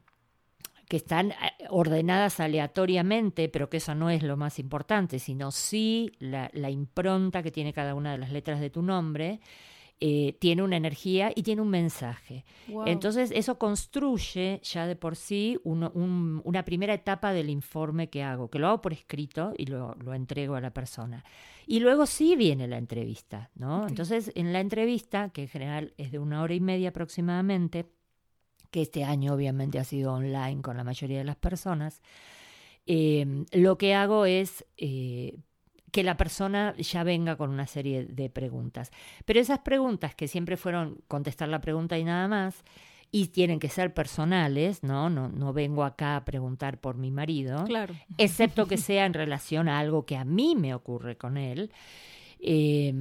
que 0.87 0.97
están 0.97 1.31
eh, 1.31 1.35
ordenadas 1.69 2.39
aleatoriamente, 2.39 3.49
pero 3.49 3.69
que 3.69 3.77
eso 3.77 3.95
no 3.95 4.09
es 4.09 4.23
lo 4.23 4.37
más 4.37 4.59
importante, 4.59 5.19
sino 5.19 5.51
sí 5.51 6.11
la, 6.19 6.49
impronta 6.69 7.43
que 7.43 7.51
tiene 7.51 7.73
cada 7.73 7.95
una 7.95 8.11
de 8.11 8.17
las 8.17 8.31
letras 8.31 8.59
de 8.59 8.69
tu 8.69 8.81
nombre. 8.81 9.39
Eh, 10.01 10.35
tiene 10.41 10.61
una 10.61 10.75
energía 10.75 11.31
y 11.33 11.43
tiene 11.43 11.61
un 11.61 11.69
mensaje. 11.69 12.43
Entonces 12.85 13.31
eso 13.33 13.57
construye 13.57 14.59
ya 14.61 14.87
de 14.87 14.97
por 14.97 15.15
sí 15.15 15.57
una 15.63 16.65
primera 16.65 16.93
etapa 16.93 17.31
del 17.31 17.49
informe 17.49 18.09
que 18.09 18.21
hago, 18.21 18.49
que 18.49 18.59
lo 18.59 18.67
hago 18.67 18.81
por 18.81 18.91
escrito 18.91 19.53
y 19.57 19.67
lo, 19.67 19.95
lo 19.95 20.13
entrego 20.13 20.55
a 20.55 20.61
la 20.61 20.71
persona. 20.71 21.23
Y 21.65 21.79
luego 21.79 22.05
sí 22.07 22.35
viene 22.35 22.67
la 22.67 22.77
entrevista, 22.77 23.51
¿no? 23.55 23.87
Entonces 23.87 24.33
en 24.35 24.51
la 24.51 24.59
entrevista, 24.59 25.29
que 25.29 25.43
en 25.43 25.47
general 25.47 25.93
es 25.97 26.11
de 26.11 26.19
una 26.19 26.41
hora 26.41 26.53
y 26.53 26.59
media 26.59 26.89
aproximadamente, 26.89 27.85
que 28.75 28.81
este 28.81 29.05
año 29.05 29.33
obviamente 29.33 29.79
ha 29.79 29.85
sido 29.85 30.11
online 30.11 30.61
con 30.61 30.75
la 30.75 30.83
mayoría 30.83 31.19
de 31.19 31.23
las 31.23 31.37
personas, 31.37 32.01
em, 32.85 33.45
lo 33.53 33.77
que 33.77 33.93
hago 33.93 34.25
es 34.25 34.65
eh, 34.75 35.37
que 35.93 36.03
la 36.03 36.17
persona 36.17 36.75
ya 36.75 37.05
venga 37.05 37.37
con 37.37 37.51
una 37.51 37.67
serie 37.67 38.03
de 38.03 38.29
preguntas. 38.29 38.91
Pero 39.23 39.39
esas 39.39 39.59
preguntas 39.59 40.13
que 40.13 40.27
siempre 40.27 40.57
fueron 40.57 40.97
contestar 41.07 41.47
la 41.47 41.61
pregunta 41.61 41.97
y 41.97 42.03
nada 42.03 42.27
más, 42.27 42.65
y 43.11 43.27
tienen 43.27 43.59
que 43.59 43.69
ser 43.69 43.93
personales, 43.93 44.83
¿no? 44.83 45.09
No, 45.09 45.29
no 45.29 45.53
vengo 45.53 45.85
acá 45.85 46.17
a 46.17 46.25
preguntar 46.25 46.81
por 46.81 46.97
mi 46.97 47.11
marido, 47.11 47.63
claro. 47.63 47.95
excepto 48.17 48.67
que 48.67 48.75
sea 48.89 49.05
en 49.05 49.13
relación 49.13 49.69
a 49.69 49.79
algo 49.79 50.05
que 50.05 50.17
a 50.17 50.25
mí 50.25 50.53
me 50.57 50.73
ocurre 50.73 51.15
con 51.15 51.37
él. 51.37 51.71
Eh, 52.41 52.93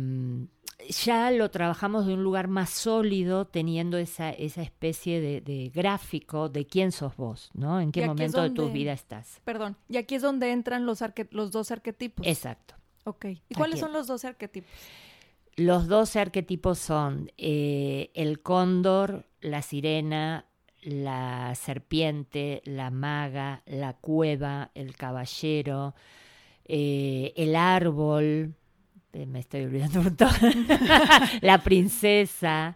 ya 0.88 1.30
lo 1.30 1.50
trabajamos 1.50 2.06
de 2.06 2.14
un 2.14 2.22
lugar 2.22 2.48
más 2.48 2.70
sólido, 2.70 3.46
teniendo 3.46 3.98
esa, 3.98 4.30
esa 4.30 4.62
especie 4.62 5.20
de, 5.20 5.70
gráfico 5.74 6.48
de 6.48 6.66
quién 6.66 6.92
sos 6.92 7.16
vos, 7.16 7.50
¿no? 7.54 7.80
En 7.80 7.92
qué 7.92 8.06
momento 8.06 8.42
de 8.42 8.50
tu 8.50 8.70
vida 8.70 8.92
estás. 8.92 9.40
Perdón, 9.44 9.76
y 9.88 9.96
aquí 9.96 10.16
es 10.16 10.22
donde 10.22 10.52
entran 10.52 10.86
los, 10.86 11.02
los 11.30 11.50
dos 11.50 11.70
arquetipos. 11.70 12.26
Exacto. 12.26 12.74
Ok. 13.04 13.26
¿Y 13.48 13.54
cuáles 13.54 13.80
son 13.80 13.92
los 13.92 14.06
dos 14.06 14.24
arquetipos? 14.24 14.70
Los 15.56 15.86
dos 15.86 16.16
arquetipos 16.16 16.78
son 16.78 17.30
eh, 17.36 18.10
el 18.14 18.40
cóndor, 18.40 19.26
la 19.40 19.62
sirena, 19.62 20.46
la 20.82 21.54
serpiente, 21.54 22.60
la 22.64 22.90
maga, 22.90 23.62
la 23.66 23.94
cueva, 23.94 24.70
el 24.74 24.96
caballero, 24.96 25.94
eh, 26.64 27.32
el 27.36 27.54
árbol, 27.54 28.54
me 29.26 29.40
estoy 29.40 29.64
olvidando 29.64 30.00
un 30.00 30.04
montón, 30.06 30.30
la 31.40 31.62
princesa, 31.62 32.74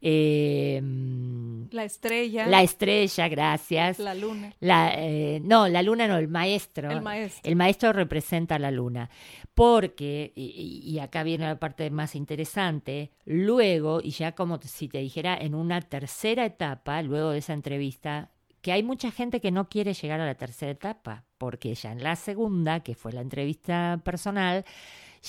em, 0.00 1.68
la 1.70 1.84
estrella. 1.84 2.46
La 2.46 2.62
estrella, 2.62 3.28
gracias. 3.28 3.98
La 3.98 4.14
luna. 4.14 4.52
La, 4.60 4.92
eh, 4.96 5.40
no, 5.42 5.68
la 5.68 5.82
luna 5.82 6.06
no, 6.08 6.16
el 6.16 6.28
maestro. 6.28 6.90
El 6.90 7.02
maestro. 7.02 7.48
El 7.48 7.56
maestro 7.56 7.92
representa 7.92 8.56
a 8.56 8.58
la 8.58 8.70
luna. 8.70 9.10
Porque, 9.54 10.32
y, 10.34 10.82
y, 10.84 10.98
acá 10.98 11.22
viene 11.22 11.46
la 11.46 11.58
parte 11.58 11.88
más 11.90 12.14
interesante, 12.14 13.10
luego, 13.24 14.00
y 14.02 14.10
ya 14.10 14.32
como 14.32 14.60
si 14.60 14.88
te 14.88 14.98
dijera 14.98 15.36
en 15.38 15.54
una 15.54 15.80
tercera 15.80 16.44
etapa, 16.44 17.00
luego 17.00 17.30
de 17.30 17.38
esa 17.38 17.54
entrevista 17.54 18.30
que 18.66 18.72
hay 18.72 18.82
mucha 18.82 19.12
gente 19.12 19.40
que 19.40 19.52
no 19.52 19.68
quiere 19.68 19.94
llegar 19.94 20.20
a 20.20 20.26
la 20.26 20.34
tercera 20.34 20.72
etapa, 20.72 21.22
porque 21.38 21.72
ya 21.76 21.92
en 21.92 22.02
la 22.02 22.16
segunda, 22.16 22.80
que 22.80 22.96
fue 22.96 23.12
la 23.12 23.20
entrevista 23.20 24.00
personal, 24.04 24.64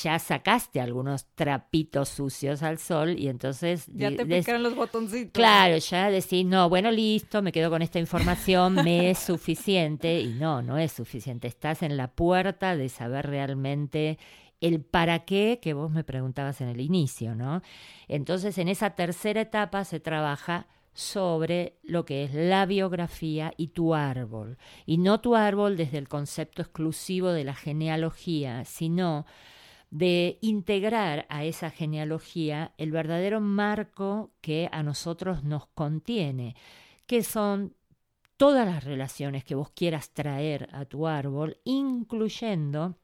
ya 0.03 0.19
sacaste 0.19 0.79
algunos 0.79 1.25
trapitos 1.35 2.09
sucios 2.09 2.61
al 2.63 2.77
sol 2.77 3.17
y 3.17 3.27
entonces... 3.29 3.87
Ya 3.87 4.15
te 4.15 4.25
picaron 4.25 4.63
los 4.63 4.75
botoncitos. 4.75 5.31
Claro, 5.33 5.77
ya 5.77 6.11
decís, 6.11 6.45
no, 6.45 6.69
bueno, 6.69 6.91
listo, 6.91 7.41
me 7.41 7.51
quedo 7.51 7.69
con 7.69 7.81
esta 7.81 7.99
información, 7.99 8.75
me 8.75 9.09
es 9.09 9.19
suficiente 9.19 10.19
y 10.19 10.33
no, 10.33 10.61
no 10.61 10.77
es 10.77 10.91
suficiente. 10.91 11.47
Estás 11.47 11.83
en 11.83 11.97
la 11.97 12.09
puerta 12.09 12.75
de 12.75 12.89
saber 12.89 13.27
realmente 13.27 14.19
el 14.61 14.81
para 14.81 15.25
qué 15.25 15.59
que 15.61 15.73
vos 15.73 15.91
me 15.91 16.03
preguntabas 16.03 16.61
en 16.61 16.69
el 16.69 16.81
inicio, 16.81 17.35
¿no? 17.35 17.61
Entonces, 18.07 18.57
en 18.57 18.67
esa 18.67 18.91
tercera 18.91 19.41
etapa 19.41 19.83
se 19.83 19.99
trabaja 19.99 20.67
sobre 20.93 21.77
lo 21.83 22.05
que 22.05 22.23
es 22.23 22.33
la 22.33 22.65
biografía 22.65 23.53
y 23.55 23.67
tu 23.67 23.93
árbol. 23.93 24.57
Y 24.87 24.97
no 24.97 25.21
tu 25.21 25.35
árbol 25.35 25.77
desde 25.77 25.99
el 25.99 26.07
concepto 26.07 26.63
exclusivo 26.63 27.31
de 27.31 27.43
la 27.43 27.53
genealogía, 27.53 28.65
sino 28.65 29.27
de 29.89 30.37
integrar 30.41 31.25
a 31.29 31.45
esa 31.45 31.69
genealogía 31.69 32.73
el 32.77 32.91
verdadero 32.91 33.39
marco 33.39 34.31
que 34.41 34.69
a 34.71 34.83
nosotros 34.83 35.43
nos 35.43 35.67
contiene, 35.67 36.55
que 37.05 37.23
son 37.23 37.73
todas 38.35 38.67
las 38.67 38.83
relaciones 38.83 39.43
que 39.43 39.55
vos 39.55 39.71
quieras 39.71 40.11
traer 40.11 40.69
a 40.71 40.85
tu 40.85 41.07
árbol, 41.07 41.57
incluyendo 41.63 42.95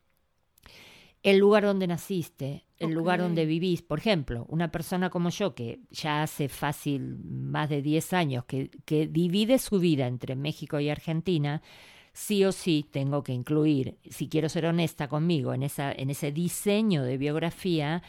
el 1.23 1.37
lugar 1.37 1.63
donde 1.63 1.87
naciste, 1.87 2.65
el 2.79 2.91
lugar 2.91 3.21
donde 3.21 3.45
vivís. 3.45 3.81
Por 3.81 3.99
ejemplo, 3.99 4.45
una 4.49 4.71
persona 4.71 5.09
como 5.09 5.29
yo, 5.29 5.55
que 5.55 5.79
ya 5.89 6.21
hace 6.21 6.49
fácil 6.49 7.17
más 7.23 7.69
de 7.69 7.81
10 7.81 8.13
años, 8.13 8.45
que, 8.45 8.69
que 8.85 9.07
divide 9.07 9.57
su 9.57 9.79
vida 9.79 10.05
entre 10.07 10.35
México 10.35 10.81
y 10.81 10.89
Argentina, 10.89 11.61
sí 12.13 12.45
o 12.45 12.51
sí 12.51 12.85
tengo 12.89 13.23
que 13.23 13.33
incluir, 13.33 13.97
si 14.09 14.29
quiero 14.29 14.47
ser 14.47 14.67
honesta 14.67 15.07
conmigo, 15.07 15.53
en, 15.53 15.63
esa, 15.63 15.91
en 15.91 16.09
ese 16.09 16.31
diseño 16.31 17.03
de 17.03 17.17
biografía, 17.17 18.03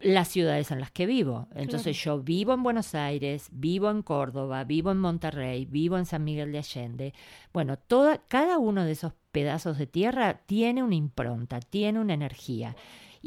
las 0.00 0.28
ciudades 0.28 0.70
en 0.70 0.80
las 0.80 0.90
que 0.90 1.06
vivo. 1.06 1.48
Entonces 1.54 1.96
yo 2.02 2.20
vivo 2.20 2.52
en 2.52 2.62
Buenos 2.62 2.94
Aires, 2.94 3.48
vivo 3.50 3.90
en 3.90 4.02
Córdoba, 4.02 4.64
vivo 4.64 4.90
en 4.90 4.98
Monterrey, 4.98 5.64
vivo 5.64 5.98
en 5.98 6.06
San 6.06 6.22
Miguel 6.22 6.52
de 6.52 6.58
Allende. 6.58 7.14
Bueno, 7.52 7.78
toda, 7.78 8.18
cada 8.28 8.58
uno 8.58 8.84
de 8.84 8.92
esos 8.92 9.14
pedazos 9.32 9.78
de 9.78 9.86
tierra 9.86 10.42
tiene 10.46 10.82
una 10.82 10.94
impronta, 10.94 11.60
tiene 11.60 11.98
una 11.98 12.14
energía. 12.14 12.76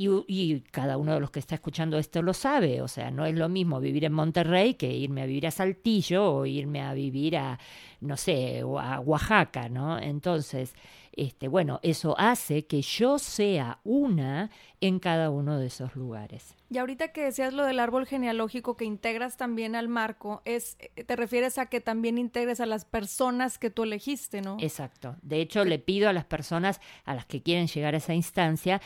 Y, 0.02 0.62
cada 0.72 0.96
uno 0.96 1.14
de 1.14 1.20
los 1.20 1.30
que 1.30 1.40
está 1.40 1.56
escuchando 1.56 1.98
esto 1.98 2.22
lo 2.22 2.34
sabe, 2.34 2.82
o 2.82 2.88
sea, 2.88 3.12
no 3.12 3.26
es 3.26 3.36
lo 3.36 3.50
mismo 3.50 3.82
vivir 3.82 4.06
en 4.06 4.14
Monterrey 4.14 4.76
que 4.76 4.90
irme 4.90 5.24
a 5.24 5.26
vivir 5.26 5.46
a 5.46 5.52
Saltillo 5.52 6.36
o 6.36 6.46
irme 6.46 6.82
a 6.82 6.94
vivir 6.94 7.36
a, 7.36 7.60
no 8.00 8.16
sé, 8.16 8.62
a 8.62 9.02
Oaxaca, 9.02 9.68
¿no? 9.68 10.00
Entonces, 10.00 10.74
este, 11.12 11.50
bueno, 11.50 11.82
eso 11.84 12.16
hace 12.18 12.66
que 12.66 12.82
yo 12.82 13.20
sea 13.20 13.82
una 13.84 14.52
en 14.80 15.00
cada 15.00 15.32
uno 15.32 15.58
de 15.58 15.68
esos 15.68 15.98
lugares. 15.98 16.56
Y 16.70 16.78
ahorita 16.78 17.10
que 17.10 17.26
decías 17.26 17.54
lo 17.54 17.66
del 17.66 17.82
árbol 17.82 18.06
genealógico 18.06 18.78
que 18.78 18.86
integras 18.86 19.36
también 19.36 19.76
al 19.76 19.90
marco, 19.90 20.42
es 20.46 20.78
te 20.78 21.16
refieres 21.18 21.58
a 21.58 21.66
que 21.66 21.82
también 21.82 22.18
integres 22.18 22.62
a 22.62 22.66
las 22.66 22.86
personas 22.86 23.58
que 23.58 23.70
tú 23.70 23.84
elegiste, 23.84 24.42
¿no? 24.42 24.56
Exacto. 24.62 25.18
De 25.22 25.42
hecho, 25.42 25.66
le 25.66 25.78
pido 25.78 26.08
a 26.08 26.14
las 26.14 26.24
personas 26.24 26.80
a 27.04 27.16
las 27.16 27.26
que 27.26 27.42
quieren 27.42 27.68
llegar 27.68 27.96
a 27.96 27.98
esa 27.98 28.14
instancia 28.14 28.80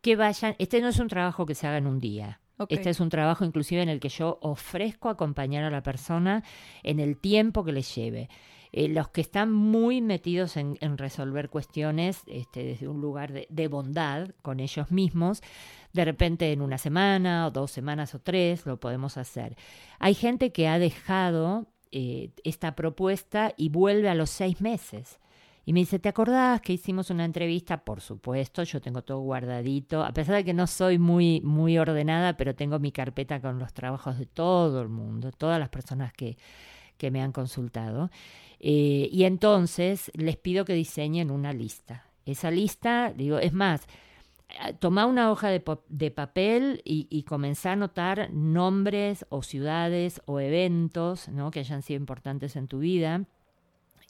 que 0.00 0.16
vayan, 0.16 0.54
este 0.58 0.80
no 0.80 0.88
es 0.88 0.98
un 0.98 1.08
trabajo 1.08 1.46
que 1.46 1.54
se 1.54 1.66
haga 1.66 1.78
en 1.78 1.86
un 1.86 2.00
día. 2.00 2.40
Este 2.68 2.90
es 2.90 2.98
un 2.98 3.08
trabajo 3.08 3.44
inclusive 3.44 3.82
en 3.82 3.88
el 3.88 4.00
que 4.00 4.08
yo 4.08 4.38
ofrezco 4.42 5.08
acompañar 5.08 5.62
a 5.62 5.70
la 5.70 5.82
persona 5.82 6.42
en 6.82 6.98
el 6.98 7.16
tiempo 7.16 7.64
que 7.64 7.72
le 7.72 7.82
lleve. 7.82 8.28
Eh, 8.72 8.88
los 8.88 9.08
que 9.08 9.20
están 9.20 9.52
muy 9.52 10.02
metidos 10.02 10.56
en, 10.56 10.76
resolver 10.98 11.48
cuestiones 11.48 12.22
este, 12.26 12.64
desde 12.64 12.88
un 12.88 13.00
lugar 13.00 13.32
de, 13.32 13.68
bondad 13.68 14.30
con 14.42 14.60
ellos 14.60 14.90
mismos, 14.90 15.40
de 15.92 16.04
repente 16.04 16.52
en 16.52 16.60
una 16.60 16.76
semana 16.76 17.46
o 17.46 17.50
dos 17.50 17.70
semanas 17.70 18.14
o 18.14 18.18
tres 18.18 18.66
lo 18.66 18.78
podemos 18.78 19.16
hacer. 19.16 19.56
Hay 19.98 20.14
gente 20.14 20.52
que 20.52 20.68
ha 20.68 20.78
dejado 20.78 21.66
eh, 21.92 22.30
esta 22.44 22.74
propuesta 22.74 23.54
y 23.56 23.70
vuelve 23.70 24.10
a 24.10 24.14
los 24.14 24.28
seis 24.28 24.60
meses. 24.60 25.18
Y 25.68 25.74
me 25.74 25.80
dice, 25.80 25.98
¿te 25.98 26.08
acordás 26.08 26.62
que 26.62 26.72
hicimos 26.72 27.10
una 27.10 27.26
entrevista? 27.26 27.84
Por 27.84 28.00
supuesto, 28.00 28.62
yo 28.62 28.80
tengo 28.80 29.02
todo 29.02 29.18
guardadito, 29.18 30.02
a 30.02 30.14
pesar 30.14 30.36
de 30.36 30.44
que 30.46 30.54
no 30.54 30.66
soy 30.66 30.98
muy, 30.98 31.42
muy 31.42 31.76
ordenada, 31.76 32.38
pero 32.38 32.54
tengo 32.54 32.78
mi 32.78 32.90
carpeta 32.90 33.38
con 33.42 33.58
los 33.58 33.74
trabajos 33.74 34.18
de 34.18 34.24
todo 34.24 34.80
el 34.80 34.88
mundo, 34.88 35.30
todas 35.30 35.60
las 35.60 35.68
personas 35.68 36.14
que, 36.14 36.38
que 36.96 37.10
me 37.10 37.20
han 37.20 37.32
consultado. 37.32 38.10
Eh, 38.60 39.10
y 39.12 39.24
entonces 39.24 40.10
les 40.14 40.38
pido 40.38 40.64
que 40.64 40.72
diseñen 40.72 41.30
una 41.30 41.52
lista. 41.52 42.06
Esa 42.24 42.50
lista, 42.50 43.12
digo, 43.14 43.36
es 43.38 43.52
más, 43.52 43.82
eh, 44.48 44.72
toma 44.72 45.04
una 45.04 45.30
hoja 45.30 45.50
de, 45.50 45.62
de 45.90 46.10
papel 46.10 46.80
y, 46.82 47.08
y 47.10 47.24
comenzá 47.24 47.68
a 47.68 47.72
anotar 47.74 48.32
nombres 48.32 49.26
o 49.28 49.42
ciudades 49.42 50.22
o 50.24 50.40
eventos 50.40 51.28
¿no? 51.28 51.50
que 51.50 51.60
hayan 51.60 51.82
sido 51.82 52.00
importantes 52.00 52.56
en 52.56 52.68
tu 52.68 52.78
vida 52.78 53.26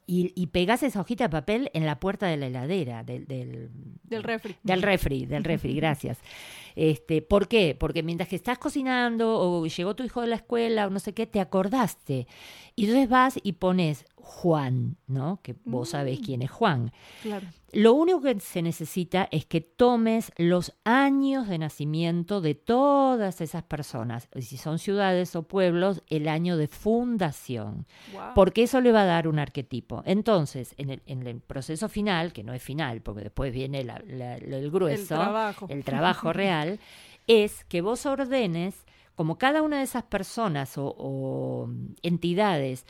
y, 0.09 0.33
y 0.35 0.47
pegas 0.47 0.83
esa 0.83 1.03
hojita 1.03 1.25
de 1.25 1.29
papel 1.29 1.71
en 1.75 1.85
la 1.85 2.01
puerta 2.01 2.27
de 2.27 2.39
la 2.39 2.47
heladera, 2.47 3.05
del, 3.05 3.27
del, 3.27 3.69
del 4.05 4.23
refri. 4.23 4.57
Del 4.63 4.81
refri, 4.81 5.27
del 5.27 5.45
refri, 5.45 5.75
gracias. 5.77 6.19
Este, 6.77 7.23
¿Por 7.23 7.49
qué? 7.49 7.77
Porque 7.77 8.05
mientras 8.05 8.29
que 8.29 8.37
estás 8.37 8.57
cocinando 8.57 9.37
o 9.41 9.67
llegó 9.67 9.97
tu 9.97 10.05
hijo 10.05 10.21
de 10.21 10.29
la 10.29 10.37
escuela 10.37 10.87
o 10.87 10.91
no 10.91 11.01
sé 11.01 11.13
qué, 11.13 11.27
te 11.27 11.41
acordaste. 11.41 12.29
Y 12.77 12.85
entonces 12.85 13.09
vas 13.09 13.41
y 13.43 13.55
pones 13.55 14.05
Juan, 14.29 14.99
¿no? 15.07 15.41
Que 15.43 15.57
vos 15.64 15.89
sabés 15.89 16.20
mm. 16.20 16.22
quién 16.22 16.43
es 16.43 16.51
Juan. 16.51 16.93
Claro. 17.22 17.47
Lo 17.72 17.95
único 17.95 18.20
que 18.20 18.39
se 18.41 18.61
necesita 18.61 19.26
es 19.33 19.47
que 19.47 19.62
tomes 19.62 20.33
los 20.37 20.74
años 20.85 21.49
de 21.49 21.57
nacimiento 21.57 22.43
de 22.43 22.55
todas 22.55 23.41
esas 23.41 23.62
personas, 23.62 24.29
si 24.39 24.59
son 24.59 24.79
ciudades 24.79 25.35
o 25.35 25.45
pueblos, 25.45 26.03
el 26.09 26.29
año 26.29 26.59
de 26.59 26.68
fundación, 26.68 27.87
porque 28.35 28.64
eso 28.64 28.83
le 28.83 28.93
va 28.93 29.03
a 29.03 29.07
dar 29.07 29.29
un 29.29 29.39
arquetipo. 29.39 30.03
Entonces, 30.05 30.74
en 30.76 30.91
el, 30.91 31.03
en 31.07 31.26
el, 31.26 31.41
proceso 31.41 31.89
final, 31.89 32.35
que 32.35 32.45
no 32.45 32.53
es 32.53 32.62
final, 32.62 33.01
porque 33.01 33.22
después 33.22 33.51
viene 33.51 33.81
el 33.81 34.70
grueso, 34.70 35.01
el 35.01 35.09
trabajo, 35.09 35.66
el 35.70 35.85
trabajo 35.85 36.33
real, 36.35 36.81
es 37.26 37.64
que 37.64 37.81
vos 37.81 38.05
ordenes, 38.05 38.85
como 39.14 39.39
cada 39.39 39.62
una 39.62 39.79
de 39.79 39.85
esas 39.85 40.05
personas 40.05 40.74
o 40.76 41.70
entidades, 42.03 42.85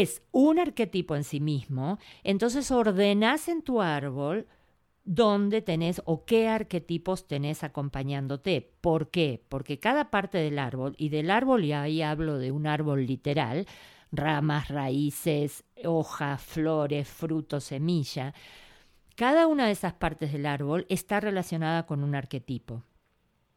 es 0.00 0.22
un 0.32 0.58
arquetipo 0.58 1.16
en 1.16 1.24
sí 1.24 1.38
mismo, 1.38 1.98
entonces 2.24 2.70
ordenas 2.70 3.48
en 3.48 3.60
tu 3.60 3.82
árbol 3.82 4.46
dónde 5.04 5.60
tenés 5.60 6.00
o 6.06 6.24
qué 6.24 6.48
arquetipos 6.48 7.26
tenés 7.26 7.62
acompañándote. 7.62 8.72
¿Por 8.80 9.10
qué? 9.10 9.44
Porque 9.50 9.78
cada 9.78 10.10
parte 10.10 10.38
del 10.38 10.58
árbol, 10.58 10.94
y 10.96 11.10
del 11.10 11.30
árbol 11.30 11.64
y 11.64 11.72
ahí 11.72 12.00
hablo 12.00 12.38
de 12.38 12.52
un 12.52 12.66
árbol 12.66 13.04
literal, 13.04 13.66
ramas, 14.10 14.68
raíces, 14.68 15.64
hojas, 15.84 16.40
flores, 16.40 17.06
frutos, 17.08 17.64
semilla, 17.64 18.32
cada 19.14 19.46
una 19.46 19.66
de 19.66 19.72
esas 19.72 19.92
partes 19.92 20.32
del 20.32 20.46
árbol 20.46 20.86
está 20.88 21.20
relacionada 21.20 21.84
con 21.84 22.02
un 22.02 22.14
arquetipo. 22.14 22.82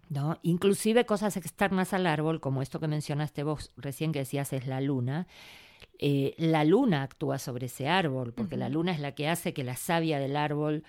¿No? 0.10 0.38
Inclusive 0.44 1.06
cosas 1.06 1.36
externas 1.36 1.94
al 1.94 2.06
árbol, 2.06 2.40
como 2.40 2.62
esto 2.62 2.80
que 2.80 2.88
mencionaste 2.88 3.44
vos 3.44 3.72
recién 3.76 4.12
que 4.12 4.20
decías 4.20 4.54
es 4.54 4.68
la 4.68 4.80
luna, 4.80 5.26
eh, 6.00 6.34
la 6.38 6.64
luna 6.64 7.04
actúa 7.04 7.40
sobre 7.40 7.68
ese 7.68 7.88
árbol, 7.88 8.34
porque 8.34 8.58
la 8.58 8.70
luna 8.70 8.92
es 8.92 9.00
la 9.00 9.14
que 9.14 9.28
hace 9.28 9.54
que 9.54 9.64
la 9.64 9.76
savia 9.76 10.20
del 10.20 10.36
árbol 10.36 10.84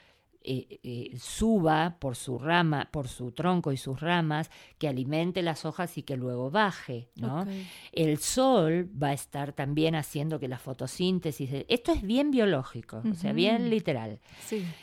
eh, 0.48 0.78
eh, 0.84 1.12
suba 1.18 1.96
por 1.98 2.14
su 2.14 2.38
rama, 2.38 2.88
por 2.92 3.08
su 3.08 3.32
tronco 3.32 3.72
y 3.72 3.76
sus 3.76 4.00
ramas, 4.00 4.50
que 4.78 4.88
alimente 4.88 5.42
las 5.42 5.64
hojas 5.64 5.98
y 5.98 6.02
que 6.02 6.16
luego 6.16 6.50
baje, 6.50 7.08
¿no? 7.16 7.46
El 7.92 8.18
sol 8.18 8.88
va 9.00 9.08
a 9.08 9.12
estar 9.12 9.52
también 9.52 9.96
haciendo 9.96 10.38
que 10.38 10.46
la 10.46 10.58
fotosíntesis, 10.58 11.50
esto 11.68 11.92
es 11.92 12.02
bien 12.02 12.30
biológico, 12.30 13.02
o 13.10 13.14
sea, 13.14 13.32
bien 13.32 13.70
literal. 13.70 14.20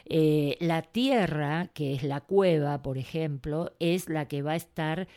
la 0.06 0.82
tierra, 0.82 1.70
que 1.74 1.94
es 1.94 2.04
la 2.04 2.22
cueva, 2.22 2.82
por 2.82 2.98
ejemplo, 2.98 3.72
es 3.80 4.10
la 4.10 4.28
que 4.28 4.42
va 4.42 4.54
a 4.54 4.58
estar 4.58 5.08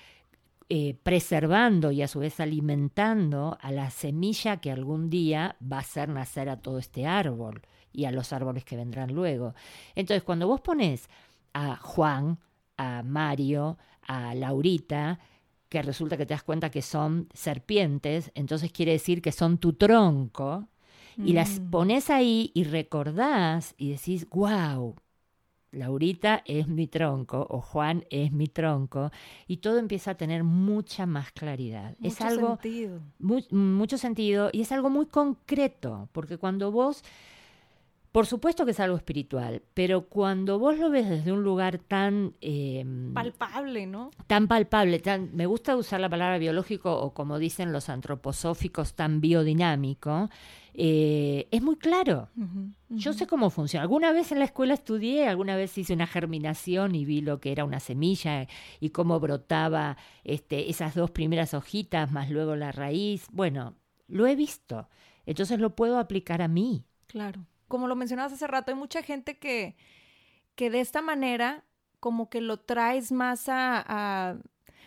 eh, 0.69 0.97
preservando 1.03 1.93
y 1.93 2.03
a 2.03 2.09
su 2.09 2.19
vez 2.19 2.41
alimentando 2.41 3.57
a 3.61 3.71
la 3.71 3.91
semilla 3.91 4.57
que 4.57 4.73
algún 4.73 5.11
día 5.11 5.57
va 5.61 5.77
a 5.77 5.81
hacer 5.81 6.09
nacer 6.09 6.49
a 6.49 6.61
todo 6.61 6.79
este 6.79 7.07
árbol 7.07 7.63
y 7.93 8.05
a 8.05 8.11
los 8.11 8.33
árboles 8.33 8.65
que 8.65 8.77
vendrán 8.77 9.15
luego. 9.15 9.55
Entonces, 9.95 10.23
cuando 10.23 10.49
vos 10.49 10.61
pones 10.61 11.09
a 11.55 11.77
Juan, 11.77 12.39
a 12.77 13.03
Mario, 13.03 13.79
a 14.03 14.35
Laurita, 14.35 15.21
que 15.69 15.83
resulta 15.83 16.17
que 16.17 16.27
te 16.27 16.35
das 16.35 16.43
cuenta 16.43 16.71
que 16.71 16.83
son 16.83 17.29
serpientes, 17.33 18.31
entonces 18.35 18.73
quiere 18.73 18.93
decir 18.93 19.23
que 19.23 19.33
son 19.33 19.59
tu 19.59 19.73
tronco, 19.73 20.69
y 21.19 21.33
las 21.33 21.61
mm. 21.61 21.71
pones 21.71 22.11
ahí 22.11 22.51
y 22.55 22.65
recordás 22.65 23.75
y 23.79 23.91
decís, 23.91 24.29
wow, 24.31 24.97
Laurita 25.77 26.43
es 26.45 26.69
mi 26.69 26.87
tronco 26.87 27.47
o 27.49 27.61
Juan 27.61 28.05
es 28.11 28.33
mi 28.33 28.47
tronco 28.49 29.11
y 29.47 29.59
todo 29.59 29.79
empieza 29.79 30.13
a 30.13 30.15
tener 30.17 30.43
mucha 30.43 31.07
más 31.07 31.33
claridad. 31.33 31.95
Mucho 31.99 32.15
es 32.15 32.21
algo 32.21 32.59
sentido. 32.61 33.01
mucho 33.19 33.99
sentido 33.99 34.51
y 34.53 34.63
es 34.63 34.73
algo 34.73 34.91
muy 34.91 35.07
concreto, 35.07 36.09
porque 36.13 36.39
cuando 36.39 36.73
vos 36.73 37.03
por 38.17 38.25
supuesto 38.25 38.65
que 38.65 38.71
es 38.71 38.81
algo 38.81 38.97
espiritual, 38.97 39.61
pero 39.75 40.07
cuando 40.07 40.59
vos 40.59 40.79
lo 40.79 40.89
ves 40.89 41.07
desde 41.07 41.33
un 41.33 41.43
lugar 41.43 41.77
tan... 41.77 42.33
Em, 42.41 43.13
palpable, 43.13 43.85
¿no? 43.85 44.11
Tan 44.27 44.49
palpable, 44.49 45.01
tan, 45.01 45.37
me 45.37 45.45
gusta 45.45 45.77
usar 45.77 46.01
la 46.01 46.09
palabra 46.09 46.39
biológico 46.39 46.99
o 46.99 47.13
como 47.13 47.39
dicen 47.39 47.75
los 47.75 47.91
antroposóficos, 47.91 48.95
tan 48.95 49.21
biodinámico, 49.21 50.31
eh, 50.77 51.49
es 51.51 51.63
muy 51.63 51.77
claro. 51.77 52.29
Yo 52.89 53.13
sé 53.13 53.27
cómo 53.27 53.51
funciona. 53.51 53.83
Alguna 53.83 54.13
vez 54.13 54.31
en 54.33 54.39
la 54.39 54.45
escuela 54.45 54.75
estudié, 54.75 55.27
alguna 55.27 55.57
vez 55.57 55.77
hice 55.77 55.95
una 55.95 56.07
germinación 56.07 56.95
y 56.95 57.05
vi 57.05 57.21
lo 57.21 57.41
que 57.41 57.53
era 57.53 57.65
una 57.65 57.81
semilla 57.81 58.47
y 58.81 58.91
cómo 58.91 59.19
brotaba 59.19 59.97
este, 60.25 60.71
esas 60.71 60.95
dos 60.95 61.11
primeras 61.11 61.55
hojitas, 61.55 62.13
más 62.13 62.31
luego 62.31 62.57
la 62.57 62.73
raíz. 62.73 63.27
Bueno, 63.33 63.75
lo 64.07 64.27
he 64.27 64.37
visto. 64.37 64.89
Entonces 65.25 65.59
lo 65.59 65.75
puedo 65.75 65.99
aplicar 65.99 66.43
a 66.43 66.49
mí. 66.49 66.85
Claro 67.07 67.47
como 67.69 67.89
lo 67.89 67.97
mencionabas 67.97 68.33
hace 68.33 68.47
rato, 68.47 68.71
hay 68.71 68.79
mucha 68.79 69.03
gente 69.03 69.39
que, 69.39 69.77
que 70.55 70.71
de 70.71 70.81
esta 70.81 71.03
manera 71.03 71.65
como 72.01 72.29
que 72.29 72.41
lo 72.41 72.59
traes 72.59 73.11
más 73.13 73.45
a, 73.49 74.37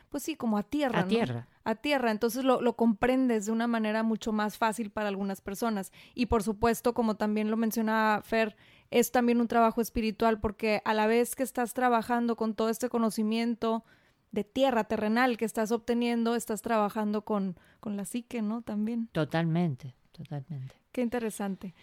pues 0.10 0.24
sí, 0.24 0.36
como 0.36 0.58
a 0.58 0.64
tierra. 0.64 1.02
A 1.02 1.08
tierra. 1.08 1.48
A 1.70 1.76
tierra, 1.76 2.10
entonces 2.10 2.44
lo, 2.44 2.62
lo, 2.62 2.76
comprendes 2.76 3.46
de 3.46 3.52
una 3.52 3.68
manera 3.68 4.02
mucho 4.02 4.32
más 4.32 4.58
fácil 4.58 4.90
para 4.90 5.08
algunas 5.08 5.40
personas. 5.40 5.92
Y 6.16 6.26
por 6.26 6.42
supuesto, 6.42 6.96
como 6.96 7.16
también 7.16 7.52
lo 7.52 7.58
mencionaba 7.58 8.24
Fer, 8.24 8.56
es 8.90 9.12
también 9.12 9.40
un 9.40 9.48
trabajo 9.48 9.80
espiritual 9.80 10.40
porque 10.40 10.82
a 10.84 10.96
la 10.96 11.06
vez 11.06 11.36
que 11.36 11.44
estás 11.44 11.76
trabajando 11.76 12.36
con 12.36 12.56
todo 12.56 12.70
este 12.70 12.90
conocimiento 12.90 13.84
de 14.32 14.44
tierra 14.44 14.86
terrenal 14.86 15.38
que 15.38 15.46
estás 15.46 15.72
obteniendo, 15.72 16.34
estás 16.36 16.64
trabajando 16.64 17.24
con, 17.24 17.56
con 17.80 17.98
la 17.98 18.06
psique, 18.06 18.42
¿no? 18.42 18.64
También. 18.64 19.08
Totalmente, 19.12 19.94
totalmente. 20.12 20.76
Qué 20.92 21.02
interesante. 21.02 21.76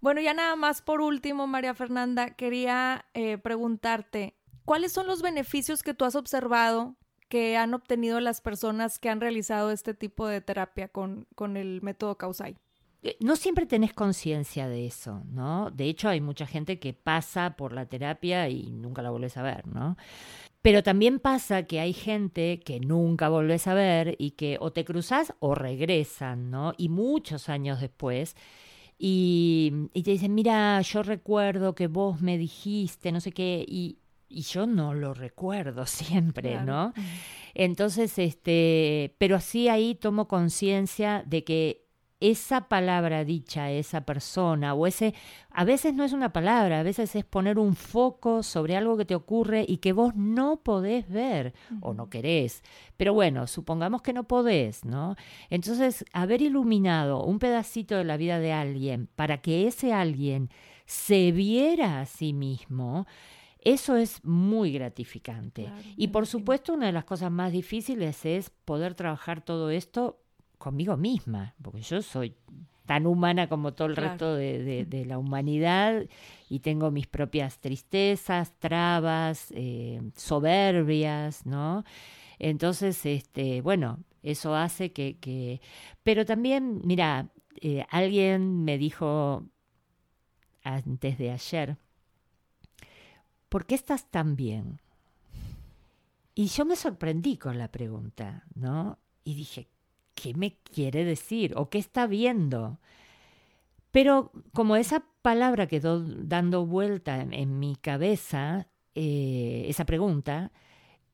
Bueno, 0.00 0.22
ya 0.22 0.32
nada 0.32 0.56
más 0.56 0.80
por 0.80 1.02
último, 1.02 1.46
María 1.46 1.74
Fernanda, 1.74 2.30
quería 2.30 3.04
eh, 3.12 3.36
preguntarte, 3.36 4.34
¿cuáles 4.64 4.92
son 4.92 5.06
los 5.06 5.20
beneficios 5.20 5.82
que 5.82 5.92
tú 5.92 6.06
has 6.06 6.16
observado 6.16 6.96
que 7.28 7.56
han 7.56 7.74
obtenido 7.74 8.20
las 8.20 8.40
personas 8.40 8.98
que 8.98 9.08
han 9.08 9.20
realizado 9.20 9.70
este 9.70 9.94
tipo 9.94 10.26
de 10.26 10.40
terapia 10.40 10.88
con, 10.88 11.26
con 11.34 11.56
el 11.56 11.82
método 11.82 12.16
Causai? 12.16 12.56
Eh, 13.02 13.16
no 13.20 13.36
siempre 13.36 13.66
tenés 13.66 13.92
conciencia 13.92 14.68
de 14.68 14.86
eso, 14.86 15.22
¿no? 15.30 15.70
De 15.70 15.84
hecho, 15.84 16.08
hay 16.08 16.20
mucha 16.20 16.46
gente 16.46 16.78
que 16.78 16.92
pasa 16.92 17.56
por 17.56 17.72
la 17.72 17.86
terapia 17.86 18.48
y 18.48 18.70
nunca 18.72 19.02
la 19.02 19.10
volvés 19.10 19.36
a 19.36 19.42
ver, 19.42 19.66
¿no? 19.66 19.96
Pero 20.62 20.82
también 20.82 21.20
pasa 21.20 21.64
que 21.64 21.78
hay 21.80 21.92
gente 21.92 22.60
que 22.64 22.80
nunca 22.80 23.28
volvés 23.28 23.66
a 23.68 23.74
ver 23.74 24.16
y 24.18 24.32
que 24.32 24.56
o 24.60 24.72
te 24.72 24.84
cruzas 24.84 25.34
o 25.38 25.54
regresan, 25.54 26.50
¿no? 26.50 26.72
Y 26.76 26.88
muchos 26.88 27.48
años 27.48 27.80
después 27.80 28.34
y, 28.98 29.72
te 29.92 30.10
dicen, 30.10 30.34
mira, 30.34 30.80
yo 30.80 31.02
recuerdo 31.02 31.74
que 31.74 31.86
vos 31.86 32.20
me 32.22 32.38
dijiste, 32.38 33.12
no 33.12 33.20
sé 33.20 33.32
qué, 33.32 33.64
y, 33.68 33.98
y 34.28 34.42
yo 34.42 34.66
no 34.66 34.94
lo 34.94 35.14
recuerdo 35.14 35.86
siempre, 35.86 36.60
¿no? 36.62 36.92
Entonces, 37.54 38.18
este, 38.18 39.14
pero 39.18 39.36
así 39.36 39.68
ahí 39.68 39.94
tomo 39.94 40.28
conciencia 40.28 41.22
de 41.26 41.44
que 41.44 41.86
esa 42.20 42.68
palabra 42.68 43.24
dicha 43.24 43.64
a 43.64 43.70
esa 43.70 44.06
persona 44.06 44.72
o 44.72 44.86
ese, 44.86 45.14
a 45.50 45.64
veces 45.64 45.94
no 45.94 46.02
es 46.02 46.12
una 46.12 46.32
palabra, 46.32 46.80
a 46.80 46.82
veces 46.82 47.14
es 47.14 47.24
poner 47.24 47.58
un 47.58 47.74
foco 47.74 48.42
sobre 48.42 48.74
algo 48.76 48.96
que 48.96 49.04
te 49.04 49.14
ocurre 49.14 49.66
y 49.68 49.78
que 49.78 49.92
vos 49.92 50.14
no 50.16 50.62
podés 50.62 51.08
ver 51.10 51.52
o 51.82 51.92
no 51.92 52.08
querés. 52.08 52.62
Pero 52.96 53.12
bueno, 53.12 53.46
supongamos 53.46 54.00
que 54.00 54.14
no 54.14 54.24
podés, 54.24 54.84
¿no? 54.84 55.14
Entonces, 55.50 56.06
haber 56.12 56.40
iluminado 56.40 57.22
un 57.22 57.38
pedacito 57.38 57.96
de 57.96 58.04
la 58.04 58.16
vida 58.16 58.38
de 58.38 58.52
alguien 58.52 59.08
para 59.14 59.38
que 59.42 59.66
ese 59.66 59.92
alguien 59.92 60.48
se 60.86 61.32
viera 61.32 62.00
a 62.00 62.06
sí 62.06 62.32
mismo, 62.32 63.06
eso 63.66 63.96
es 63.96 64.24
muy 64.24 64.70
gratificante. 64.72 65.68
y 65.96 66.08
por 66.08 66.28
supuesto, 66.28 66.72
una 66.72 66.86
de 66.86 66.92
las 66.92 67.04
cosas 67.04 67.32
más 67.32 67.50
difíciles 67.50 68.24
es 68.24 68.50
poder 68.50 68.94
trabajar 68.94 69.44
todo 69.44 69.70
esto 69.70 70.20
conmigo 70.56 70.96
misma, 70.96 71.52
porque 71.60 71.80
yo 71.82 72.00
soy 72.00 72.36
tan 72.84 73.08
humana 73.08 73.48
como 73.48 73.74
todo 73.74 73.88
el 73.88 73.96
resto 73.96 74.34
de, 74.36 75.04
la 75.08 75.18
humanidad 75.18 76.06
y 76.48 76.60
tengo 76.60 76.92
mis 76.92 77.08
propias 77.08 77.58
tristezas, 77.58 78.56
trabas, 78.60 79.48
eh, 79.50 80.00
soberbias, 80.14 81.44
¿no? 81.44 81.82
Entonces, 82.38 83.04
este, 83.04 83.62
bueno, 83.62 83.98
eso 84.22 84.54
hace 84.54 84.92
que, 84.92 85.60
Pero 86.04 86.24
también, 86.24 86.82
mira, 86.84 87.30
eh, 87.60 87.84
alguien 87.90 88.62
me 88.64 88.78
dijo 88.78 89.42
antes 90.62 91.18
de 91.18 91.32
ayer, 91.32 91.78
¿por 93.48 93.66
qué 93.66 93.74
estás 93.74 94.10
tan 94.10 94.36
bien? 94.36 94.80
Y 96.34 96.48
yo 96.48 96.64
me 96.64 96.76
sorprendí 96.76 97.38
con 97.38 97.58
la 97.58 97.68
pregunta, 97.72 98.44
¿no? 98.54 98.98
Y 99.24 99.34
dije, 99.34 99.68
qué 100.14 100.34
me 100.34 100.56
quiere 100.56 101.04
decir 101.04 101.54
o 101.56 101.70
qué 101.70 101.78
está 101.78 102.06
viendo. 102.06 102.78
Pero 103.90 104.32
como 104.52 104.76
esa 104.76 105.04
palabra 105.22 105.66
quedó 105.66 106.02
dando 106.02 106.66
vuelta 106.66 107.20
en, 107.22 107.58
mi 107.58 107.76
cabeza, 107.76 108.68
eh, 108.94 109.64
esa 109.68 109.86
pregunta, 109.86 110.52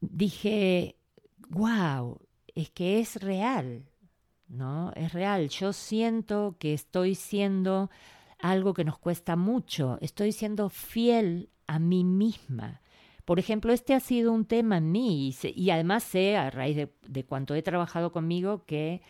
dije, 0.01 0.97
wow, 1.51 2.19
es 2.55 2.71
que 2.71 2.99
es 2.99 3.23
real, 3.23 3.89
¿no? 4.49 4.93
Es 4.97 5.13
real. 5.13 5.49
Yo 5.49 5.73
siento 5.73 6.57
que 6.59 6.75
estoy 6.75 7.15
siendo 7.15 7.91
algo 8.41 8.75
que 8.75 8.85
nos 8.85 8.99
cuesta 8.99 9.37
mucho, 9.37 9.99
estoy 10.01 10.33
siendo 10.33 10.69
fiel 10.69 11.52
a 11.67 11.79
mí 11.79 12.05
misma. 12.05 12.81
Por 13.25 13.39
ejemplo, 13.39 13.73
este 13.73 13.95
ha 13.95 14.01
sido 14.01 14.33
un 14.33 14.45
tema 14.45 14.79
en 14.79 14.91
mí 14.91 15.35
y, 15.55 15.71
además 15.71 16.03
sé, 16.03 16.37
a 16.37 16.51
raíz 16.51 16.77
de, 16.77 16.89
de, 17.07 17.25
cuanto 17.25 17.55
he 17.55 17.63
trabajado 17.63 18.11
conmigo, 18.11 18.65
que, 18.67 19.01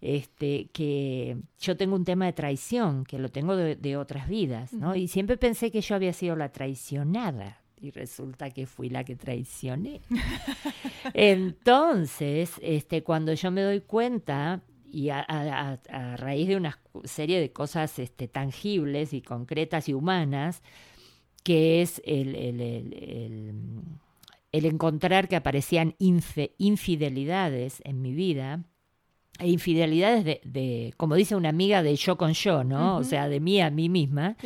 este, 0.00 0.70
que 0.72 1.36
yo 1.60 1.76
tengo 1.76 1.94
un 1.94 2.04
tema 2.04 2.26
de 2.26 2.32
traición, 2.32 3.04
que 3.04 3.18
lo 3.18 3.28
tengo 3.28 3.56
de, 3.56 3.96
otras 3.96 4.28
vidas, 4.28 4.72
¿no? 4.72 4.96
Y 4.96 5.08
siempre 5.08 5.36
pensé 5.36 5.70
que 5.70 5.82
yo 5.82 5.94
había 5.94 6.12
sido 6.12 6.36
la 6.36 6.52
traicionada 6.52 7.60
y 7.78 7.90
resulta 7.90 8.50
que 8.50 8.66
fui 8.66 8.88
la 8.88 9.04
que 9.04 9.16
traicioné. 9.16 10.00
Entonces, 11.14 12.52
este, 12.62 13.02
cuando 13.02 13.34
yo 13.34 13.50
me 13.50 13.62
doy 13.62 13.80
cuenta 13.80 14.62
y 14.92 15.10
a, 15.10 15.20
a, 15.20 16.16
raíz 16.16 16.48
de 16.48 16.56
una 16.56 16.78
serie 17.04 17.40
de 17.40 17.52
cosas 17.52 17.98
este, 17.98 18.26
tangibles 18.26 19.12
y 19.12 19.22
concretas 19.22 19.88
y 19.88 19.94
humanas, 19.94 20.62
que 21.42 21.82
es 21.82 22.02
el, 22.04 22.34
el, 22.34 22.64
encontrar 24.52 25.28
que 25.28 25.36
aparecían 25.36 25.94
infidelidades 25.98 27.80
en 27.84 28.02
mi 28.02 28.12
vida, 28.12 28.64
e 29.38 29.48
infidelidades 29.48 30.40
de, 30.44 30.92
como 30.96 31.14
dice 31.14 31.34
una 31.34 31.48
amiga, 31.48 31.82
de 31.82 31.96
yo 31.96 32.16
con 32.18 32.34
yo, 32.34 32.62
¿no? 32.62 32.98
O 32.98 33.04
sea, 33.04 33.28
de 33.28 33.40
mí 33.40 33.60
a 33.60 33.70
mí 33.70 33.88
misma. 33.88 34.36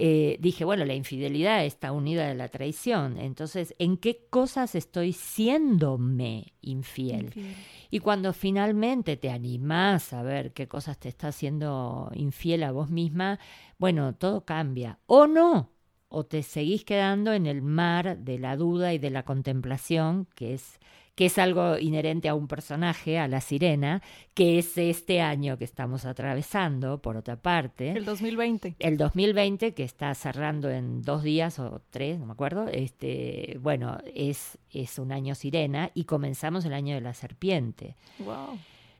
Eh, 0.00 0.36
dije, 0.40 0.64
bueno, 0.64 0.84
la 0.84 0.94
infidelidad 0.94 1.64
está 1.64 1.90
unida 1.90 2.30
a 2.30 2.34
la 2.34 2.48
traición. 2.48 3.18
Entonces, 3.18 3.74
¿en 3.80 3.96
qué 3.96 4.26
cosas 4.30 4.76
estoy 4.76 5.12
siéndome 5.12 6.52
infiel? 6.60 7.24
infiel? 7.24 7.56
Y 7.90 7.98
cuando 7.98 8.32
finalmente 8.32 9.16
te 9.16 9.30
animás 9.30 10.12
a 10.12 10.22
ver 10.22 10.52
qué 10.52 10.68
cosas 10.68 10.98
te 11.00 11.08
está 11.08 11.28
haciendo 11.28 12.12
infiel 12.14 12.62
a 12.62 12.70
vos 12.70 12.90
misma, 12.90 13.40
bueno, 13.78 14.14
todo 14.14 14.44
cambia. 14.44 15.00
O 15.06 15.26
no, 15.26 15.72
o 16.08 16.24
te 16.24 16.42
seguís 16.42 16.84
quedando 16.84 17.32
en 17.32 17.46
el 17.46 17.62
mar 17.62 18.18
de 18.18 18.38
la 18.38 18.56
duda 18.56 18.92
y 18.92 18.98
de 18.98 19.10
la 19.10 19.24
contemplación, 19.24 20.26
que 20.34 20.54
es, 20.54 20.80
que 21.14 21.26
es 21.26 21.38
algo 21.38 21.78
inherente 21.78 22.28
a 22.28 22.34
un 22.34 22.48
personaje, 22.48 23.18
a 23.18 23.28
la 23.28 23.40
sirena, 23.40 24.02
que 24.34 24.58
es 24.58 24.78
este 24.78 25.20
año 25.20 25.58
que 25.58 25.64
estamos 25.64 26.06
atravesando, 26.06 27.02
por 27.02 27.16
otra 27.16 27.36
parte. 27.36 27.90
El 27.90 28.04
2020. 28.04 28.76
El 28.78 28.96
2020, 28.96 29.74
que 29.74 29.84
está 29.84 30.14
cerrando 30.14 30.70
en 30.70 31.02
dos 31.02 31.22
días 31.22 31.58
o 31.58 31.82
tres, 31.90 32.18
no 32.18 32.26
me 32.26 32.32
acuerdo. 32.32 32.68
Este, 32.68 33.58
bueno, 33.60 33.98
es, 34.14 34.58
es 34.70 34.98
un 34.98 35.12
año 35.12 35.34
sirena 35.34 35.90
y 35.92 36.04
comenzamos 36.04 36.64
el 36.64 36.72
año 36.72 36.94
de 36.94 37.02
la 37.02 37.14
serpiente. 37.14 37.96
Wow 38.20 38.58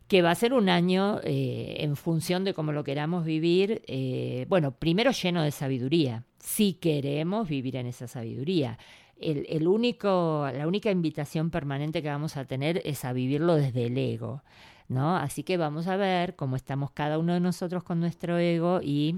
que 0.09 0.22
va 0.22 0.30
a 0.30 0.34
ser 0.34 0.54
un 0.54 0.70
año 0.70 1.20
eh, 1.22 1.76
en 1.80 1.94
función 1.94 2.42
de 2.42 2.54
cómo 2.54 2.72
lo 2.72 2.82
queramos 2.82 3.24
vivir, 3.24 3.82
eh, 3.86 4.46
bueno, 4.48 4.72
primero 4.72 5.12
lleno 5.12 5.42
de 5.42 5.50
sabiduría, 5.50 6.24
si 6.38 6.72
queremos 6.72 7.48
vivir 7.48 7.76
en 7.76 7.86
esa 7.86 8.09
sabiduría. 8.09 8.78
El, 9.20 9.46
el, 9.50 9.68
único, 9.68 10.48
la 10.54 10.66
única 10.66 10.90
invitación 10.90 11.50
permanente 11.50 12.02
que 12.02 12.09
vamos 12.09 12.36
a 12.36 12.46
tener 12.46 12.80
es 12.84 13.04
a 13.04 13.12
vivirlo 13.12 13.56
desde 13.56 13.86
el 13.86 13.98
ego, 13.98 14.42
¿no? 14.88 15.16
Así 15.16 15.42
que 15.42 15.56
vamos 15.56 15.88
a 15.88 15.96
ver 15.96 16.36
cómo 16.36 16.56
estamos 16.56 16.90
cada 16.92 17.18
uno 17.18 17.34
de 17.34 17.40
nosotros 17.40 17.82
con 17.82 18.00
nuestro 18.00 18.38
ego 18.38 18.80
y 18.82 19.16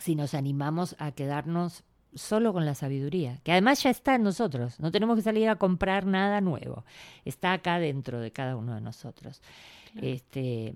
si 0.00 0.14
nos 0.14 0.32
animamos 0.32 0.96
a 0.98 1.12
quedarnos 1.12 1.84
solo 2.14 2.52
con 2.54 2.64
la 2.64 2.74
sabiduría, 2.74 3.40
que 3.42 3.52
además 3.52 3.82
ya 3.82 3.90
está 3.90 4.14
en 4.14 4.22
nosotros, 4.22 4.80
no 4.80 4.90
tenemos 4.90 5.16
que 5.16 5.22
salir 5.22 5.48
a 5.48 5.56
comprar 5.56 6.06
nada 6.06 6.40
nuevo, 6.40 6.84
está 7.26 7.52
acá 7.52 7.78
dentro 7.78 8.20
de 8.20 8.30
cada 8.30 8.56
uno 8.56 8.74
de 8.74 8.80
nosotros. 8.80 9.42
Este, 10.00 10.74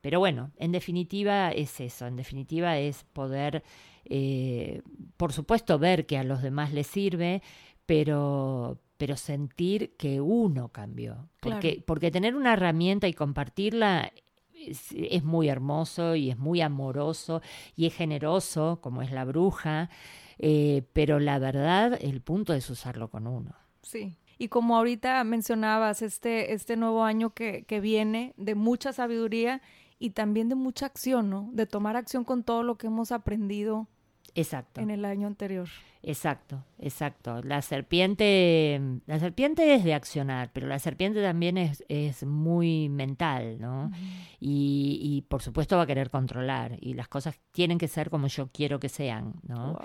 pero 0.00 0.18
bueno, 0.18 0.52
en 0.56 0.72
definitiva 0.72 1.50
es 1.50 1.80
eso, 1.80 2.06
en 2.06 2.16
definitiva 2.16 2.78
es 2.78 3.04
poder, 3.12 3.64
eh, 4.04 4.82
por 5.16 5.32
supuesto, 5.32 5.78
ver 5.78 6.06
que 6.06 6.18
a 6.18 6.24
los 6.24 6.42
demás 6.42 6.72
les 6.72 6.86
sirve, 6.86 7.42
pero, 7.86 8.78
pero 8.96 9.16
sentir 9.16 9.96
que 9.96 10.20
uno 10.20 10.68
cambió. 10.68 11.28
Porque, 11.40 11.82
porque 11.84 12.10
tener 12.10 12.34
una 12.34 12.52
herramienta 12.52 13.08
y 13.08 13.14
compartirla 13.14 14.12
es, 14.56 15.24
muy 15.24 15.48
hermoso 15.48 16.14
y 16.14 16.30
es 16.30 16.38
muy 16.38 16.60
amoroso 16.60 17.42
y 17.74 17.86
es 17.86 17.94
generoso, 17.94 18.80
como 18.80 19.02
es 19.02 19.10
la 19.12 19.24
bruja, 19.24 19.90
eh, 20.38 20.82
pero 20.92 21.18
la 21.18 21.38
verdad, 21.38 21.98
el 22.00 22.20
punto 22.20 22.54
es 22.54 22.68
usarlo 22.70 23.08
con 23.08 23.26
uno. 23.26 23.54
Sí. 23.82 24.16
Y 24.38 24.48
como 24.48 24.76
ahorita 24.76 25.22
mencionabas, 25.24 26.02
este, 26.02 26.52
este 26.52 26.76
nuevo 26.76 27.04
año 27.04 27.30
que, 27.30 27.64
que 27.64 27.80
viene 27.80 28.34
de 28.36 28.54
mucha 28.54 28.92
sabiduría 28.92 29.62
y 29.98 30.10
también 30.10 30.48
de 30.48 30.54
mucha 30.54 30.86
acción, 30.86 31.30
¿no? 31.30 31.48
De 31.52 31.66
tomar 31.66 31.96
acción 31.96 32.24
con 32.24 32.44
todo 32.44 32.62
lo 32.62 32.76
que 32.76 32.88
hemos 32.88 33.12
aprendido 33.12 33.88
Exacto. 34.36 34.80
en 34.80 34.90
el 34.90 35.04
año 35.04 35.26
anterior. 35.26 35.68
Exacto, 36.02 36.62
exacto. 36.78 37.42
La 37.42 37.62
serpiente, 37.62 38.80
la 39.06 39.18
serpiente 39.18 39.74
es 39.74 39.82
de 39.82 39.92
accionar, 39.92 40.50
pero 40.52 40.68
la 40.68 40.78
serpiente 40.78 41.20
también 41.20 41.58
es, 41.58 41.84
es 41.88 42.24
muy 42.24 42.88
mental, 42.88 43.58
¿no? 43.60 43.90
y, 44.38 45.00
y, 45.02 45.22
por 45.22 45.42
supuesto 45.42 45.76
va 45.76 45.82
a 45.82 45.86
querer 45.86 46.10
controlar 46.10 46.76
y 46.80 46.94
las 46.94 47.08
cosas 47.08 47.40
tienen 47.50 47.78
que 47.78 47.88
ser 47.88 48.08
como 48.10 48.28
yo 48.28 48.50
quiero 48.52 48.78
que 48.78 48.88
sean, 48.88 49.34
¿no? 49.42 49.78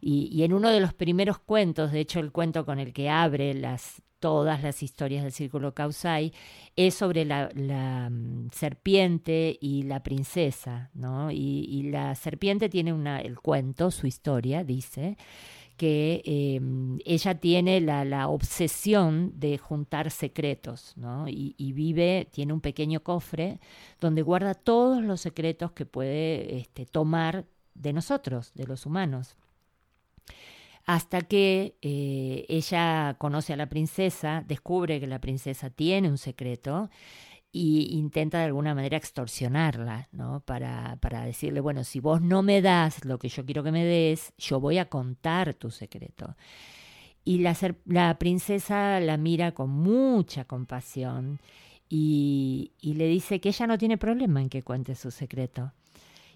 Y, 0.00 0.28
y 0.32 0.42
en 0.42 0.52
uno 0.52 0.70
de 0.70 0.80
los 0.80 0.94
primeros 0.94 1.38
cuentos, 1.38 1.92
de 1.92 2.00
hecho 2.00 2.18
el 2.18 2.32
cuento 2.32 2.64
con 2.64 2.80
el 2.80 2.92
que 2.92 3.10
abre 3.10 3.54
las 3.54 4.02
todas 4.20 4.62
las 4.62 4.82
historias 4.82 5.22
del 5.22 5.32
Círculo 5.32 5.74
Causai, 5.74 6.32
es 6.76 6.94
sobre 6.94 7.24
la, 7.24 7.50
mm, 8.10 8.48
serpiente 8.52 9.56
y 9.60 9.82
la 9.84 10.02
princesa, 10.02 10.90
¿no? 10.94 11.30
Y, 11.30 11.88
la 11.90 12.14
serpiente 12.14 12.68
tiene 12.68 12.92
una, 12.92 13.20
el 13.20 13.38
cuento, 13.38 13.90
su 13.90 14.06
historia, 14.06 14.64
dice, 14.64 15.16
que 15.76 16.22
em, 16.24 16.98
ella 17.04 17.36
tiene 17.36 17.80
la, 17.80 18.28
obsesión 18.28 19.32
de 19.38 19.58
juntar 19.58 20.10
secretos, 20.10 20.94
¿no? 20.96 21.28
Y, 21.28 21.54
y, 21.56 21.72
vive, 21.72 22.28
tiene 22.32 22.52
un 22.52 22.60
pequeño 22.60 23.00
cofre 23.02 23.60
donde 24.00 24.22
guarda 24.22 24.54
todos 24.54 25.02
los 25.02 25.20
secretos 25.20 25.72
que 25.72 25.86
puede 25.86 26.56
este, 26.58 26.84
tomar 26.86 27.46
de 27.74 27.92
nosotros, 27.92 28.52
de 28.54 28.66
los 28.66 28.86
humanos 28.86 29.36
hasta 30.88 31.20
que 31.20 31.76
eh, 31.82 32.46
ella 32.48 33.16
conoce 33.18 33.52
a 33.52 33.56
la 33.56 33.68
princesa, 33.68 34.42
descubre 34.48 34.98
que 34.98 35.06
la 35.06 35.20
princesa 35.20 35.68
tiene 35.68 36.08
un 36.08 36.16
secreto 36.16 36.88
y 37.52 37.90
intenta 37.98 38.38
de 38.38 38.44
alguna 38.46 38.74
manera 38.74 38.96
extorsionarla, 38.96 40.08
¿no? 40.12 40.40
Para, 40.46 40.96
para 41.02 41.26
decirle, 41.26 41.60
bueno, 41.60 41.84
si 41.84 42.00
vos 42.00 42.22
no 42.22 42.42
me 42.42 42.62
das 42.62 43.04
lo 43.04 43.18
que 43.18 43.28
yo 43.28 43.44
quiero 43.44 43.62
que 43.62 43.70
me 43.70 43.84
des, 43.84 44.32
yo 44.38 44.60
voy 44.60 44.78
a 44.78 44.88
contar 44.88 45.52
tu 45.52 45.70
secreto. 45.70 46.36
Y 47.22 47.40
la, 47.40 47.54
la 47.84 48.18
princesa 48.18 48.98
la 48.98 49.18
mira 49.18 49.52
con 49.52 49.68
mucha 49.68 50.46
compasión 50.46 51.38
y, 51.90 52.72
y 52.80 52.94
le 52.94 53.08
dice 53.08 53.42
que 53.42 53.50
ella 53.50 53.66
no 53.66 53.76
tiene 53.76 53.98
problema 53.98 54.40
en 54.40 54.48
que 54.48 54.62
cuente 54.62 54.94
su 54.94 55.10
secreto 55.10 55.74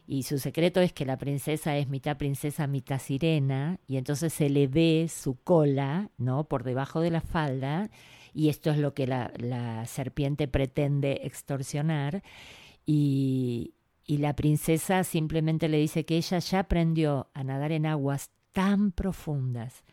y 0.06 0.24
su 0.24 0.38
secreto 0.38 0.80
es 0.80 0.92
que 0.92 1.04
la 1.04 1.16
princesa 1.16 1.76
es 1.76 1.88
mitad 1.88 2.16
princesa, 2.16 2.66
mitad 2.66 3.00
sirena, 3.00 3.78
y 3.86 3.96
entonces 3.96 4.32
se 4.32 4.50
le 4.50 4.66
ve 4.66 5.08
su 5.08 5.36
cola, 5.36 6.10
¿no? 6.18 6.44
Por 6.44 6.64
debajo 6.64 7.00
de 7.00 7.10
la 7.10 7.20
falda, 7.20 7.90
y 8.34 8.48
esto 8.48 8.70
es 8.70 8.78
lo 8.78 8.94
que 8.94 9.06
la, 9.06 9.32
la 9.36 9.86
serpiente 9.86 10.48
pretende 10.48 11.20
extorsionar, 11.24 12.22
y, 12.84 13.74
y 14.06 14.18
la 14.18 14.34
princesa 14.34 15.04
simplemente 15.04 15.68
le 15.68 15.78
dice 15.78 16.04
que 16.04 16.16
ella 16.16 16.38
ya 16.38 16.60
aprendió 16.60 17.28
a 17.34 17.44
nadar 17.44 17.72
en 17.72 17.86
aguas 17.86 18.30
tan 18.52 18.92
profundas 18.92 19.84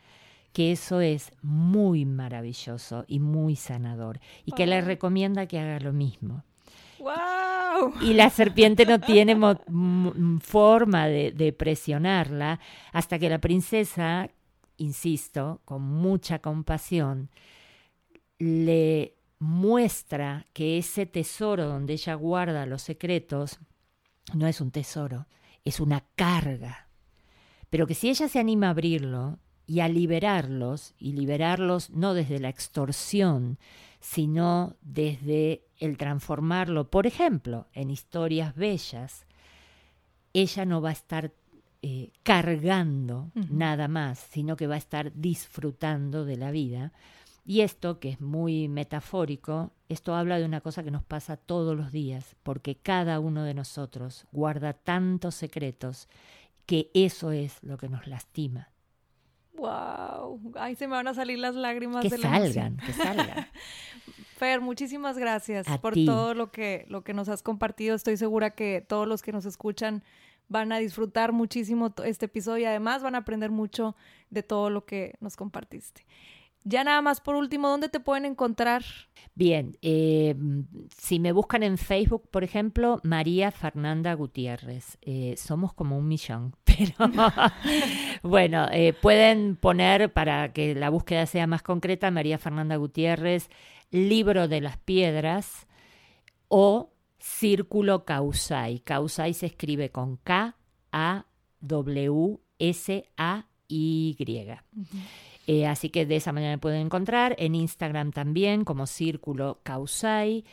que 0.54 0.72
eso 0.72 1.00
es 1.00 1.32
muy 1.42 2.06
maravilloso 2.06 3.06
y 3.08 3.20
muy 3.20 3.56
sanador 3.56 4.20
y 4.46 4.52
que 4.54 4.66
le 4.66 4.82
recomienda 4.82 5.46
que 5.46 5.60
haga 5.60 5.80
lo 5.80 5.94
mismo. 5.94 6.44
Y 8.02 8.14
la 8.14 8.30
serpiente 8.30 8.86
no 8.86 9.00
tiene 9.00 9.38
forma 10.42 11.08
de, 11.08 11.56
presionarla 11.58 12.60
hasta 12.92 13.20
que 13.20 13.30
la 13.30 13.40
princesa, 13.40 14.30
insisto, 14.78 15.62
con 15.66 15.82
mucha 15.82 16.40
compasión, 16.40 17.30
le 18.38 19.16
muestra 19.40 20.46
que 20.54 20.78
ese 20.78 21.06
tesoro 21.06 21.66
donde 21.68 21.94
ella 21.94 22.14
guarda 22.16 22.66
los 22.66 22.82
secretos 22.82 23.60
no 24.34 24.48
es 24.48 24.62
un 24.62 24.72
tesoro, 24.72 25.28
es 25.64 25.80
una 25.80 26.04
carga. 26.16 26.88
Pero 27.70 27.88
que 27.88 27.96
si 27.96 28.10
ella 28.10 28.28
se 28.28 28.40
anima 28.40 28.68
a 28.68 28.72
abrirlo 28.72 29.40
y 29.66 29.82
a 29.82 29.88
liberarlos, 29.88 30.94
y 30.98 31.14
liberarlos 31.14 31.92
no 31.92 32.14
desde 32.14 32.40
la 32.40 32.50
extorsión, 32.50 33.60
sino 34.00 34.76
desde 34.82 35.64
el 35.78 35.98
transformarlo, 35.98 36.90
por 36.90 37.08
ejemplo, 37.08 37.68
en 37.74 37.90
historias 37.90 38.56
bellas, 38.56 39.26
ella 40.34 40.66
no 40.66 40.82
va 40.82 40.90
a 40.90 40.94
estar 40.94 41.32
eh, 41.82 42.12
cargando 42.24 43.32
nada 43.34 43.88
más, 43.88 44.20
sino 44.20 44.58
que 44.58 44.68
va 44.68 44.76
a 44.76 44.80
estar 44.80 45.14
disfrutando 45.14 46.26
de 46.26 46.38
la 46.38 46.52
vida. 46.52 46.92
Y 47.46 47.62
esto, 47.62 48.00
que 48.00 48.10
es 48.10 48.22
muy 48.22 48.68
metafórico, 48.68 49.72
esto 49.88 50.14
habla 50.14 50.38
de 50.38 50.46
una 50.46 50.62
cosa 50.62 50.84
que 50.84 50.92
nos 50.92 51.04
pasa 51.04 51.38
todos 51.38 51.76
los 51.76 51.92
días, 51.92 52.36
porque 52.44 52.76
cada 52.76 53.20
uno 53.20 53.44
de 53.44 53.54
nosotros 53.54 54.28
guarda 54.32 54.74
tantos 54.74 55.36
secretos 55.36 56.08
que 56.66 56.92
eso 56.94 57.32
es 57.32 57.58
lo 57.64 57.78
que 57.78 57.90
nos 57.90 58.06
lastima. 58.08 58.70
Wow, 59.60 60.54
ay, 60.56 60.76
se 60.76 60.88
me 60.88 60.96
van 60.96 61.08
a 61.08 61.14
salir 61.14 61.38
las 61.40 61.56
lágrimas 61.56 62.04
que 62.04 62.10
de 62.10 62.18
salgan, 62.18 62.78
que 62.78 62.94
salgan. 62.94 63.48
Fer, 64.38 64.62
muchísimas 64.62 65.18
gracias 65.18 65.68
por 65.80 65.96
todo 65.96 66.34
lo 66.34 66.50
que 66.50 66.86
lo 66.88 67.04
que 67.04 67.14
nos 67.14 67.28
has 67.28 67.44
compartido. 67.44 67.94
Estoy 67.94 68.16
segura 68.16 68.52
que 68.52 68.84
todos 68.88 69.06
los 69.06 69.22
que 69.22 69.34
nos 69.34 69.46
escuchan 69.46 70.02
van 70.48 70.72
a 70.72 70.80
disfrutar 70.80 71.34
muchísimo 71.34 71.94
este 72.06 72.26
episodio 72.28 72.64
y 72.64 72.66
además 72.66 73.04
van 73.04 73.16
a 73.16 73.20
aprender 73.20 73.52
mucho 73.52 73.98
de 74.30 74.42
todo 74.42 74.70
lo 74.70 74.86
que 74.86 75.16
nos 75.20 75.36
compartiste. 75.36 76.06
Ya 76.64 76.84
nada 76.84 77.02
más 77.02 77.22
por 77.22 77.36
último, 77.36 77.70
¿dónde 77.70 77.90
te 77.90 78.00
pueden 78.00 78.26
encontrar? 78.26 78.84
Bien, 79.34 79.78
eh, 79.82 80.36
si 80.98 81.20
me 81.20 81.32
buscan 81.32 81.64
en 81.64 81.78
Facebook, 81.78 82.30
por 82.30 82.44
ejemplo, 82.44 83.00
María 83.04 83.52
Fernanda 83.52 84.14
Gutiérrez. 84.14 84.98
Eh, 85.02 85.36
somos 85.38 85.74
como 85.74 85.98
un 85.98 86.08
millón, 86.08 86.56
pero 86.80 87.12
bueno, 88.24 88.68
eh, 88.72 88.94
pueden 88.94 89.56
poner 89.56 90.12
para 90.14 90.54
que 90.54 90.76
la 90.76 90.90
búsqueda 90.90 91.26
sea 91.26 91.48
más 91.48 91.62
concreta, 91.62 92.12
María 92.12 92.38
Fernanda 92.38 92.78
Gutiérrez, 92.78 93.50
libro 93.92 94.48
de 94.48 94.62
las 94.62 94.78
piedras 94.78 95.68
o 96.48 96.92
círculo 97.20 98.06
causai. 98.06 98.80
Causai 98.80 99.34
se 99.34 99.48
escribe 99.48 99.90
con 99.92 100.18
K, 100.18 100.56
A, 100.92 101.26
W, 101.62 102.40
S, 102.60 103.10
A, 103.18 103.46
Y. 103.68 104.16
Eh, 105.48 105.68
así 105.68 105.90
que 105.90 106.06
de 106.06 106.16
esa 106.16 106.32
manera 106.32 106.54
me 106.54 106.60
pueden 106.60 106.82
encontrar. 106.82 107.36
En 107.40 107.56
Instagram 107.56 108.12
también, 108.12 108.64
como 108.64 108.86
Círculo 108.88 109.60
Causai. 109.64 110.46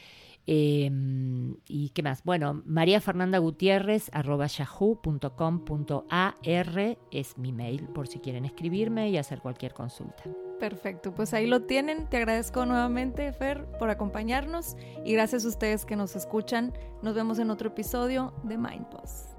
Em, 0.46 1.56
¿Y 1.66 1.90
qué 1.90 2.02
más? 2.02 2.22
Bueno, 2.22 2.62
María 2.64 3.00
Fernanda 3.00 3.38
Gutiérrez, 3.38 4.08
arroba 4.12 4.46
yahoo.com.ar 4.46 6.34
es 7.10 7.36
mi 7.36 7.52
mail 7.52 7.88
por 7.88 8.06
si 8.06 8.20
quieren 8.20 8.44
escribirme 8.44 9.10
y 9.10 9.16
hacer 9.18 9.40
cualquier 9.40 9.74
consulta. 9.74 10.22
Perfecto, 10.60 11.12
pues 11.14 11.34
ahí 11.34 11.46
lo 11.46 11.62
tienen. 11.62 12.08
Te 12.08 12.16
agradezco 12.16 12.64
nuevamente, 12.64 13.32
Fer, 13.32 13.66
por 13.78 13.90
acompañarnos 13.90 14.76
y 15.04 15.12
gracias 15.12 15.44
a 15.44 15.48
ustedes 15.48 15.84
que 15.84 15.96
nos 15.96 16.16
escuchan. 16.16 16.72
Nos 17.02 17.14
vemos 17.14 17.38
en 17.38 17.50
otro 17.50 17.68
episodio 17.68 18.32
de 18.44 18.56
MindPost. 18.56 19.36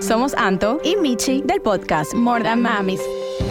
Somos 0.00 0.34
Anto 0.34 0.78
y 0.84 0.96
Michi 0.96 1.42
del 1.42 1.60
podcast 1.62 2.14
More 2.14 2.44
Than 2.44 2.62
Mamis. 2.62 3.00